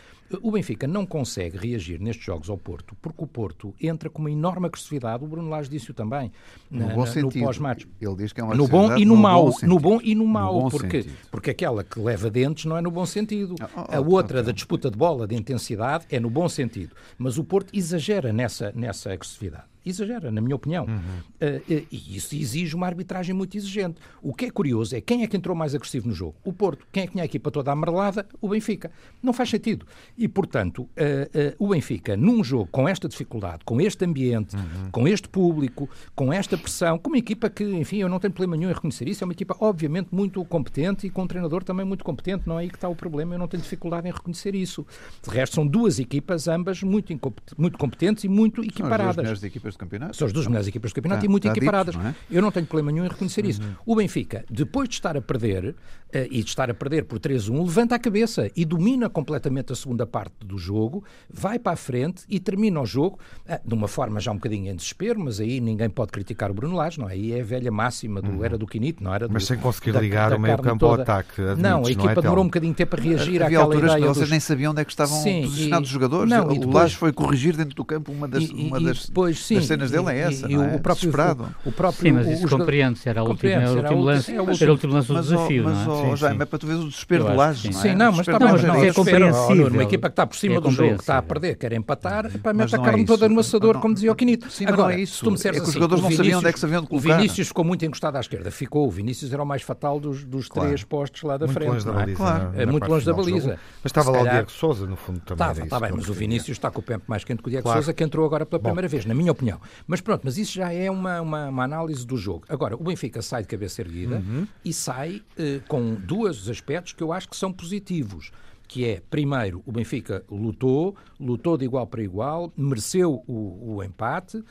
o 0.43 0.51
Benfica 0.51 0.87
não 0.87 1.07
consegue 1.07 1.57
reagir 1.57 2.01
nestes 2.01 2.25
jogos 2.25 2.51
ao 2.51 2.59
Porto, 2.59 2.97
porque 3.01 3.23
o 3.23 3.27
Porto 3.27 3.75
entra 3.81 4.11
com 4.11 4.21
uma 4.21 4.31
enorme 4.31 4.67
agressividade, 4.67 5.23
o 5.23 5.27
Bruno 5.27 5.49
Lage 5.49 5.71
disse-o 5.71 5.95
também, 5.95 6.33
no, 6.71 6.87
na, 6.87 6.95
no 6.95 7.33
pós-match. 7.33 7.85
Ele 8.01 8.17
diz 8.17 8.33
que 8.33 8.41
é 8.41 8.45
uma 8.45 8.55
No 8.55 8.67
bom 8.67 8.97
e 8.97 9.05
no, 9.05 9.15
no 9.15 9.21
mau, 9.21 9.51
no 9.63 9.79
bom 9.79 10.01
e 10.03 10.15
no 10.15 10.27
mau, 10.27 10.65
no 10.65 10.71
porque, 10.71 11.07
porque 11.31 11.51
aquela 11.51 11.85
que 11.85 12.01
leva 12.01 12.29
dentes 12.31 12.65
não 12.65 12.77
é 12.77 12.81
no 12.81 12.91
bom 12.91 13.07
sentido. 13.07 13.55
Oh, 13.61 13.81
oh, 13.89 13.97
a 13.97 14.01
outra, 14.01 14.43
da 14.43 14.53
disputa 14.53 14.91
de 14.91 14.97
bola, 14.97 15.27
de 15.27 15.37
intensidade, 15.37 16.07
é 16.11 16.19
no 16.19 16.29
bom 16.29 16.46
sentido. 16.49 16.95
Mas 17.19 17.39
o 17.39 17.45
Porto 17.45 17.71
exagera 17.73 18.33
nessa, 18.33 18.73
nessa 18.75 19.13
agressividade 19.13 19.76
exagera, 19.87 20.31
na 20.31 20.41
minha 20.41 20.57
opinião. 20.57 20.85
Uhum. 20.85 20.97
Uh, 20.97 21.87
e 21.91 22.17
isso 22.17 22.35
exige 22.35 22.75
uma 22.75 22.87
arbitragem 22.87 23.35
muito 23.35 23.57
exigente. 23.57 24.01
O 24.21 24.35
que 24.35 24.47
é 24.47 24.51
curioso 24.51 24.95
é 24.97 25.01
quem 25.01 25.23
é 25.23 25.27
que 25.27 25.37
entrou 25.37 25.57
mais 25.57 25.75
agressivo 25.75 26.09
no 26.09 26.15
jogo? 26.15 26.35
O 26.45 26.53
Porto. 26.53 26.87
Quem 26.93 27.05
é 27.05 27.07
que 27.07 27.13
tinha 27.13 27.23
a 27.23 27.27
equipa 27.27 27.51
toda 27.51 27.73
amarelada? 27.73 28.27
O 28.41 28.49
Benfica. 28.49 28.91
Não 29.23 29.33
faz 29.33 29.51
sentido. 29.51 29.87
E, 30.19 30.29
portanto, 30.29 30.83
uh, 30.83 30.87
uh, 30.87 31.65
o 31.65 31.69
Benfica, 31.69 32.17
num 32.17 32.43
jogo 32.43 32.69
com 32.71 32.89
esta 32.89 33.09
dificuldade, 33.09 33.65
com 33.65 33.81
este 33.81 34.05
ambiente, 34.05 34.57
uhum. 34.57 34.91
com 34.91 35.09
este 35.09 35.29
público, 35.29 35.89
com 36.15 36.33
esta 36.33 36.57
pressão, 36.59 36.99
com 36.99 37.11
uma 37.11 37.19
equipa 37.19 37.49
que, 37.49 37.65
enfim, 37.65 37.99
eu 37.99 38.09
não 38.09 38.19
tenho 38.19 38.33
problema 38.33 38.57
nenhum 38.57 38.71
em 38.71 38.75
reconhecer 38.75 39.09
isso, 39.09 39.23
é 39.23 39.25
uma 39.25 39.33
equipa, 39.33 39.57
obviamente, 39.61 40.09
muito 40.13 40.45
competente 40.45 41.07
e 41.07 41.11
com 41.11 41.23
um 41.23 41.27
treinador 41.27 41.63
também 41.63 41.87
muito 41.87 42.05
competente. 42.05 42.47
Não 42.47 42.59
é 42.59 42.63
aí 42.63 42.69
que 42.69 42.77
está 42.77 42.89
o 42.89 42.95
problema, 42.95 43.35
eu 43.35 43.39
não 43.39 43.49
tenho 43.49 43.63
dificuldade 43.63 44.09
em 44.09 44.13
reconhecer 44.13 44.55
isso. 44.55 44.87
De 45.23 45.31
resto, 45.31 45.55
são 45.55 45.67
duas 45.67 45.99
equipas, 45.99 46.49
ambas 46.49 46.83
muito, 46.83 47.13
muito 47.57 47.79
competentes 47.79 48.25
e 48.25 48.29
muito 48.29 48.63
equiparadas. 48.63 49.19
As 49.19 49.25
duas 49.25 49.45
equipas 49.45 49.76
do 49.77 49.81
campeonato. 49.81 50.17
São 50.17 50.27
as 50.27 50.33
duas 50.33 50.47
melhores 50.47 50.67
equipas 50.67 50.91
do 50.91 50.95
campeonato 50.95 51.21
tá, 51.21 51.27
e 51.27 51.29
muito 51.29 51.45
tá 51.45 51.51
equiparadas. 51.51 51.95
Dito, 51.95 52.07
é? 52.07 52.15
Eu 52.31 52.43
não 52.43 52.51
tenho 52.51 52.67
problema 52.67 52.91
nenhum 52.93 53.05
em 53.05 53.09
reconhecer 53.09 53.45
uhum. 53.45 53.51
isso. 53.51 53.63
O 53.85 53.95
Benfica, 53.95 54.45
depois 54.51 54.89
de 54.89 54.95
estar 54.97 55.17
a 55.17 55.21
perder, 55.21 55.75
uh, 56.15 56.29
e 56.31 56.43
de 56.43 56.49
estar 56.49 56.71
a 56.71 56.75
perder 56.75 57.05
por 57.05 57.19
3-1, 57.19 57.65
levanta 57.65 57.95
a 57.95 57.99
cabeça 57.99 58.51
e 58.57 58.65
domina 58.65 59.09
completamente 59.09 59.73
a 59.73 59.77
segunda 59.77 60.07
parte 60.07 60.35
do 60.45 60.59
jogo, 60.59 61.05
vai 61.31 61.59
para 61.59 61.73
a 61.73 61.77
frente 61.77 62.25
e 62.29 62.41
termina 62.41 62.81
o 62.81 62.87
jogo 62.87 63.19
uh, 63.49 63.69
de 63.69 63.75
uma 63.75 63.89
forma 63.89 64.21
já 64.21 64.33
um 64.33 64.37
bocadinho 64.37 64.71
em 64.71 64.77
desespero, 64.77 65.21
mas 65.21 65.41
aí 65.41 65.61
ninguém 65.61 65.89
pode 65.89 66.13
criticar 66.13 66.51
o 66.51 66.55
Bruno 66.55 66.77
Lage, 66.77 66.99
não 66.99 67.09
é? 67.09 67.17
Aí 67.17 67.33
é 67.33 67.41
a 67.41 67.45
velha 67.45 67.73
máxima 67.73 68.21
do 68.21 68.31
uhum. 68.31 68.45
era 68.45 68.59
do 68.59 68.67
Quinito, 68.67 69.03
não 69.03 69.15
era 69.15 69.27
do, 69.27 69.33
Mas 69.33 69.45
sem 69.47 69.59
conseguir 69.59 69.93
da, 69.93 70.01
ligar 70.01 70.31
da 70.31 70.37
o 70.37 70.41
meio 70.41 70.59
campo 70.59 70.81
toda. 70.81 70.97
ao 70.97 71.03
ataque. 71.03 71.41
Admites, 71.41 71.63
não, 71.63 71.87
a 71.87 71.91
equipa 71.91 72.05
não 72.05 72.13
é 72.13 72.23
demorou 72.23 72.45
um 72.45 72.49
bocadinho 72.49 72.73
de 72.73 72.77
tempo 72.77 72.91
para 72.91 73.03
reagir 73.03 73.43
Havia 73.43 73.59
àquela 73.59 73.65
alturas 73.65 73.91
ideia 73.93 74.03
que 74.03 74.09
vocês 74.09 74.21
dos... 74.21 74.31
nem 74.31 74.41
sabiam 74.41 74.73
onde 74.73 74.81
é 74.83 74.85
que 74.85 74.91
estavam 74.91 75.23
sim, 75.23 75.43
posicionados 75.43 75.89
e, 75.89 75.89
os 75.89 75.93
jogadores. 75.93 76.31
Não, 76.31 76.47
o 76.47 76.55
depois, 76.55 76.75
Lage 76.75 76.97
foi 76.97 77.13
corrigir 77.13 77.57
dentro 77.57 77.75
do 77.75 77.85
campo 77.85 78.13
uma 78.13 78.29
das, 78.29 78.45
e, 78.45 78.53
uma 78.53 78.81
das, 78.81 79.07
depois, 79.07 79.45
sim, 79.45 79.57
das 79.69 79.91
cenas 79.91 79.91
dele 79.91 80.19
é 80.19 80.23
essa, 80.27 80.51
e, 80.51 80.55
não 80.55 80.65
é? 80.65 80.77
o 80.77 80.81
próprio, 80.81 81.11
Desesperado. 81.11 81.55
O, 81.65 81.73
próprio, 81.73 82.03
sim, 82.03 82.13
mas 82.13 82.29
isso 82.29 82.49
compreende-se, 82.49 83.09
era, 83.09 83.23
o 83.23 83.29
último, 83.29 83.51
era 83.51 83.71
o 83.71 83.77
último 83.77 84.03
lance, 84.03 84.33
era 84.33 84.43
o 84.43 84.75
último 84.75 84.93
lance 84.93 85.09
do 85.09 85.21
desafio, 85.21 85.65
mas, 85.65 85.87
não 85.87 86.05
é? 86.05 86.11
Mas, 86.11 86.19
Jaime, 86.21 86.43
é 86.43 86.45
para 86.45 86.59
tu 86.59 86.67
veres 86.67 86.83
o 86.83 86.89
desespero 86.89 87.25
do 87.25 87.35
Laje, 87.35 87.71
não 87.71 87.79
é? 87.79 87.83
Sim, 87.83 87.95
não, 87.95 88.13
mas 88.13 88.29
está 88.29 88.39
bem, 88.39 88.63
não, 88.63 88.85
é 88.85 88.93
compreensível. 88.93 89.69
Uma 89.69 89.83
equipa 89.83 90.09
que 90.09 90.13
está 90.13 90.27
por 90.27 90.37
cima 90.37 90.61
do 90.61 90.71
jogo, 90.71 90.95
que 90.95 91.01
está 91.01 91.19
a 91.19 91.23
perder, 91.23 91.57
quer 91.57 91.73
empatar, 91.73 92.31
para 92.39 92.53
mete 92.53 92.75
a 92.75 92.79
carne 92.79 93.05
toda 93.05 93.29
no 93.29 93.41
assador, 93.41 93.79
como 93.81 93.95
dizia 93.95 94.13
o 94.13 94.15
Quinito. 94.15 94.51
Sim, 94.51 94.67
Agora, 94.67 94.95
é 94.95 95.01
isso. 95.01 95.27
É 95.27 95.53
que 95.53 95.61
os 95.61 95.73
jogadores 95.73 96.03
não 96.03 96.11
sabiam 96.11 96.39
onde 96.39 96.49
é 96.49 96.53
que 96.53 96.59
se 96.59 96.65
haviam 96.65 96.83
de 96.83 96.89
colocar. 96.89 97.09
O 97.09 97.17
Vinícius 97.17 97.49
ficou 97.49 97.65
muito 97.65 97.85
encostado 97.85 98.17
à 98.17 98.21
esquerda, 98.21 98.51
ficou. 98.51 98.87
O 98.87 98.91
Vinícius 98.91 99.33
era 99.33 99.43
o 99.43 99.47
mais 99.47 99.63
fatal 99.63 100.01
dos, 100.01 100.49
três 100.49 100.85
postos 100.85 101.23
lá 101.23 101.37
da 101.37 101.49
frente. 101.49 101.69
Muito 101.69 101.85
longe 101.85 101.87
da 101.87 101.93
baliza. 101.93 102.17
Claro. 102.17 102.53
É 102.57 102.67
muito 102.67 102.89
longe 102.89 103.07
da 103.07 103.13
baliza. 103.13 103.59
Mas 103.83 103.91
estava 103.91 104.11
lá 104.11 104.21
o 104.21 104.29
Diego 104.29 104.51
Souza, 104.51 104.87
no 104.87 104.97
fundo, 104.97 105.21
também. 105.21 105.47
Estava, 105.47 105.65
está 105.65 105.81
bem, 105.81 105.93
mas 105.95 106.09
o 106.09 106.13
Vinícius 106.13 106.57
está 106.57 106.71
com 106.71 106.81
o 106.81 106.83
pé 106.83 106.99
mais 107.07 107.25
quente 107.25 107.43
que 107.43 107.49
o 107.49 107.51
Diego 107.51 107.71
Souza, 107.71 107.93
que 107.93 108.05
entrou 108.05 108.25
agora 108.27 108.47
pela 108.47 108.61
primeira 108.61 108.89
vez, 108.89 109.05
na 109.05 109.15
minha 109.15 109.33
opinião. 109.33 109.56
Mas 109.87 110.01
pronto, 110.01 110.23
mas 110.25 110.39
isso 110.39 110.53
já 110.53 110.73
é 110.73 110.91
uma, 110.91 111.21
uma, 111.21 111.49
uma 111.49 111.65
análise 111.65 112.07
do 112.07 112.17
jogo. 112.17 112.45
Agora, 112.49 112.75
o 112.75 112.85
Benfica 112.85 113.23
sai 113.23 113.43
de 113.43 113.49
cabeça 113.49 113.81
erguida 113.81 114.17
uhum. 114.17 114.47
e 114.65 114.73
sai 114.73 115.23
uh, 115.39 115.63
com 115.69 115.95
dois 115.95 116.49
aspectos 116.49 116.93
que 116.93 117.03
eu 117.03 117.13
acho 117.13 117.29
que 117.29 117.37
são 117.37 117.53
positivos 117.53 118.31
que 118.69 118.85
é, 118.85 119.03
primeiro, 119.09 119.63
o 119.65 119.73
Benfica 119.73 120.25
lutou, 120.31 120.97
lutou 121.21 121.57
de 121.57 121.65
igual 121.65 121.87
para 121.87 122.03
igual, 122.03 122.53
mereceu 122.57 123.23
o, 123.27 123.77
o 123.77 123.85
empate, 123.85 124.39
uh, 124.39 124.45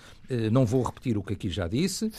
não 0.51 0.65
vou 0.65 0.83
repetir 0.83 1.17
o 1.17 1.23
que 1.23 1.33
aqui 1.33 1.49
já 1.49 1.67
disse, 1.67 2.05
uh, 2.05 2.11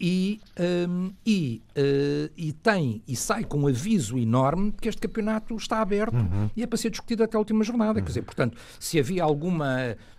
e, 0.00 0.40
um, 0.88 1.12
e, 1.26 1.62
uh, 1.76 2.32
e 2.36 2.52
tem, 2.52 3.02
e 3.06 3.14
sai 3.14 3.44
com 3.44 3.58
um 3.58 3.68
aviso 3.68 4.18
enorme 4.18 4.72
que 4.72 4.88
este 4.88 5.00
campeonato 5.00 5.54
está 5.56 5.80
aberto 5.80 6.14
uhum. 6.14 6.50
e 6.56 6.62
é 6.62 6.66
para 6.66 6.78
ser 6.78 6.90
discutido 6.90 7.22
até 7.22 7.36
a 7.36 7.40
última 7.40 7.62
jornada. 7.62 7.98
Uhum. 7.98 8.04
Quer 8.04 8.08
dizer, 8.08 8.22
portanto, 8.22 8.56
se 8.80 8.98
havia 8.98 9.22
algum 9.22 9.58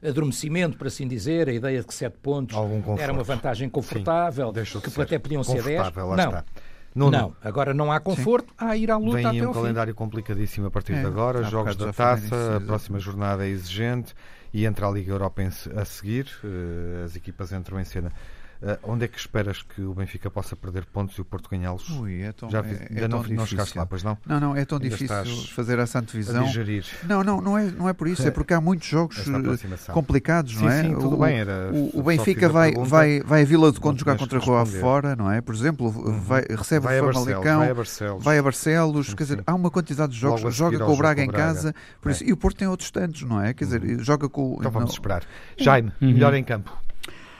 adormecimento, 0.01 0.77
para 0.77 0.87
assim 0.87 1.07
dizer, 1.07 1.49
a 1.49 1.53
ideia 1.53 1.79
de 1.79 1.87
que 1.87 1.93
sete 1.93 2.17
pontos 2.21 2.55
era 2.99 3.11
uma 3.11 3.23
vantagem 3.23 3.67
confortável, 3.67 4.53
que 4.53 5.01
até 5.01 5.17
podiam 5.17 5.43
ser 5.43 5.63
dez, 5.63 5.81
não. 5.95 6.15
Está. 6.15 6.45
Não, 6.95 7.09
não, 7.09 7.35
agora 7.41 7.73
não 7.73 7.91
há 7.91 7.99
conforto, 7.99 8.49
Sim. 8.49 8.55
há 8.57 8.77
ir 8.77 8.91
à 8.91 8.97
luta 8.97 9.17
Vem 9.17 9.25
até 9.25 9.47
um 9.47 9.53
calendário 9.53 9.95
complicadíssimo 9.95 10.67
a 10.67 10.71
partir 10.71 10.93
é, 10.93 11.01
de 11.01 11.07
agora, 11.07 11.43
jogos 11.43 11.75
da 11.75 11.91
taça, 11.91 12.57
a 12.57 12.61
próxima 12.61 12.99
jornada 12.99 13.45
é 13.45 13.49
exigente 13.49 14.13
e 14.53 14.65
entra 14.65 14.87
a 14.87 14.91
Liga 14.91 15.11
Europa 15.11 15.41
a 15.41 15.85
seguir, 15.85 16.27
eh, 16.43 17.03
as 17.05 17.15
equipas 17.15 17.51
entram 17.51 17.79
em 17.79 17.83
cena. 17.83 18.11
Uh, 18.63 18.79
onde 18.83 19.03
é 19.03 19.07
que 19.09 19.19
esperas 19.19 19.61
que 19.61 19.81
o 19.81 19.93
Benfica 19.93 20.31
possa 20.31 20.55
perder 20.55 20.85
pontos 20.85 21.17
e 21.17 21.21
o 21.21 21.25
Porto 21.25 21.49
ganhá-los? 21.49 21.89
Ui, 21.89 22.21
é 22.21 22.31
tão, 22.31 22.49
Já 22.49 22.59
é, 22.59 22.61
é 22.61 22.87
ainda 22.91 23.07
não, 23.09 23.21
não 23.21 23.45
chegaste 23.45 23.77
lá, 23.77 23.85
pois 23.85 24.03
não? 24.03 24.17
Não, 24.25 24.39
não, 24.39 24.55
é 24.55 24.63
tão 24.63 24.77
ainda 24.77 24.87
difícil 24.87 25.47
fazer 25.47 25.79
essa 25.79 25.99
antevisão. 25.99 26.45
Não, 27.03 27.21
não, 27.25 27.41
não 27.41 27.57
é, 27.57 27.69
não 27.71 27.89
é 27.89 27.93
por 27.93 28.07
isso, 28.07 28.25
é 28.25 28.31
porque 28.31 28.53
há 28.53 28.61
muitos 28.61 28.87
jogos 28.87 29.17
complicados, 29.91 30.53
sim, 30.53 30.61
não 30.61 30.69
é? 30.69 30.81
Sim, 30.81 30.93
tudo 30.93 31.15
o, 31.15 31.17
bem, 31.17 31.39
era 31.39 31.71
o, 31.73 31.99
o 31.99 32.03
Benfica 32.03 32.47
vai, 32.47 32.71
vai, 32.71 33.19
vai 33.19 33.41
a 33.41 33.45
Vila 33.45 33.69
de 33.69 33.81
Conde 33.81 33.99
jogar 33.99 34.17
contra 34.17 34.39
a 34.39 34.41
Rua 34.41 34.65
fora, 34.65 35.13
não 35.13 35.29
é? 35.29 35.41
Por 35.41 35.53
exemplo, 35.53 35.87
uhum. 35.87 36.21
vai, 36.21 36.45
recebe 36.49 36.85
vai 36.85 37.01
o 37.01 37.11
Famalicão, 37.11 37.59
vai 37.59 37.69
a 37.69 37.75
Barcelos, 37.75 38.23
vai 38.23 38.37
a 38.37 38.43
Barcelos 38.43 39.07
sim, 39.07 39.15
quer 39.17 39.23
dizer, 39.23 39.43
há 39.45 39.53
uma 39.53 39.69
quantidade 39.69 40.13
de 40.13 40.19
jogos, 40.19 40.55
joga 40.55 40.79
com 40.79 40.93
o 40.93 40.97
Braga 40.97 41.21
em 41.21 41.29
casa, 41.29 41.75
por 41.99 42.13
isso, 42.13 42.23
e 42.23 42.31
o 42.31 42.37
Porto 42.37 42.59
tem 42.59 42.67
outros 42.69 42.89
tantos, 42.91 43.23
não 43.23 43.41
é? 43.41 43.53
Quer 43.53 43.65
dizer, 43.65 43.83
uhum. 43.83 43.99
joga 43.99 44.29
com... 44.29 44.55
Então 44.57 44.71
vamos 44.71 44.93
esperar. 44.93 45.23
Jaime, 45.57 45.91
uhum. 46.01 46.13
melhor 46.13 46.33
em 46.33 46.45
campo. 46.45 46.82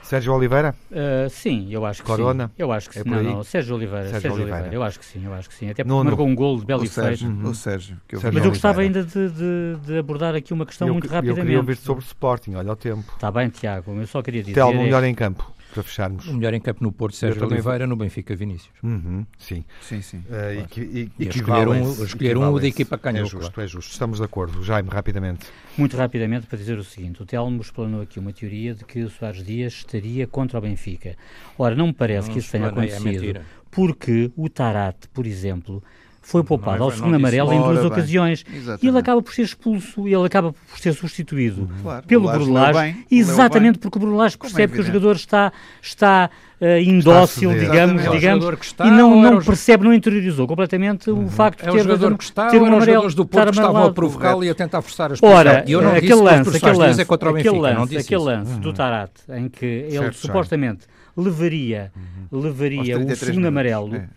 Sérgio 0.03 0.33
Oliveira? 0.33 0.75
Uh, 0.91 1.29
sim, 1.29 1.67
eu 1.71 1.85
acho 1.85 2.01
que 2.01 2.07
Corona? 2.07 2.47
sim. 2.47 2.53
Eu 2.57 2.71
acho 2.71 2.89
que 2.89 2.99
é 2.99 3.03
sim. 3.03 3.09
Não, 3.09 3.23
não, 3.23 3.43
Sérgio 3.43 3.75
Oliveira. 3.75 4.03
Sérgio, 4.03 4.21
Sérgio 4.21 4.33
Oliveira. 4.33 4.55
Oliveira. 4.57 4.75
Eu 4.75 4.83
acho 4.83 4.99
que 4.99 5.05
sim, 5.05 5.25
eu 5.25 5.33
acho 5.33 5.49
que 5.49 5.55
sim. 5.55 5.69
Até 5.69 5.83
porque 5.83 6.03
marcou 6.03 6.27
um 6.27 6.35
gol 6.35 6.59
de 6.59 6.65
belo 6.65 6.83
e 6.83 6.89
feito. 6.89 7.25
Uhum. 7.25 7.49
O 7.49 7.55
Sérgio. 7.55 7.97
Que 8.07 8.15
eu 8.15 8.19
Sérgio 8.19 8.37
Mas 8.37 8.45
eu 8.45 8.51
gostava 8.51 8.81
ainda 8.81 9.03
de, 9.03 9.29
de, 9.29 9.77
de, 9.85 9.97
abordar 9.97 10.35
aqui 10.35 10.53
uma 10.53 10.65
questão 10.65 10.87
eu, 10.87 10.93
muito 10.93 11.07
rapidamente. 11.07 11.39
Eu 11.39 11.45
queria 11.45 11.59
ouvir 11.59 11.77
sobre 11.77 12.03
o 12.03 12.05
Sporting, 12.05 12.55
olha 12.55 12.71
o 12.71 12.75
tempo. 12.75 13.11
Está 13.13 13.31
bem, 13.31 13.49
Tiago, 13.49 13.91
eu 13.93 14.07
só 14.07 14.21
queria 14.21 14.41
dizer... 14.41 14.53
Telmo, 14.53 14.83
melhor 14.83 15.03
em 15.03 15.15
campo 15.15 15.52
para 15.73 15.83
fecharmos. 15.83 16.27
O 16.27 16.33
melhor 16.33 16.53
em 16.53 16.61
campo 16.61 16.83
no 16.83 16.91
Porto, 16.91 17.15
Sérgio 17.15 17.45
Oliveira, 17.45 17.87
no 17.87 17.95
Benfica, 17.95 18.35
Vinícius. 18.35 18.73
Uhum, 18.83 19.25
sim. 19.37 19.65
Sim, 19.81 20.01
sim. 20.01 20.17
Uh, 20.17 20.67
claro. 20.67 20.67
e, 20.77 21.11
e, 21.19 21.25
e 21.25 21.27
escolher 21.27 21.67
um, 21.67 22.03
escolher 22.03 22.37
um 22.37 22.59
da 22.59 22.67
equipa 22.67 22.97
que 22.97 23.03
ganhou. 23.03 23.25
É 23.25 23.29
justo, 23.29 23.61
é 23.61 23.67
justo. 23.67 23.91
Estamos 23.91 24.19
de 24.19 24.25
acordo. 24.25 24.63
Jaime, 24.63 24.89
rapidamente. 24.89 25.47
Muito 25.77 25.97
rapidamente 25.97 26.45
para 26.45 26.57
dizer 26.57 26.77
o 26.77 26.83
seguinte. 26.83 27.21
O 27.21 27.25
Telmo 27.25 27.61
explanou 27.61 28.01
aqui 28.01 28.19
uma 28.19 28.31
teoria 28.31 28.75
de 28.75 28.85
que 28.85 29.01
o 29.01 29.09
Soares 29.09 29.43
Dias 29.43 29.73
estaria 29.73 30.27
contra 30.27 30.59
o 30.59 30.61
Benfica. 30.61 31.15
Ora, 31.57 31.75
não 31.75 31.87
me 31.87 31.93
parece 31.93 32.27
não, 32.27 32.33
que 32.33 32.39
isso 32.39 32.51
tenha 32.51 32.65
é 32.65 32.69
acontecido. 32.69 33.37
É 33.37 33.41
porque 33.73 34.31
o 34.35 34.47
Tarate, 34.49 35.07
por 35.09 35.25
exemplo, 35.25 35.83
foi 36.23 36.43
poupado. 36.43 36.77
É, 36.77 36.81
ao 36.81 36.91
segundo 36.91 37.15
amarelo 37.15 37.53
em 37.53 37.61
duas 37.61 37.79
bem. 37.79 37.87
ocasiões. 37.87 38.45
Exatamente. 38.47 38.85
E 38.85 38.87
ele 38.87 38.97
acaba 38.97 39.21
por 39.21 39.33
ser 39.33 39.43
expulso, 39.43 40.07
ele 40.07 40.25
acaba 40.25 40.53
por 40.53 40.79
ser 40.79 40.93
substituído 40.93 41.61
uhum. 41.61 41.83
claro, 41.83 42.07
pelo 42.07 42.31
Brulage, 42.31 43.05
exatamente 43.11 43.77
porque 43.77 43.97
o 43.97 44.01
Brulage 44.01 44.35
é 44.35 44.39
percebe 44.39 44.63
é 44.63 44.75
que 44.75 44.81
o 44.81 44.83
jogador 44.83 45.15
está, 45.15 45.51
está 45.81 46.29
uh, 46.61 46.79
indócil, 46.79 47.51
está 47.51 47.63
digamos, 47.63 48.11
digamos 48.11 48.45
está, 48.61 48.87
e 48.87 48.91
não, 48.91 49.21
não 49.21 49.41
percebe, 49.41 49.83
não 49.83 49.93
interiorizou 49.93 50.47
completamente 50.47 51.11
uhum. 51.11 51.25
o 51.25 51.29
facto 51.29 51.61
de 51.61 51.69
é 51.69 51.71
ter, 51.71 51.77
o 51.77 51.83
jogador 51.83 52.17
que 52.17 52.23
está, 52.23 52.47
ter 52.47 52.61
um 52.61 52.65
amarelo, 52.65 53.05
os 53.05 53.13
do 53.13 53.25
Porto 53.25 53.45
que 53.45 53.51
estavam 53.51 53.83
a 53.83 53.93
provocá-lo 53.93 54.43
e 54.43 54.49
a 54.49 54.55
tentar 54.55 54.81
forçar 54.81 55.11
a 55.11 55.13
expulsão. 55.15 55.37
Ora, 55.37 55.63
eu 55.67 55.81
não 55.81 55.91
aquele 55.91 56.15
lance, 56.15 56.55
aquele 56.55 56.77
lance, 56.77 57.01
é 57.01 57.05
contra 57.05 57.29
o 57.29 57.33
Benfica, 57.33 57.49
aquele 57.55 57.73
lance, 57.75 57.97
aquele 57.97 58.23
lance 58.23 58.59
do 58.59 58.73
Tarate, 58.73 59.21
em 59.29 59.49
que 59.49 59.65
ele 59.65 60.11
supostamente 60.13 60.87
levaria, 61.15 61.91
uhum. 62.31 62.41
levaria 62.41 62.81
o 62.81 63.15
segundo 63.15 63.35
minutos. 63.35 63.45
amarelo. 63.45 63.95
É, 63.95 64.07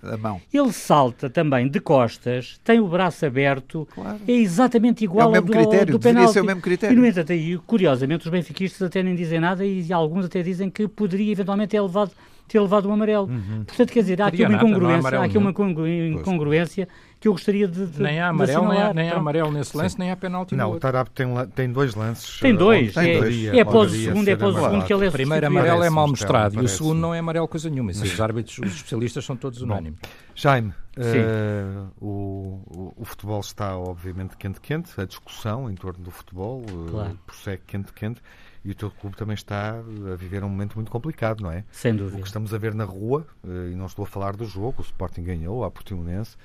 ele 0.52 0.72
salta 0.72 1.28
também 1.28 1.68
de 1.68 1.78
costas, 1.78 2.58
tem 2.64 2.80
o 2.80 2.88
braço 2.88 3.24
aberto, 3.26 3.86
claro. 3.94 4.18
é 4.26 4.32
exatamente 4.32 5.04
igual 5.04 5.34
é 5.34 5.38
ao 5.38 5.44
do, 5.44 5.52
critério, 5.52 5.92
do 5.92 6.00
penalti. 6.00 6.32
Ser 6.32 6.40
o 6.40 6.44
mesmo 6.44 6.62
critério. 6.62 6.94
E, 6.94 6.96
no 6.98 7.06
entanto, 7.06 7.32
aí, 7.32 7.58
curiosamente, 7.58 8.24
os 8.24 8.30
benfiquistas 8.30 8.82
até 8.82 9.02
nem 9.02 9.14
dizem 9.14 9.40
nada 9.40 9.64
e 9.64 9.92
alguns 9.92 10.24
até 10.24 10.42
dizem 10.42 10.70
que 10.70 10.88
poderia 10.88 11.32
eventualmente 11.32 11.70
ter 11.70 11.80
levado 11.80 12.10
ter 12.48 12.60
levado 12.60 12.88
um 12.88 12.92
amarelo. 12.92 13.26
Uhum. 13.26 13.64
Portanto, 13.64 13.92
quer 13.92 14.00
dizer, 14.00 14.22
há 14.22 14.26
aqui 14.26 14.44
uma 14.44 14.54
incongruência, 14.54 15.18
há 15.18 15.24
aqui 15.24 15.38
uma 15.38 15.50
incongruência 15.50 16.88
que 17.18 17.28
eu 17.28 17.32
gostaria 17.32 17.66
de, 17.66 17.86
de 17.86 18.02
Nem 18.02 18.20
há 18.20 18.28
amarelo, 18.28 18.68
nem 18.68 18.78
há, 18.78 18.94
nem 18.94 19.10
há 19.10 19.16
amarelo 19.16 19.50
nesse 19.50 19.76
lance, 19.76 19.94
Sim. 19.94 20.02
nem 20.02 20.10
há 20.10 20.16
penalti 20.16 20.54
Não, 20.54 20.72
o 20.72 20.78
Tarab 20.78 21.08
tem, 21.10 21.26
tem 21.54 21.72
dois 21.72 21.94
lances. 21.94 22.38
Tem 22.40 22.54
dois. 22.54 22.94
Tem 22.94 23.10
é, 23.10 23.20
dois. 23.20 23.44
É, 23.46 23.60
após 23.60 23.92
o 23.92 23.96
segundo, 23.96 24.28
é 24.28 24.32
após 24.32 24.54
o 24.54 24.60
segundo 24.60 24.84
que 24.84 24.92
ele 24.92 25.06
é 25.06 25.08
O 25.08 25.12
primeiro 25.12 25.46
amarelo 25.46 25.82
é 25.82 25.90
mal 25.90 26.08
mostrado 26.08 26.60
e 26.60 26.64
o 26.64 26.68
segundo 26.68 26.98
não 26.98 27.14
é 27.14 27.18
amarelo 27.18 27.48
coisa 27.48 27.68
nenhuma. 27.70 27.90
Os 27.90 28.20
árbitros, 28.20 28.58
os 28.58 28.74
especialistas 28.76 29.24
são 29.24 29.36
todos 29.36 29.62
unânimes. 29.62 29.98
Jaime, 30.34 30.74
uh, 30.98 31.90
o, 31.98 32.60
o, 32.66 32.94
o, 32.98 33.04
futebol 33.06 33.40
está 33.40 33.76
obviamente 33.78 34.36
quente-quente, 34.36 34.92
a 35.00 35.06
discussão 35.06 35.70
em 35.70 35.74
torno 35.74 36.04
do 36.04 36.10
futebol 36.10 36.60
uh, 36.60 36.90
claro. 36.90 37.18
prossegue 37.26 37.62
quente-quente 37.66 38.20
e 38.66 38.72
o 38.72 38.74
teu 38.74 38.90
clube 38.90 39.16
também 39.16 39.34
está 39.34 39.78
a 39.78 40.16
viver 40.16 40.42
um 40.42 40.48
momento 40.48 40.74
muito 40.74 40.90
complicado, 40.90 41.40
não 41.40 41.52
é? 41.52 41.64
Sem 41.70 41.94
dúvida. 41.94 42.18
O 42.18 42.20
que 42.20 42.26
estamos 42.26 42.52
a 42.52 42.58
ver 42.58 42.74
na 42.74 42.84
rua, 42.84 43.24
uh, 43.44 43.70
e 43.70 43.76
não 43.76 43.86
estou 43.86 44.04
a 44.04 44.06
falar 44.06 44.36
do 44.36 44.44
jogo, 44.44 44.76
o 44.78 44.82
Sporting 44.82 45.22
ganhou, 45.22 45.64
a 45.64 45.70
Portimonense, 45.70 46.36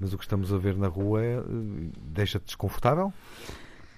mas 0.00 0.14
o 0.14 0.18
que 0.18 0.24
estamos 0.24 0.52
a 0.54 0.56
ver 0.56 0.74
na 0.74 0.88
rua 0.88 1.22
é, 1.22 1.42
deixa-te 2.14 2.46
desconfortável? 2.46 3.12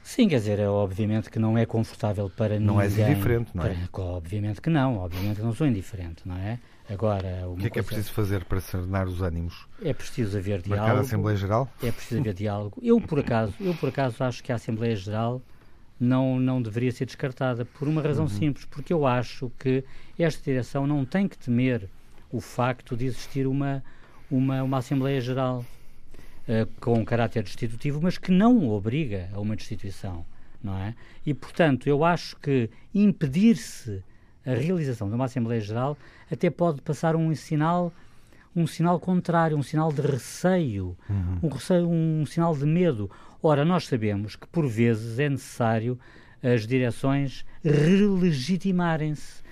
Sim, 0.03 0.27
quer 0.27 0.39
dizer, 0.39 0.59
é 0.59 0.69
obviamente 0.69 1.31
que 1.31 1.39
não 1.39 1.57
é 1.57 1.67
confortável 1.67 2.31
para 2.31 2.59
não 2.59 2.77
ninguém. 2.77 2.77
Não 2.77 2.81
és 2.81 2.99
indiferente, 2.99 3.51
não 3.55 3.65
é? 3.65 3.89
Para, 3.93 4.03
obviamente 4.03 4.61
que 4.61 4.71
não, 4.71 4.99
obviamente 4.99 5.37
que 5.37 5.43
não 5.43 5.55
sou 5.55 5.67
indiferente, 5.67 6.23
não 6.27 6.37
é? 6.37 6.59
Agora, 6.89 7.47
o 7.47 7.57
que 7.57 7.67
é 7.67 7.71
que 7.71 7.79
é 7.79 7.83
preciso 7.83 8.13
fazer 8.13 8.45
para 8.45 8.61
serenar 8.61 9.07
os 9.07 9.21
ânimos? 9.21 9.69
É 9.85 9.93
preciso 9.93 10.39
haver 10.39 10.63
diálogo. 10.63 10.87
Marcar 10.87 10.99
a 10.99 11.03
Assembleia 11.03 11.37
Geral? 11.37 11.69
É 11.83 11.93
preciso 11.93 12.21
haver 12.21 12.35
diálogo. 12.35 12.81
Eu 12.83 13.01
por 13.01 13.21
acaso, 13.21 13.53
eu 13.61 13.75
por 13.75 13.91
acaso 13.91 14.25
acho 14.25 14.43
que 14.43 14.51
a 14.51 14.55
Assembleia 14.55 14.97
Geral 14.97 15.43
não 15.99 16.39
não 16.39 16.63
deveria 16.63 16.93
ser 16.93 17.07
descartada 17.07 17.65
por 17.65 17.89
uma 17.89 18.03
razão 18.03 18.25
uhum. 18.25 18.31
simples, 18.31 18.65
porque 18.65 18.93
eu 18.93 19.07
acho 19.07 19.51
que 19.59 19.85
esta 20.19 20.43
direção 20.43 20.87
não 20.87 21.05
tem 21.05 21.27
que 21.27 21.39
temer 21.39 21.89
o 22.31 22.41
facto 22.41 22.97
de 22.97 23.07
existir 23.07 23.47
uma 23.47 23.83
uma 24.31 24.63
uma 24.63 24.79
Assembleia 24.79 25.21
Geral 25.21 25.65
uh, 26.49 26.81
com 26.81 26.95
um 26.95 27.05
caráter 27.05 27.43
destitutivo, 27.43 28.01
mas 28.03 28.19
que 28.19 28.31
não 28.31 28.69
obriga 28.69 29.29
a 29.33 29.41
uma 29.41 29.57
destituição, 29.57 30.25
não 30.63 30.77
é? 30.79 30.95
E 31.27 31.35
portanto, 31.35 31.89
eu 31.89 32.05
acho 32.05 32.37
que 32.37 32.71
impedir-se 32.95 34.03
a 34.47 34.55
realização 34.55 35.09
de 35.09 35.15
uma 35.15 35.25
Assembleia 35.25 35.61
Geral 35.61 35.97
até 36.31 36.49
pode 36.49 36.81
passar 36.81 37.17
um 37.17 37.35
sinal 37.35 37.93
um 38.57 38.67
sinal 38.67 38.99
contrário, 38.99 39.57
um 39.57 39.63
sinal 39.63 39.93
de 39.93 40.03
receio, 40.03 40.97
uhum. 41.09 41.39
um, 41.45 41.49
receio, 41.49 41.89
um 41.89 42.27
sinal 42.27 42.57
de 42.57 42.67
medo. 42.67 43.11
Ora, 43.43 43.65
nós 43.65 43.87
sabemos 43.87 44.37
que 44.37 44.47
por 44.49 44.67
vezes 44.67 45.19
é 45.19 45.29
necessário 45.29 45.99
as 46.43 46.67
direções 46.67 47.45
relegitimarem-se. 47.63 49.43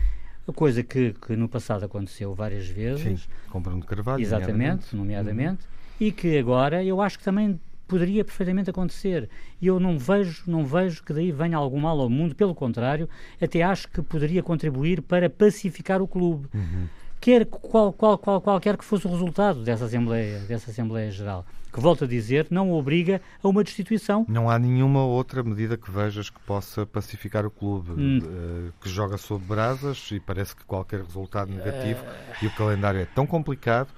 Coisa 0.55 0.83
que, 0.83 1.13
que, 1.13 1.35
no 1.35 1.49
passado 1.49 1.85
aconteceu 1.85 2.33
várias 2.33 2.69
vezes. 2.69 3.23
Sim, 3.23 3.29
com 3.51 3.61
Bruno 3.61 3.85
Carvalho. 3.85 4.23
Exatamente, 4.23 4.95
nomeadamente. 4.95 4.95
nomeadamente 4.95 5.65
uhum. 5.65 6.07
E 6.07 6.13
que 6.13 6.39
agora 6.39 6.85
eu 6.85 7.01
acho 7.01 7.19
que 7.19 7.25
também 7.25 7.59
poderia 7.87 8.25
perfeitamente 8.25 8.71
acontecer. 8.71 9.29
E 9.61 9.67
eu 9.67 9.81
não 9.81 9.99
vejo, 9.99 10.43
não 10.47 10.65
vejo 10.65 11.03
que 11.03 11.13
daí 11.13 11.33
venha 11.33 11.57
algum 11.57 11.81
mal 11.81 12.01
ao 12.01 12.11
mundo, 12.11 12.35
pelo 12.35 12.55
contrário, 12.55 13.09
até 13.41 13.63
acho 13.63 13.89
que 13.89 14.03
poderia 14.03 14.43
contribuir 14.43 15.03
para 15.03 15.31
pacificar 15.31 16.03
o 16.03 16.09
clube. 16.09 16.49
Uhum. 16.55 16.87
Quer 17.21 17.47
qual, 17.47 17.93
qual, 17.93 18.19
qual, 18.19 18.41
qualquer 18.41 18.77
que 18.77 18.85
fosse 18.85 19.07
o 19.07 19.11
resultado 19.11 19.65
dessa 19.65 19.87
Assembleia, 19.87 20.41
dessa 20.41 20.71
Assembleia 20.71 21.11
Geral, 21.11 21.47
que 21.77 21.83
volto 21.83 22.05
a 22.05 22.07
dizer, 22.07 22.47
não 22.51 22.73
obriga 22.73 23.21
a 23.43 23.49
uma 23.49 23.63
destituição. 23.63 24.25
Não 24.27 24.49
há 24.49 24.59
nenhuma 24.59 25.05
outra 25.05 25.43
medida 25.43 25.77
que 25.77 25.91
vejas 25.91 26.31
que 26.31 26.41
possa 26.41 26.87
pacificar 26.87 27.45
o 27.45 27.51
clube, 27.51 27.91
hum. 27.91 28.19
uh, 28.19 28.73
que 28.81 28.89
joga 28.89 29.19
sob 29.19 29.45
brasas 29.45 30.09
e 30.11 30.19
parece 30.19 30.57
que 30.57 30.65
qualquer 30.65 31.03
resultado 31.03 31.53
negativo, 31.53 32.01
uh... 32.03 32.45
e 32.45 32.47
o 32.47 32.51
calendário 32.55 32.99
é 32.99 33.05
tão 33.05 33.27
complicado. 33.27 33.89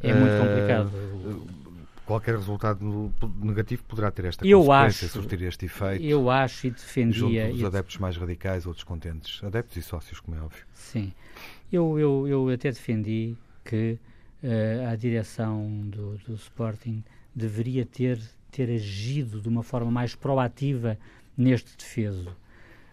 É 0.00 0.12
muito 0.12 0.32
eh, 0.32 0.38
complicado. 0.40 0.90
Qualquer 2.04 2.34
resultado 2.34 3.12
negativo 3.40 3.84
poderá 3.84 4.10
ter 4.10 4.24
esta 4.24 4.44
eu 4.44 4.64
consequência, 4.64 5.06
acho, 5.06 5.14
surtir 5.14 5.42
este 5.42 5.66
efeito. 5.66 6.04
Eu 6.04 6.28
acho 6.28 6.66
e 6.66 6.70
defendia... 6.70 7.46
Junto 7.46 7.56
dos 7.56 7.64
adeptos 7.64 7.98
mais 7.98 8.16
radicais 8.16 8.66
ou 8.66 8.74
descontentes. 8.74 9.44
Adeptos 9.44 9.76
e 9.76 9.82
sócios, 9.82 10.18
como 10.18 10.36
é 10.36 10.40
óbvio. 10.40 10.64
Sim. 10.72 11.12
Eu, 11.72 11.98
eu, 11.98 12.26
eu 12.26 12.48
até 12.48 12.70
defendi 12.70 13.36
que 13.64 13.96
uh, 14.42 14.88
a 14.90 14.96
direção 14.96 15.68
do, 15.84 16.18
do 16.26 16.34
Sporting 16.34 17.04
deveria 17.38 17.86
ter, 17.86 18.20
ter 18.50 18.70
agido 18.70 19.40
de 19.40 19.48
uma 19.48 19.62
forma 19.62 19.90
mais 19.90 20.14
proativa 20.14 20.98
neste 21.36 21.76
defeso. 21.76 22.36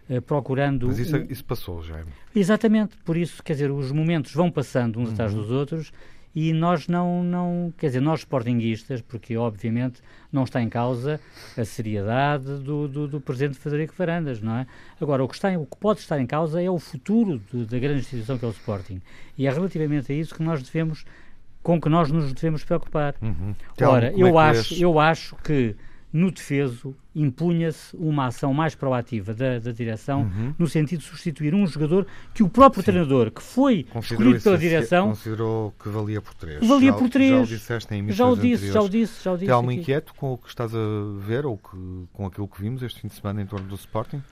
Uh, 0.08 0.22
procurando. 0.22 0.86
Mas 0.86 1.00
isso, 1.00 1.16
isso 1.28 1.44
passou, 1.44 1.82
Jaime. 1.82 2.10
Exatamente, 2.34 2.96
por 2.98 3.16
isso, 3.16 3.42
quer 3.42 3.54
dizer, 3.54 3.72
os 3.72 3.90
momentos 3.90 4.32
vão 4.32 4.50
passando 4.50 5.00
uns 5.00 5.08
uhum. 5.08 5.14
atrás 5.14 5.34
dos 5.34 5.50
outros 5.50 5.92
e 6.36 6.52
nós 6.52 6.86
não, 6.86 7.24
não, 7.24 7.72
quer 7.78 7.86
dizer, 7.86 8.00
nós 8.00 8.20
sportinguistas, 8.20 9.00
porque 9.00 9.38
obviamente 9.38 10.02
não 10.30 10.44
está 10.44 10.60
em 10.60 10.68
causa 10.68 11.18
a 11.56 11.64
seriedade 11.64 12.58
do, 12.58 12.86
do, 12.86 13.08
do 13.08 13.18
presidente 13.22 13.58
Federico 13.58 13.94
Varandas, 13.96 14.42
não 14.42 14.56
é? 14.56 14.66
Agora, 15.00 15.24
o 15.24 15.28
que, 15.28 15.34
está, 15.34 15.48
o 15.58 15.64
que 15.64 15.78
pode 15.78 16.00
estar 16.00 16.20
em 16.20 16.26
causa 16.26 16.60
é 16.60 16.68
o 16.68 16.78
futuro 16.78 17.40
de, 17.50 17.64
da 17.64 17.78
grande 17.78 18.00
instituição 18.00 18.36
que 18.36 18.44
é 18.44 18.48
o 18.48 18.50
Sporting. 18.50 19.00
E 19.38 19.46
é 19.46 19.50
relativamente 19.50 20.12
a 20.12 20.14
isso 20.14 20.34
que 20.34 20.42
nós 20.42 20.62
devemos, 20.62 21.06
com 21.66 21.80
que 21.80 21.88
nós 21.88 22.12
nos 22.12 22.32
devemos 22.32 22.62
preocupar. 22.62 23.16
Uhum. 23.20 23.52
Então, 23.72 23.90
Ora, 23.90 24.12
eu, 24.16 24.38
é 24.38 24.50
acho, 24.50 24.74
eu 24.80 25.00
acho 25.00 25.34
que 25.42 25.74
no 26.12 26.30
defeso, 26.30 26.94
impunha-se 27.12 27.94
uma 27.96 28.28
ação 28.28 28.54
mais 28.54 28.76
proativa 28.76 29.34
da, 29.34 29.58
da 29.58 29.72
direção, 29.72 30.22
uhum. 30.22 30.54
no 30.56 30.68
sentido 30.68 31.00
de 31.00 31.06
substituir 31.06 31.56
um 31.56 31.66
jogador 31.66 32.06
que 32.32 32.44
o 32.44 32.48
próprio 32.48 32.82
Sim. 32.82 32.92
treinador, 32.92 33.32
que 33.32 33.42
foi 33.42 33.82
Considerou 33.82 34.32
escolhido 34.32 34.44
pela 34.44 34.56
direção... 34.56 35.08
Considerou 35.08 35.74
que 35.82 35.88
valia 35.88 36.22
por 36.22 36.34
três. 36.34 36.64
Valia 36.64 36.92
já, 36.92 36.96
por 36.96 37.10
três. 37.10 37.30
Já 37.30 37.42
o 37.42 37.46
disseste 37.46 37.94
em 37.94 38.12
Já 38.12 38.26
o 38.28 38.36
disse, 38.36 38.72
já 38.72 38.80
o 38.80 38.88
disse, 38.88 39.24
já 39.24 39.32
o 39.32 39.36
disse. 39.36 39.50
Algo 39.50 39.72
inquieto 39.72 40.14
com 40.14 40.34
o 40.34 40.38
que 40.38 40.48
estás 40.48 40.72
a 40.72 40.78
ver 41.18 41.44
ou 41.44 41.58
que, 41.58 41.76
com 42.12 42.26
aquilo 42.26 42.46
que 42.46 42.62
vimos 42.62 42.80
este 42.84 43.00
fim 43.00 43.08
de 43.08 43.14
semana 43.14 43.42
em 43.42 43.46
torno 43.46 43.66
do 43.66 43.74
Sporting? 43.74 44.22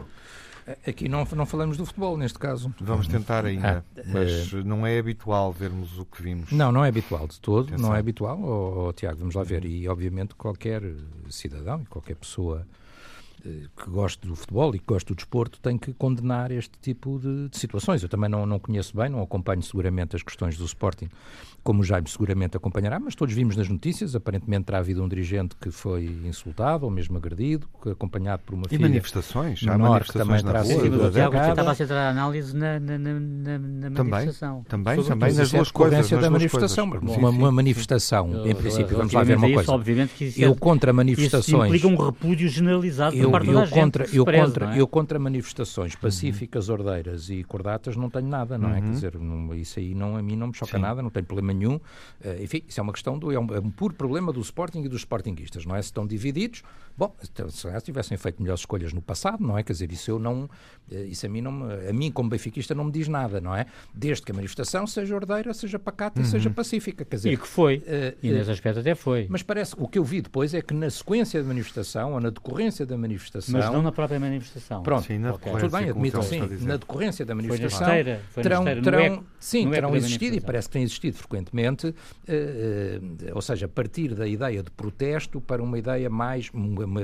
Aqui 0.86 1.08
não, 1.08 1.26
não 1.36 1.44
falamos 1.44 1.76
do 1.76 1.84
futebol, 1.84 2.16
neste 2.16 2.38
caso. 2.38 2.74
Vamos 2.80 3.06
tentar 3.06 3.44
ainda, 3.44 3.84
ah, 3.96 4.02
mas 4.06 4.52
é... 4.52 4.62
não 4.64 4.86
é 4.86 4.98
habitual 4.98 5.52
vermos 5.52 5.98
o 5.98 6.06
que 6.06 6.22
vimos. 6.22 6.50
Não, 6.50 6.72
não 6.72 6.84
é 6.84 6.88
habitual 6.88 7.26
de 7.28 7.38
todo, 7.38 7.68
Atenção. 7.68 7.88
não 7.88 7.94
é 7.94 7.98
habitual. 7.98 8.40
Oh, 8.40 8.88
oh, 8.88 8.92
Tiago, 8.92 9.18
vamos 9.18 9.34
lá 9.34 9.42
ver. 9.42 9.64
E, 9.64 9.86
obviamente, 9.88 10.34
qualquer 10.34 10.82
cidadão 11.28 11.82
e 11.82 11.86
qualquer 11.86 12.16
pessoa 12.16 12.66
que 13.76 13.90
goste 13.90 14.26
do 14.26 14.34
futebol 14.34 14.74
e 14.74 14.78
que 14.78 14.86
goste 14.86 15.08
do 15.08 15.14
desporto 15.14 15.60
tem 15.60 15.76
que 15.76 15.92
condenar 15.92 16.50
este 16.50 16.78
tipo 16.80 17.18
de, 17.18 17.48
de, 17.48 17.58
situações. 17.58 18.02
Eu 18.02 18.08
também 18.08 18.28
não, 18.28 18.46
não 18.46 18.58
conheço 18.58 18.96
bem, 18.96 19.08
não 19.08 19.22
acompanho 19.22 19.62
seguramente 19.62 20.16
as 20.16 20.22
questões 20.22 20.56
do 20.56 20.64
Sporting 20.64 21.08
como 21.64 21.80
o 21.80 21.84
Jaime 21.84 22.06
seguramente 22.06 22.58
acompanhará, 22.58 23.00
mas 23.00 23.14
todos 23.14 23.34
vimos 23.34 23.56
nas 23.56 23.68
notícias, 23.70 24.14
aparentemente 24.14 24.66
terá 24.66 24.78
havido 24.78 25.02
um 25.02 25.08
dirigente 25.08 25.56
que 25.58 25.70
foi 25.70 26.04
insultado 26.26 26.84
ou 26.84 26.90
mesmo 26.90 27.16
agredido, 27.16 27.66
acompanhado 27.90 28.42
por 28.44 28.54
uma 28.54 28.66
e 28.66 28.68
filha. 28.68 28.82
manifestações, 28.82 29.60
já 29.60 29.78
manifestações 29.78 30.42
também 30.42 30.44
terá 30.44 30.62
sido 30.62 31.06
Estava 31.06 31.70
a 31.70 31.74
centrar 31.74 32.06
a 32.06 32.10
análise 32.10 32.54
na, 32.54 32.78
na, 32.78 32.98
na, 32.98 33.58
na 33.58 34.04
manifestação. 34.04 34.62
Também, 34.68 34.96
também, 34.96 35.08
também 35.08 35.32
nas 35.32 35.50
duas 35.50 35.70
coisas. 35.70 36.10
da 36.10 36.30
manifestação. 36.30 36.84
Uma, 36.84 37.30
uma, 37.30 37.50
manifestação, 37.50 38.30
sim. 38.30 38.50
em 38.50 38.54
princípio, 38.54 38.98
vamos 38.98 39.12
lá 39.14 39.22
ver 39.22 39.38
uma 39.38 39.50
coisa. 39.50 39.72
obviamente 39.72 40.14
que 40.14 40.26
isso 40.26 40.42
eu 40.42 40.52
é- 40.52 40.54
contra 40.54 40.92
manifestações... 40.92 41.74
Isso 41.74 41.86
implica 41.86 41.88
um 41.88 42.06
repúdio 42.06 42.46
generalizado 42.46 43.16
eu, 43.16 43.33
parte 43.38 43.48
eu 43.48 43.60
da 43.60 43.68
contra, 43.68 44.06
eu, 44.12 44.24
preza, 44.24 44.44
contra, 44.44 44.74
é? 44.74 44.80
eu 44.80 44.86
contra 44.86 45.18
manifestações 45.18 45.94
pacíficas, 45.94 46.68
uhum. 46.68 46.74
ordeiras 46.74 47.30
e 47.30 47.42
cordatas 47.44 47.96
não 47.96 48.10
tenho 48.10 48.28
nada, 48.28 48.56
não 48.56 48.70
é? 48.70 48.80
Quer 48.80 48.86
uhum. 48.86 48.90
dizer, 48.90 49.18
não, 49.18 49.54
isso 49.54 49.78
aí 49.78 49.94
não, 49.94 50.16
a 50.16 50.22
mim 50.22 50.36
não 50.36 50.48
me 50.48 50.54
choca 50.54 50.78
nada, 50.78 51.02
não 51.02 51.10
tenho 51.10 51.26
problema 51.26 51.52
nenhum. 51.52 51.76
Uh, 51.76 52.42
enfim, 52.42 52.62
isso 52.68 52.80
é 52.80 52.82
uma 52.82 52.92
questão 52.92 53.18
do. 53.18 53.32
É 53.32 53.38
um, 53.38 53.54
é 53.54 53.58
um, 53.58 53.70
puro 53.70 53.94
problema 53.94 54.32
do 54.32 54.40
Sporting 54.40 54.82
e 54.82 54.88
dos 54.88 55.00
Sportinguistas, 55.00 55.64
não 55.66 55.74
é? 55.74 55.82
Se 55.82 55.88
estão 55.88 56.06
divididos, 56.06 56.62
bom, 56.96 57.14
se 57.20 57.82
tivessem 57.82 58.16
feito 58.16 58.42
melhores 58.42 58.60
escolhas 58.60 58.92
no 58.92 59.02
passado, 59.02 59.44
não 59.44 59.58
é? 59.58 59.62
Quer 59.62 59.72
dizer, 59.72 59.92
isso 59.92 60.10
eu 60.10 60.18
não. 60.18 60.48
Eh, 60.90 61.04
isso 61.04 61.26
a 61.26 61.28
mim, 61.28 61.40
não 61.40 61.68
a 61.88 61.92
mim, 61.92 62.10
como 62.10 62.28
benfiquista, 62.28 62.74
não 62.74 62.84
me 62.84 62.92
diz 62.92 63.08
nada, 63.08 63.40
não 63.40 63.54
é? 63.54 63.66
Desde 63.94 64.24
que 64.24 64.32
a 64.32 64.34
manifestação 64.34 64.86
seja 64.86 65.14
ordeira, 65.14 65.52
seja 65.54 65.78
pacata 65.78 66.20
uhum. 66.20 66.26
e 66.26 66.30
seja 66.30 66.50
pacífica. 66.50 67.04
Quer 67.04 67.16
dizer, 67.16 67.32
e 67.32 67.36
que 67.36 67.46
foi. 67.46 67.78
Uh, 67.78 68.16
e 68.22 68.32
nesse 68.32 68.50
aspecto 68.50 68.80
até 68.80 68.94
foi. 68.94 69.26
Mas 69.28 69.42
parece 69.42 69.74
o 69.78 69.88
que 69.88 69.98
eu 69.98 70.04
vi 70.04 70.20
depois 70.20 70.54
é 70.54 70.62
que 70.62 70.74
na 70.74 70.88
sequência 70.90 71.40
da 71.42 71.48
manifestação, 71.48 72.12
ou 72.12 72.20
na 72.20 72.30
decorrência 72.30 72.86
da 72.86 72.96
manifestação. 72.96 73.23
Mas 73.48 73.70
não 73.70 73.82
na 73.82 73.92
própria 73.92 74.18
manifestação. 74.18 74.82
Pronto, 74.82 75.06
sim, 75.06 75.24
okay. 75.26 75.52
tudo 75.52 75.70
bem, 75.70 75.90
admito, 75.90 76.22
sim. 76.22 76.40
Na 76.62 76.76
decorrência 76.76 77.24
da 77.24 77.34
manifestação. 77.34 77.78
Foi 77.78 77.86
na 77.86 77.98
esteira, 77.98 78.20
foi 78.30 78.42
terão, 78.42 78.64
terão, 78.64 78.98
eco, 79.00 79.24
sim, 79.38 79.70
terão 79.70 79.96
existido, 79.96 80.36
e 80.36 80.40
parece 80.40 80.68
que 80.68 80.72
têm 80.72 80.82
existido 80.82 81.16
frequentemente, 81.16 81.88
uh, 81.88 81.94
ou 83.34 83.42
seja, 83.42 83.68
partir 83.68 84.14
da 84.14 84.26
ideia 84.26 84.62
de 84.62 84.70
protesto 84.70 85.40
para 85.40 85.62
uma 85.62 85.78
ideia 85.78 86.08
mais, 86.08 86.50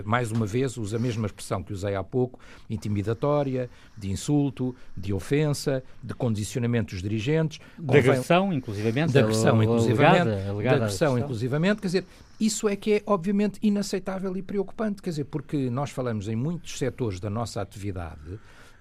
mais 0.04 0.30
uma 0.30 0.46
vez, 0.46 0.76
usa 0.76 0.96
a 0.96 1.00
mesma 1.00 1.26
expressão 1.26 1.62
que 1.62 1.72
usei 1.72 1.94
há 1.94 2.02
pouco, 2.02 2.38
intimidatória, 2.68 3.68
de 3.96 4.10
insulto, 4.10 4.74
de 4.96 5.12
ofensa, 5.12 5.82
de 6.02 6.14
condicionamento 6.14 6.94
dos 6.94 7.02
dirigentes. 7.02 7.60
De 7.78 7.98
agressão, 7.98 8.52
inclusivamente. 8.52 9.12
De 9.12 9.18
agressão, 9.18 9.62
inclusivamente. 9.62 10.20
Alegada, 10.20 10.50
alegada 10.50 10.76
de 10.76 10.82
agressão, 10.82 11.18
inclusivamente. 11.18 11.80
Quer 11.80 11.86
dizer, 11.88 12.04
isso 12.40 12.68
é 12.68 12.74
que 12.74 12.94
é, 12.94 13.02
obviamente, 13.06 13.58
inaceitável 13.62 14.36
e 14.36 14.42
preocupante, 14.42 15.02
quer 15.02 15.10
dizer, 15.10 15.24
porque 15.24 15.68
nós 15.70 15.90
falamos 15.90 16.26
em 16.28 16.36
muitos 16.36 16.78
setores 16.78 17.20
da 17.20 17.28
nossa 17.28 17.60
atividade 17.60 18.40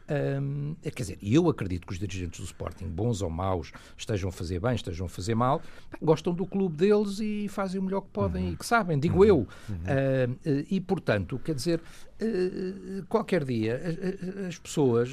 Um, 0.10 0.76
quer 0.82 1.04
dizer, 1.04 1.20
eu 1.22 1.48
acredito 1.50 1.86
que 1.86 1.94
os 1.94 2.00
dirigentes 2.00 2.40
do 2.40 2.46
Sporting, 2.46 2.88
bons 2.88 3.22
ou 3.22 3.30
maus, 3.30 3.72
estejam 3.96 4.30
a 4.30 4.32
fazer 4.32 4.60
bem, 4.60 4.74
estejam 4.74 5.06
a 5.06 5.10
fazer 5.10 5.36
mal, 5.36 5.62
gostam 6.02 6.34
do 6.34 6.48
clube 6.48 6.76
deles 6.76 7.20
e 7.20 7.48
fazem 7.48 7.80
o 7.80 7.84
melhor 7.84 8.02
que 8.02 8.10
podem 8.10 8.48
uhum. 8.48 8.54
e 8.54 8.56
que 8.56 8.66
sabem, 8.66 8.98
digo 8.98 9.20
uhum. 9.20 9.26
eu. 9.26 9.38
Uhum. 9.38 9.76
Uh, 9.76 10.66
e, 10.70 10.82
portanto, 10.82 11.40
quer 11.40 11.54
dizer, 11.54 11.80
qualquer 13.08 13.44
dia 13.44 13.82
as, 14.48 14.58
pessoas 14.58 15.10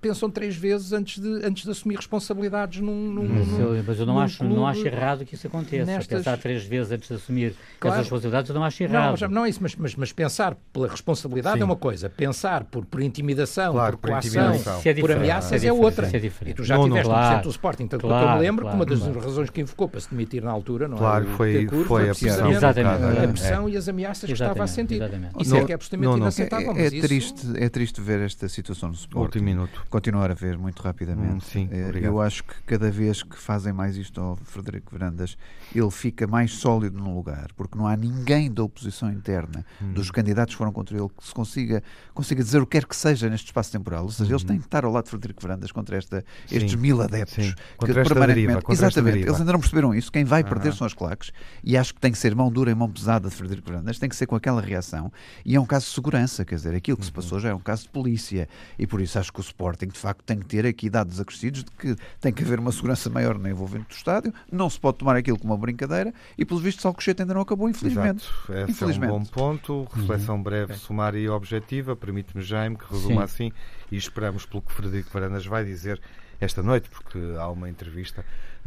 pensam 0.00 0.30
três 0.30 0.56
vezes 0.56 0.92
antes 0.92 1.20
de, 1.20 1.44
antes 1.44 1.64
de 1.64 1.70
assumir 1.70 1.96
responsabilidades 1.96 2.80
num. 2.80 3.12
num, 3.12 3.28
mas, 3.28 3.58
eu, 3.58 3.84
mas 3.86 4.00
eu 4.00 4.06
não, 4.06 4.18
acho, 4.18 4.44
não 4.44 4.66
acho 4.66 4.86
errado 4.86 5.24
que 5.24 5.34
isso 5.34 5.46
aconteça. 5.46 5.84
Nestas... 5.84 6.18
Pensar 6.18 6.38
três 6.38 6.64
vezes 6.64 6.92
antes 6.92 7.08
de 7.08 7.14
assumir 7.14 7.54
claro. 7.78 7.94
essas 7.94 8.06
responsabilidades, 8.06 8.48
eu 8.48 8.54
não 8.54 8.64
acho 8.64 8.82
errado. 8.82 9.20
Não, 9.20 9.28
não 9.28 9.44
é 9.44 9.50
isso, 9.50 9.58
mas, 9.62 9.76
mas, 9.76 9.94
mas 9.94 10.12
pensar 10.12 10.56
pela 10.72 10.88
responsabilidade 10.88 11.56
Sim. 11.56 11.62
é 11.62 11.64
uma 11.64 11.76
coisa, 11.76 12.08
pensar 12.08 12.64
por, 12.64 12.84
por 12.84 13.02
intimidação, 13.02 13.72
claro, 13.72 13.98
por 13.98 14.10
coação, 14.10 14.54
é 14.84 14.94
por 14.94 15.12
ameaças 15.12 15.64
é, 15.64 15.66
é 15.68 15.72
outra. 15.72 16.06
É 16.06 16.48
e 16.48 16.54
tu 16.54 16.64
já 16.64 16.76
não, 16.76 16.84
tiveste 16.84 17.08
não, 17.08 17.14
claro, 17.14 17.38
um 17.38 17.42
do 17.42 17.50
Sporting, 17.50 17.86
tanto 17.86 18.06
claro, 18.06 18.26
que 18.26 18.32
eu 18.32 18.36
me 18.36 18.40
lembro 18.40 18.62
claro, 18.62 18.76
que 18.78 18.82
uma 18.82 18.86
das 18.86 18.98
claro. 19.00 19.20
razões 19.20 19.50
que 19.50 19.60
invocou 19.60 19.88
para 19.88 20.00
se 20.00 20.10
demitir 20.10 20.42
na 20.42 20.50
altura, 20.50 20.88
não 20.88 20.96
claro, 20.96 21.24
é? 21.24 21.36
foi, 21.36 21.66
curva, 21.66 21.84
foi 21.84 22.10
a 22.10 22.14
pressão, 22.14 22.50
exatamente, 22.50 23.24
a 23.24 23.28
pressão 23.28 23.68
e 23.68 23.76
as 23.76 23.88
ameaças 23.88 24.26
que 24.26 24.32
estava 24.32 24.64
a 24.64 24.66
sentir. 24.66 25.00
Isso 25.38 25.56
é 25.56 25.64
que 25.64 25.72
é 25.72 25.74
absolutamente 25.74 26.20
inaceitável. 26.38 26.72
É, 26.76 26.90
triste, 26.90 27.46
é 27.56 27.68
triste 27.68 28.00
ver 28.00 28.20
esta 28.20 28.48
situação 28.48 28.88
no 28.88 28.94
Sporting. 28.94 29.38
Último 29.38 29.44
minuto. 29.44 29.86
Continuar 29.90 30.30
a 30.30 30.34
ver 30.34 30.56
muito 30.56 30.82
rapidamente. 30.82 31.36
Hum, 31.36 31.40
sim, 31.40 31.68
eu 32.02 32.20
acho 32.20 32.44
que 32.44 32.54
cada 32.66 32.90
vez 32.90 33.22
que 33.22 33.36
fazem 33.36 33.72
mais 33.72 33.96
isto 33.96 34.20
ao 34.20 34.36
Frederico 34.36 34.92
Verandas, 34.92 35.36
ele 35.74 35.90
fica 35.90 36.26
mais 36.26 36.52
sólido 36.52 36.98
no 36.98 37.14
lugar, 37.14 37.48
porque 37.56 37.76
não 37.76 37.86
há 37.86 37.96
ninguém 37.96 38.50
da 38.50 38.62
oposição 38.62 39.12
interna, 39.12 39.64
hum. 39.82 39.92
dos 39.92 40.10
candidatos 40.10 40.54
que 40.54 40.58
foram 40.58 40.72
contra 40.72 40.96
ele, 40.96 41.08
que 41.08 41.26
se 41.26 41.34
consiga, 41.34 41.82
consiga 42.14 42.42
dizer 42.42 42.60
o 42.62 42.66
que 42.66 42.78
quer 42.78 42.86
que 42.86 42.96
seja 42.96 43.28
neste 43.28 43.46
espaço 43.46 43.72
temporal. 43.72 44.04
Ou 44.04 44.10
seja, 44.10 44.32
eles 44.32 44.44
têm 44.44 44.58
que 44.58 44.64
estar 44.64 44.84
ao 44.84 44.92
lado 44.92 45.04
de 45.04 45.10
Frederico 45.10 45.42
Verandas 45.42 45.72
contra 45.72 45.96
esta, 45.96 46.24
estes 46.50 46.74
mil 46.74 47.00
adeptos. 47.02 47.44
Sim. 47.44 47.54
Contra 47.76 48.02
que 48.02 48.08
permanentemente. 48.08 48.54
Deriva, 48.54 48.72
exatamente, 48.72 49.18
eles 49.18 49.40
ainda 49.40 49.52
não 49.52 49.60
perceberam 49.60 49.94
isso. 49.94 50.12
Quem 50.12 50.24
vai 50.24 50.44
perder 50.44 50.74
são 50.74 50.86
as 50.86 50.94
claques. 50.94 51.32
E 51.62 51.76
acho 51.76 51.94
que 51.94 52.00
tem 52.00 52.12
que 52.12 52.18
ser 52.18 52.34
mão 52.34 52.50
dura 52.50 52.70
e 52.70 52.74
mão 52.74 52.90
pesada 52.90 53.28
de 53.28 53.34
Frederico 53.34 53.68
Verandas, 53.68 53.98
tem 53.98 54.08
que 54.08 54.16
ser 54.16 54.26
com 54.26 54.36
aquela 54.36 54.60
reação. 54.60 55.12
E 55.44 55.56
é 55.56 55.60
um 55.60 55.66
caso 55.66 55.86
de 55.86 55.92
segurança, 55.92 56.27
quer 56.44 56.54
dizer, 56.54 56.74
aquilo 56.74 56.96
que 56.96 57.04
se 57.04 57.10
uhum. 57.10 57.14
passou 57.16 57.40
já 57.40 57.50
é 57.50 57.54
um 57.54 57.60
caso 57.60 57.84
de 57.84 57.88
polícia. 57.90 58.48
E 58.78 58.86
por 58.86 59.00
isso 59.00 59.18
acho 59.18 59.32
que 59.32 59.40
o 59.40 59.42
Sporting, 59.42 59.88
de 59.88 59.98
facto, 59.98 60.22
tem 60.22 60.38
que 60.38 60.46
ter 60.46 60.66
aqui 60.66 60.88
dados 60.90 61.20
acrescidos 61.20 61.64
de 61.64 61.70
que 61.70 61.96
tem 62.20 62.32
que 62.32 62.42
haver 62.42 62.58
uma 62.58 62.72
segurança 62.72 63.08
maior 63.10 63.38
no 63.38 63.48
envolvimento 63.48 63.88
do 63.88 63.94
estádio. 63.94 64.32
Não 64.50 64.68
se 64.68 64.78
pode 64.78 64.98
tomar 64.98 65.16
aquilo 65.16 65.38
como 65.38 65.52
uma 65.52 65.58
brincadeira. 65.58 66.12
E 66.36 66.44
pelo 66.44 66.60
visto, 66.60 66.82
só 66.82 66.90
o 66.90 66.94
cochete 66.94 67.22
ainda 67.22 67.34
não 67.34 67.40
acabou, 67.40 67.68
infelizmente. 67.68 68.28
Exato. 68.48 68.70
Infelizmente. 68.70 69.10
é 69.10 69.14
um 69.14 69.18
bom 69.20 69.24
ponto. 69.24 69.88
Reflexão 69.92 70.36
uhum. 70.36 70.42
breve, 70.42 70.74
sumária 70.74 71.18
e 71.18 71.28
objetiva. 71.28 71.96
Permite-me, 71.96 72.42
Jaime, 72.42 72.76
que 72.76 72.84
resuma 72.92 73.26
Sim. 73.26 73.48
assim 73.48 73.52
e 73.90 73.96
esperamos 73.96 74.44
pelo 74.44 74.62
que 74.62 74.72
Frederico 74.72 75.10
Varandas 75.12 75.46
vai 75.46 75.64
dizer 75.64 76.00
esta 76.40 76.62
noite, 76.62 76.88
porque 76.88 77.18
há 77.38 77.48
uma 77.48 77.68
entrevista 77.68 78.24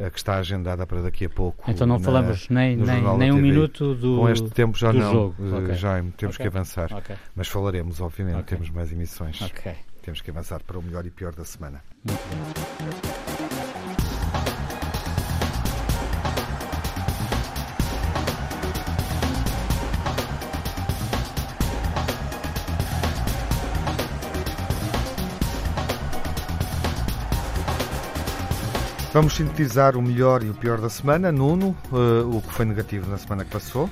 que 0.10 0.18
está 0.18 0.36
agendada 0.38 0.86
para 0.88 1.02
daqui 1.02 1.26
a 1.26 1.30
pouco. 1.30 1.70
Então 1.70 1.86
não 1.86 2.00
na, 2.00 2.04
falamos 2.04 2.50
nem, 2.50 2.76
nem, 2.76 3.18
nem 3.18 3.32
um 3.32 3.38
minuto 3.38 3.94
do 3.96 4.18
Com 4.18 4.30
este 4.30 4.50
tempo 4.50 4.78
já 4.78 4.92
não, 4.92 5.12
jogo. 5.12 5.36
Uh, 5.40 5.64
okay. 5.64 5.76
Jaime, 5.76 6.12
temos 6.12 6.36
okay. 6.36 6.44
que 6.44 6.48
avançar. 6.48 6.94
Okay. 6.94 7.16
Mas 7.36 7.48
falaremos, 7.48 8.02
obviamente, 8.02 8.44
temos 8.46 8.70
mais 8.70 8.92
emissões. 8.92 9.40
Temos 10.02 10.22
que 10.22 10.32
avançar 10.32 10.62
para 10.64 10.80
o 10.80 10.82
melhor 10.82 11.06
e 11.06 11.12
pior 11.12 11.34
da 11.34 11.46
semana. 11.46 11.84
Muito 12.04 12.22
bem. 12.30 13.51
Vamos 29.14 29.34
sintetizar 29.34 29.98
o 29.98 30.02
melhor 30.02 30.42
e 30.42 30.50
o 30.50 30.54
pior 30.54 30.80
da 30.80 30.90
semana. 30.90 31.34
Nuno, 31.34 31.76
uh, 31.92 32.34
o 32.34 32.42
que 32.42 32.54
foi 32.54 32.64
negativo 32.64 33.12
na 33.12 33.18
semana 33.18 33.44
que 33.44 33.52
passou? 33.52 33.90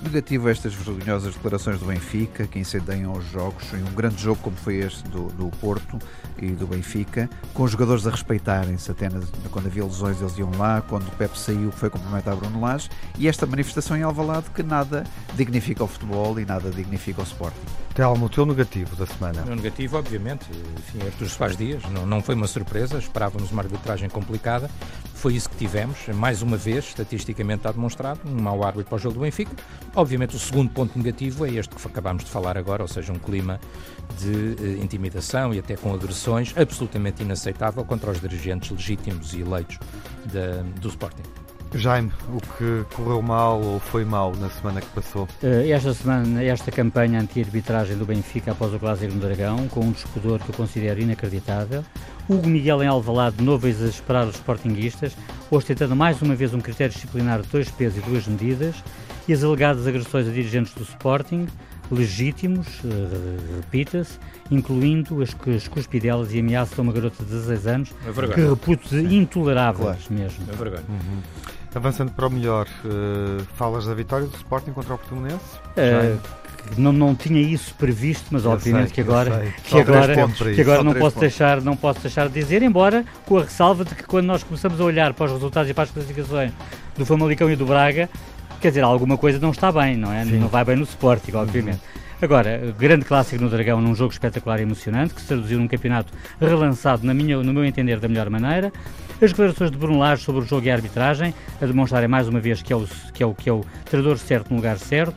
Negativo 0.00 0.48
estas 0.48 0.72
vergonhosas 0.72 1.34
declarações 1.34 1.80
do 1.80 1.86
Benfica, 1.86 2.46
que 2.46 2.56
incendeiam 2.56 3.12
os 3.12 3.28
jogos, 3.32 3.64
em 3.74 3.82
um 3.82 3.92
grande 3.92 4.22
jogo 4.22 4.40
como 4.40 4.56
foi 4.56 4.76
este 4.76 5.02
do, 5.08 5.24
do 5.30 5.48
Porto 5.56 5.98
e 6.38 6.52
do 6.52 6.68
Benfica, 6.68 7.28
com 7.52 7.64
os 7.64 7.72
jogadores 7.72 8.06
a 8.06 8.10
respeitarem-se 8.10 8.88
até 8.92 9.08
na, 9.08 9.20
quando 9.50 9.66
havia 9.66 9.82
lesões 9.82 10.20
eles 10.20 10.38
iam 10.38 10.52
lá, 10.56 10.80
quando 10.82 11.08
o 11.08 11.12
Pepe 11.16 11.36
saiu 11.36 11.72
foi 11.72 11.90
cumprimentar 11.90 12.36
Bruno 12.36 12.60
Lage, 12.60 12.88
e 13.18 13.26
esta 13.26 13.46
manifestação 13.46 13.96
em 13.96 14.02
Alvalade 14.02 14.50
que 14.54 14.62
nada 14.62 15.02
dignifica 15.34 15.82
o 15.82 15.88
futebol 15.88 16.38
e 16.38 16.44
nada 16.44 16.70
dignifica 16.70 17.22
o 17.22 17.24
Sporting. 17.24 17.58
Telmo, 18.00 18.24
o 18.24 18.28
teu 18.30 18.46
negativo 18.46 18.96
da 18.96 19.04
semana? 19.04 19.42
O 19.42 19.54
negativo, 19.54 19.98
obviamente, 19.98 20.46
enfim, 20.78 21.04
Artur 21.04 21.28
faz 21.28 21.54
dias, 21.54 21.82
não, 21.90 22.06
não 22.06 22.22
foi 22.22 22.34
uma 22.34 22.46
surpresa, 22.46 22.96
esperávamos 22.96 23.50
uma 23.50 23.60
arbitragem 23.60 24.08
complicada, 24.08 24.70
foi 25.12 25.34
isso 25.34 25.50
que 25.50 25.56
tivemos, 25.56 26.08
mais 26.14 26.40
uma 26.40 26.56
vez, 26.56 26.86
estatisticamente 26.86 27.58
está 27.58 27.70
demonstrado, 27.70 28.20
um 28.24 28.40
mau 28.40 28.64
árbitro 28.64 28.88
para 28.88 28.96
o 28.96 28.98
jogo 28.98 29.16
do 29.16 29.20
Benfica. 29.20 29.52
Obviamente, 29.94 30.34
o 30.34 30.38
segundo 30.38 30.70
ponto 30.70 30.96
negativo 30.96 31.44
é 31.44 31.50
este 31.50 31.76
que 31.76 31.86
acabámos 31.86 32.24
de 32.24 32.30
falar 32.30 32.56
agora, 32.56 32.80
ou 32.82 32.88
seja, 32.88 33.12
um 33.12 33.18
clima 33.18 33.60
de 34.18 34.56
eh, 34.64 34.82
intimidação 34.82 35.52
e 35.52 35.58
até 35.58 35.76
com 35.76 35.92
agressões 35.92 36.54
absolutamente 36.56 37.22
inaceitável 37.22 37.84
contra 37.84 38.10
os 38.10 38.18
dirigentes 38.18 38.70
legítimos 38.70 39.34
e 39.34 39.42
eleitos 39.42 39.78
de, 40.24 40.80
do 40.80 40.88
Sporting. 40.88 41.39
Jaime, 41.74 42.10
o 42.28 42.40
que 42.40 42.84
correu 42.94 43.22
mal 43.22 43.60
ou 43.60 43.78
foi 43.78 44.04
mal 44.04 44.34
na 44.34 44.50
semana 44.50 44.80
que 44.80 44.88
passou? 44.88 45.28
Eh, 45.42 45.70
esta 45.70 45.94
semana, 45.94 46.42
esta 46.42 46.70
campanha 46.70 47.20
anti-arbitragem 47.20 47.96
do 47.96 48.04
Benfica 48.04 48.52
após 48.52 48.74
o 48.74 48.78
Clássico 48.78 49.14
no 49.14 49.20
Dragão, 49.20 49.68
com 49.68 49.80
um 49.80 49.92
discutidor 49.92 50.40
que 50.40 50.50
eu 50.50 50.54
considero 50.54 51.00
inacreditável. 51.00 51.84
Hugo 52.28 52.48
Miguel 52.48 52.82
em 52.82 52.86
Alvalade, 52.86 53.42
novo 53.42 53.66
a 53.66 53.70
exasperar 53.70 54.26
os 54.26 54.34
sportinguistas, 54.34 55.16
ostentando 55.50 55.94
mais 55.94 56.20
uma 56.22 56.34
vez 56.34 56.52
um 56.52 56.60
critério 56.60 56.92
disciplinar 56.92 57.42
de 57.42 57.48
dois 57.48 57.70
pesos 57.70 57.98
e 57.98 58.00
duas 58.02 58.26
medidas, 58.26 58.76
e 59.28 59.32
as 59.32 59.44
alegadas 59.44 59.86
agressões 59.86 60.26
a 60.26 60.30
dirigentes 60.30 60.74
do 60.74 60.82
Sporting, 60.82 61.46
legítimos, 61.90 62.66
uh, 62.84 63.56
repita-se, 63.56 64.18
incluindo 64.50 65.22
as, 65.22 65.36
as 65.54 65.68
cuspidelas 65.68 66.32
e 66.32 66.40
ameaças 66.40 66.78
a 66.78 66.82
uma 66.82 66.92
garota 66.92 67.22
de 67.22 67.30
16 67.30 67.66
anos, 67.66 67.94
é 68.06 68.34
que 68.34 68.40
reputo 68.40 68.96
intoleráveis 68.96 70.06
claro. 70.06 70.22
mesmo. 70.22 70.44
É 70.52 70.56
verdade. 70.56 70.84
Uhum. 70.88 71.20
Avançando 71.74 72.10
para 72.12 72.26
o 72.26 72.30
melhor, 72.30 72.66
uh, 72.84 73.44
falas 73.54 73.86
da 73.86 73.94
vitória 73.94 74.26
do 74.26 74.34
Sporting 74.34 74.72
contra 74.72 74.94
o 74.94 74.98
Portimonense? 74.98 75.56
Uh, 75.76 76.18
não, 76.76 76.92
não 76.92 77.14
tinha 77.14 77.40
isso 77.40 77.74
previsto, 77.74 78.26
mas 78.30 78.44
eu 78.44 78.50
obviamente 78.50 78.88
sei, 78.88 78.94
que 78.94 79.00
agora, 79.00 79.52
que 79.64 79.78
agora, 79.78 80.14
que 80.54 80.60
agora 80.60 80.82
não, 80.82 80.94
posso 80.94 81.18
deixar, 81.18 81.60
não 81.60 81.76
posso 81.76 82.00
deixar 82.00 82.28
de 82.28 82.34
dizer, 82.34 82.62
embora 82.62 83.04
com 83.24 83.38
a 83.38 83.42
ressalva 83.42 83.84
de 83.84 83.94
que 83.94 84.02
quando 84.02 84.26
nós 84.26 84.42
começamos 84.42 84.80
a 84.80 84.84
olhar 84.84 85.14
para 85.14 85.26
os 85.26 85.32
resultados 85.32 85.70
e 85.70 85.74
para 85.74 85.84
as 85.84 85.90
classificações 85.90 86.52
do 86.96 87.06
Famalicão 87.06 87.50
e 87.50 87.56
do 87.56 87.66
Braga, 87.66 88.10
quer 88.60 88.68
dizer, 88.68 88.82
alguma 88.82 89.16
coisa 89.16 89.38
não 89.38 89.50
está 89.50 89.72
bem, 89.72 89.96
não 89.96 90.12
é? 90.12 90.24
Sim. 90.24 90.38
Não 90.38 90.48
vai 90.48 90.64
bem 90.64 90.76
no 90.76 90.84
Sporting, 90.84 91.32
obviamente. 91.34 91.76
Uhum. 91.76 92.00
Agora, 92.22 92.74
grande 92.78 93.06
clássico 93.06 93.42
no 93.42 93.48
Dragão, 93.48 93.80
num 93.80 93.94
jogo 93.94 94.12
espetacular 94.12 94.60
e 94.60 94.62
emocionante, 94.62 95.14
que 95.14 95.22
se 95.22 95.26
traduziu 95.26 95.58
num 95.58 95.66
campeonato 95.66 96.12
relançado, 96.38 97.06
na 97.06 97.14
minha, 97.14 97.38
no 97.38 97.52
meu 97.52 97.64
entender, 97.64 97.98
da 97.98 98.08
melhor 98.08 98.28
maneira. 98.28 98.70
As 99.22 99.30
declarações 99.30 99.70
de 99.70 99.76
Bruno 99.76 99.98
Lage 99.98 100.24
sobre 100.24 100.40
o 100.40 100.44
jogo 100.46 100.66
e 100.66 100.70
a 100.70 100.74
arbitragem, 100.74 101.34
a 101.60 101.66
demonstrarem 101.66 102.08
mais 102.08 102.26
uma 102.26 102.40
vez 102.40 102.62
que 102.62 102.72
é 102.72 102.76
o, 102.76 102.86
que 103.12 103.22
é 103.22 103.26
o, 103.26 103.34
que 103.34 103.50
é 103.50 103.52
o 103.52 103.64
treinador 103.84 104.16
certo 104.16 104.48
no 104.50 104.56
lugar 104.56 104.78
certo. 104.78 105.14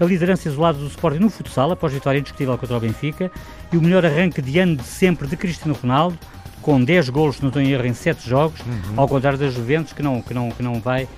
A 0.00 0.04
liderança 0.04 0.48
isolada 0.48 0.78
do 0.78 0.88
Sporting 0.88 1.20
no 1.20 1.30
futsal, 1.30 1.70
após 1.70 1.92
vitória 1.92 2.18
indiscutível 2.18 2.58
contra 2.58 2.76
o 2.76 2.80
Benfica. 2.80 3.30
E 3.72 3.76
o 3.76 3.82
melhor 3.82 4.04
arranque 4.04 4.42
de 4.42 4.58
ano 4.58 4.76
de 4.76 4.82
sempre 4.82 5.28
de 5.28 5.36
Cristiano 5.36 5.78
Ronaldo, 5.80 6.18
com 6.60 6.82
10 6.82 7.08
golos, 7.10 7.40
não 7.40 7.48
estou 7.48 7.62
em 7.62 7.70
erro, 7.70 7.86
em 7.86 7.94
7 7.94 8.28
jogos, 8.28 8.58
uhum. 8.60 8.94
ao 8.96 9.06
contrário 9.06 9.38
das 9.38 9.54
Juventus, 9.54 9.92
que 9.92 10.02
não, 10.02 10.20
que 10.20 10.34
não, 10.34 10.50
que 10.50 10.62
não 10.62 10.80
vai 10.80 11.08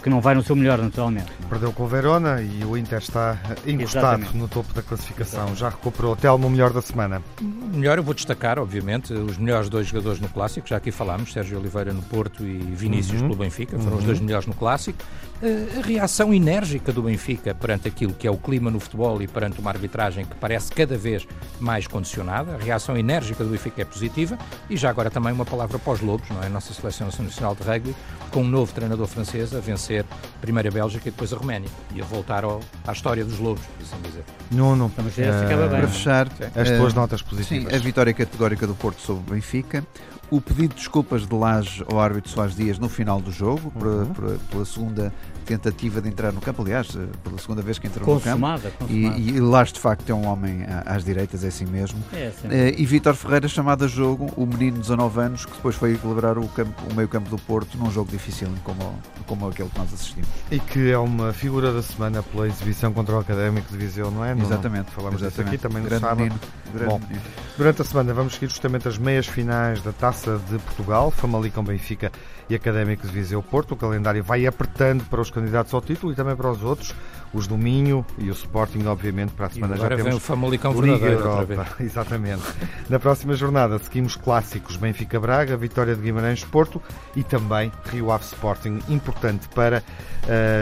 que 0.00 0.10
não 0.10 0.20
vai 0.20 0.34
no 0.34 0.42
seu 0.42 0.56
melhor, 0.56 0.78
naturalmente. 0.78 1.32
Perdeu 1.48 1.72
com 1.72 1.84
o 1.84 1.86
Verona 1.86 2.42
e 2.42 2.64
o 2.64 2.76
Inter 2.76 2.98
está 2.98 3.38
encostado 3.66 4.20
Exatamente. 4.20 4.36
no 4.36 4.48
topo 4.48 4.72
da 4.74 4.82
classificação. 4.82 5.40
Exatamente. 5.40 5.60
Já 5.60 5.68
recuperou 5.70 6.12
o 6.12 6.16
Telmo, 6.16 6.46
o 6.46 6.50
melhor 6.50 6.72
da 6.72 6.82
semana. 6.82 7.22
Melhor, 7.40 7.98
eu 7.98 8.04
vou 8.04 8.14
destacar, 8.14 8.58
obviamente, 8.58 9.12
os 9.12 9.38
melhores 9.38 9.68
dois 9.68 9.86
jogadores 9.86 10.20
no 10.20 10.28
Clássico. 10.28 10.68
Já 10.68 10.76
aqui 10.76 10.90
falámos, 10.90 11.32
Sérgio 11.32 11.58
Oliveira 11.58 11.92
no 11.92 12.02
Porto 12.02 12.44
e 12.44 12.58
Vinícius 12.58 13.20
uhum. 13.20 13.28
pelo 13.28 13.38
Benfica. 13.38 13.78
Foram 13.78 13.92
uhum. 13.92 13.98
os 13.98 14.04
dois 14.04 14.20
melhores 14.20 14.46
no 14.46 14.54
Clássico. 14.54 14.98
A 15.42 15.86
reação 15.86 16.32
enérgica 16.32 16.90
do 16.90 17.02
Benfica 17.02 17.54
perante 17.54 17.86
aquilo 17.86 18.14
que 18.14 18.26
é 18.26 18.30
o 18.30 18.38
clima 18.38 18.70
no 18.70 18.80
futebol 18.80 19.20
e 19.20 19.28
perante 19.28 19.60
uma 19.60 19.70
arbitragem 19.70 20.24
que 20.24 20.34
parece 20.36 20.72
cada 20.72 20.96
vez 20.96 21.26
mais 21.60 21.86
condicionada. 21.86 22.54
A 22.54 22.58
reação 22.58 22.96
enérgica 22.96 23.44
do 23.44 23.50
Benfica 23.50 23.82
é 23.82 23.84
positiva. 23.84 24.38
E 24.70 24.76
já 24.78 24.88
agora 24.88 25.10
também 25.10 25.32
uma 25.32 25.44
palavra 25.44 25.78
para 25.78 25.92
os 25.92 26.00
Lobos, 26.00 26.28
não 26.30 26.42
é? 26.42 26.46
A 26.46 26.48
nossa 26.48 26.72
Seleção 26.72 27.06
Nacional 27.06 27.54
de 27.54 27.62
Rugby, 27.62 27.94
com 28.30 28.40
um 28.40 28.48
novo 28.48 28.72
treinador 28.72 29.06
francês 29.06 29.54
a 29.54 29.60
vencer 29.60 30.06
primeiro 30.40 30.68
a 30.68 30.72
Bélgica 30.72 31.08
e 31.08 31.10
depois 31.10 31.32
a 31.34 31.36
Roménia. 31.36 31.68
E 31.94 32.00
a 32.00 32.04
voltar 32.04 32.42
ao, 32.42 32.60
à 32.86 32.92
história 32.92 33.24
dos 33.24 33.38
lobos, 33.38 33.62
por 33.66 33.82
assim 33.82 34.02
dizer. 34.02 34.24
Nuno, 34.50 34.86
uh, 34.86 34.90
para 34.90 35.88
fechar, 35.88 36.28
as 36.54 36.70
tuas 36.70 36.92
uh, 36.94 36.96
notas 36.96 37.20
positivas. 37.20 37.64
Também 37.64 37.78
a 37.78 37.82
vitória 37.82 38.14
categórica 38.14 38.66
do 38.66 38.74
Porto 38.74 39.02
sobre 39.02 39.30
o 39.30 39.34
Benfica, 39.34 39.84
o 40.30 40.40
pedido 40.40 40.74
de 40.74 40.76
desculpas 40.76 41.26
de 41.26 41.34
Laje 41.34 41.84
ao 41.90 42.00
árbitro 42.00 42.30
Soares 42.30 42.56
Dias 42.56 42.78
no 42.78 42.88
final 42.88 43.20
do 43.20 43.30
jogo, 43.30 43.72
uhum. 43.74 44.06
por, 44.06 44.14
por, 44.14 44.38
pela 44.50 44.64
segunda 44.64 45.12
tentativa 45.46 46.00
de 46.00 46.08
entrar 46.08 46.32
no 46.32 46.40
campo, 46.40 46.62
aliás, 46.62 46.88
eh, 46.96 47.06
pela 47.22 47.38
segunda 47.38 47.62
vez 47.62 47.78
que 47.78 47.86
entrou 47.86 48.04
consumada, 48.04 48.64
no 48.64 48.70
campo. 48.70 48.92
Consumada. 48.92 49.18
E, 49.18 49.30
e 49.30 49.40
Laje 49.40 49.72
de 49.72 49.80
facto 49.80 50.10
é 50.10 50.14
um 50.14 50.26
homem 50.26 50.66
às 50.84 51.04
direitas, 51.04 51.44
é 51.44 51.48
assim 51.48 51.64
mesmo. 51.64 52.02
É, 52.12 52.32
uh, 52.44 52.80
e 52.80 52.84
Vítor 52.84 53.14
Ferreira 53.14 53.46
chamado 53.46 53.84
a 53.84 53.88
jogo, 53.88 54.28
o 54.36 54.44
menino 54.44 54.72
de 54.72 54.80
19 54.80 55.20
anos, 55.20 55.46
que 55.46 55.52
depois 55.52 55.76
foi 55.76 55.94
equilibrar 55.94 56.36
o, 56.36 56.48
campo, 56.48 56.82
o 56.90 56.94
meio 56.94 57.08
campo 57.08 57.30
do 57.30 57.38
Porto 57.38 57.78
num 57.78 57.90
jogo 57.90 58.10
difícil 58.10 58.48
como, 58.64 58.98
como 59.26 59.48
aquele 59.48 59.68
que 59.68 59.78
nós 59.78 59.94
assistimos. 59.94 60.28
E 60.50 60.58
que 60.58 60.90
é 60.90 60.98
uma 60.98 61.32
figura 61.32 61.72
da 61.72 61.82
semana 61.82 62.22
pela 62.24 62.48
exibição 62.48 62.92
contra 62.92 63.14
o 63.14 63.20
Académico 63.20 63.70
de 63.70 63.78
Viseu, 63.78 64.10
não 64.10 64.24
é? 64.24 64.32
Exatamente. 64.32 64.90
Falamos 64.90 65.20
disso 65.20 65.40
aqui 65.40 65.56
também 65.56 65.82
no 65.82 65.88
grande 65.88 66.02
sábado. 66.02 66.18
Menino, 66.18 66.40
Bom, 66.86 66.98
menino. 66.98 67.22
durante 67.56 67.82
a 67.82 67.84
semana 67.84 68.12
vamos 68.12 68.34
seguir 68.34 68.48
justamente 68.48 68.88
as 68.88 68.98
meias 68.98 69.26
finais 69.26 69.80
da 69.80 69.92
Taça 69.92 70.15
de 70.24 70.58
Portugal, 70.58 71.10
Famalicão 71.10 71.62
Benfica 71.62 72.10
e 72.48 72.54
Académico 72.54 73.06
de 73.06 73.12
Viseu 73.12 73.42
Porto. 73.42 73.72
O 73.72 73.76
calendário 73.76 74.22
vai 74.22 74.46
apertando 74.46 75.04
para 75.04 75.20
os 75.20 75.30
candidatos 75.30 75.74
ao 75.74 75.80
título 75.80 76.12
e 76.12 76.16
também 76.16 76.34
para 76.34 76.50
os 76.50 76.62
outros, 76.62 76.94
os 77.32 77.46
do 77.46 77.58
Minho 77.58 78.04
e 78.18 78.30
o 78.30 78.32
Sporting, 78.32 78.86
obviamente, 78.86 79.32
para 79.32 79.46
a 79.46 79.50
semana 79.50 79.74
e 79.74 79.78
agora 79.78 79.96
já 79.96 80.04
temos 80.04 80.10
vem 80.10 80.16
o 80.16 80.20
Famalicão 80.20 80.80
Liga 80.80 81.06
Europa. 81.06 81.66
Exatamente. 81.80 82.42
Na 82.88 82.98
próxima 82.98 83.34
jornada 83.34 83.78
seguimos 83.78 84.16
clássicos 84.16 84.76
Benfica 84.76 85.20
Braga, 85.20 85.56
Vitória 85.56 85.94
de 85.94 86.02
Guimarães 86.02 86.44
Porto 86.44 86.80
e 87.14 87.22
também 87.22 87.70
Rio 87.90 88.10
Ave 88.10 88.24
Sporting, 88.24 88.80
importante 88.88 89.48
para 89.48 89.82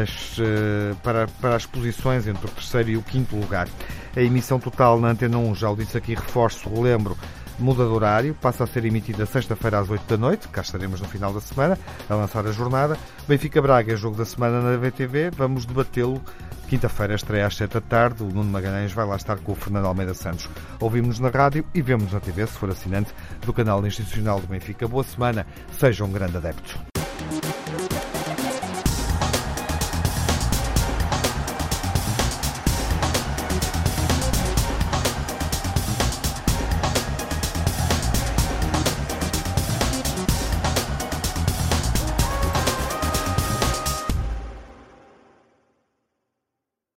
as, 0.03 0.39
eh, 0.39 0.95
para, 1.03 1.27
para 1.41 1.57
as 1.57 1.67
posições 1.67 2.27
entre 2.27 2.47
o 2.47 2.51
terceiro 2.51 2.91
e 2.91 2.97
o 2.97 3.03
quinto 3.03 3.37
lugar. 3.37 3.69
A 4.17 4.21
emissão 4.21 4.61
total 4.61 5.01
na 5.01 5.09
Antena 5.09 5.39
1, 5.39 5.55
já 5.55 5.71
o 5.71 5.77
disse 5.77 5.99
aqui, 5.99 6.15
reforço, 6.15 6.69
relembro, 6.69 7.17
muda 7.59 7.85
de 7.85 7.91
horário, 7.91 8.35
passa 8.35 8.65
a 8.65 8.67
ser 8.67 8.85
emitida 8.85 9.27
sexta-feira 9.27 9.79
às 9.79 9.89
8 9.89 10.03
da 10.09 10.17
noite, 10.17 10.49
cá 10.49 10.61
estaremos 10.61 11.01
no 11.01 11.09
final 11.09 11.33
da 11.33 11.41
semana 11.41 11.79
a 12.09 12.15
lançar 12.15 12.47
a 12.47 12.53
jornada. 12.53 12.97
Benfica 13.27 13.61
Braga 13.61 13.93
é 13.93 13.97
jogo 13.97 14.17
da 14.17 14.25
semana 14.25 14.61
na 14.61 14.77
VTV, 14.77 15.31
vamos 15.31 15.65
debatê-lo. 15.65 16.21
Quinta-feira 16.69 17.15
estreia 17.15 17.47
às 17.47 17.57
7 17.57 17.75
da 17.75 17.81
tarde, 17.81 18.23
o 18.23 18.27
Nuno 18.27 18.51
Magalhães 18.51 18.93
vai 18.93 19.07
lá 19.07 19.17
estar 19.17 19.37
com 19.39 19.53
o 19.53 19.55
Fernando 19.55 19.87
Almeida 19.87 20.15
Santos. 20.15 20.49
Ouvimos-nos 20.81 21.21
na 21.21 21.29
rádio 21.29 21.65
e 21.75 21.83
vemos 21.83 22.13
na 22.13 22.21
TV, 22.21 22.47
se 22.47 22.55
for 22.55 22.71
assinante 22.71 23.15
do 23.45 23.53
canal 23.53 23.87
institucional 23.87 24.41
do 24.41 24.47
Benfica. 24.47 24.89
Boa 24.89 25.05
semana, 25.05 25.47
seja 25.79 26.05
um 26.05 26.11
grande 26.11 26.37
adepto. 26.37 26.94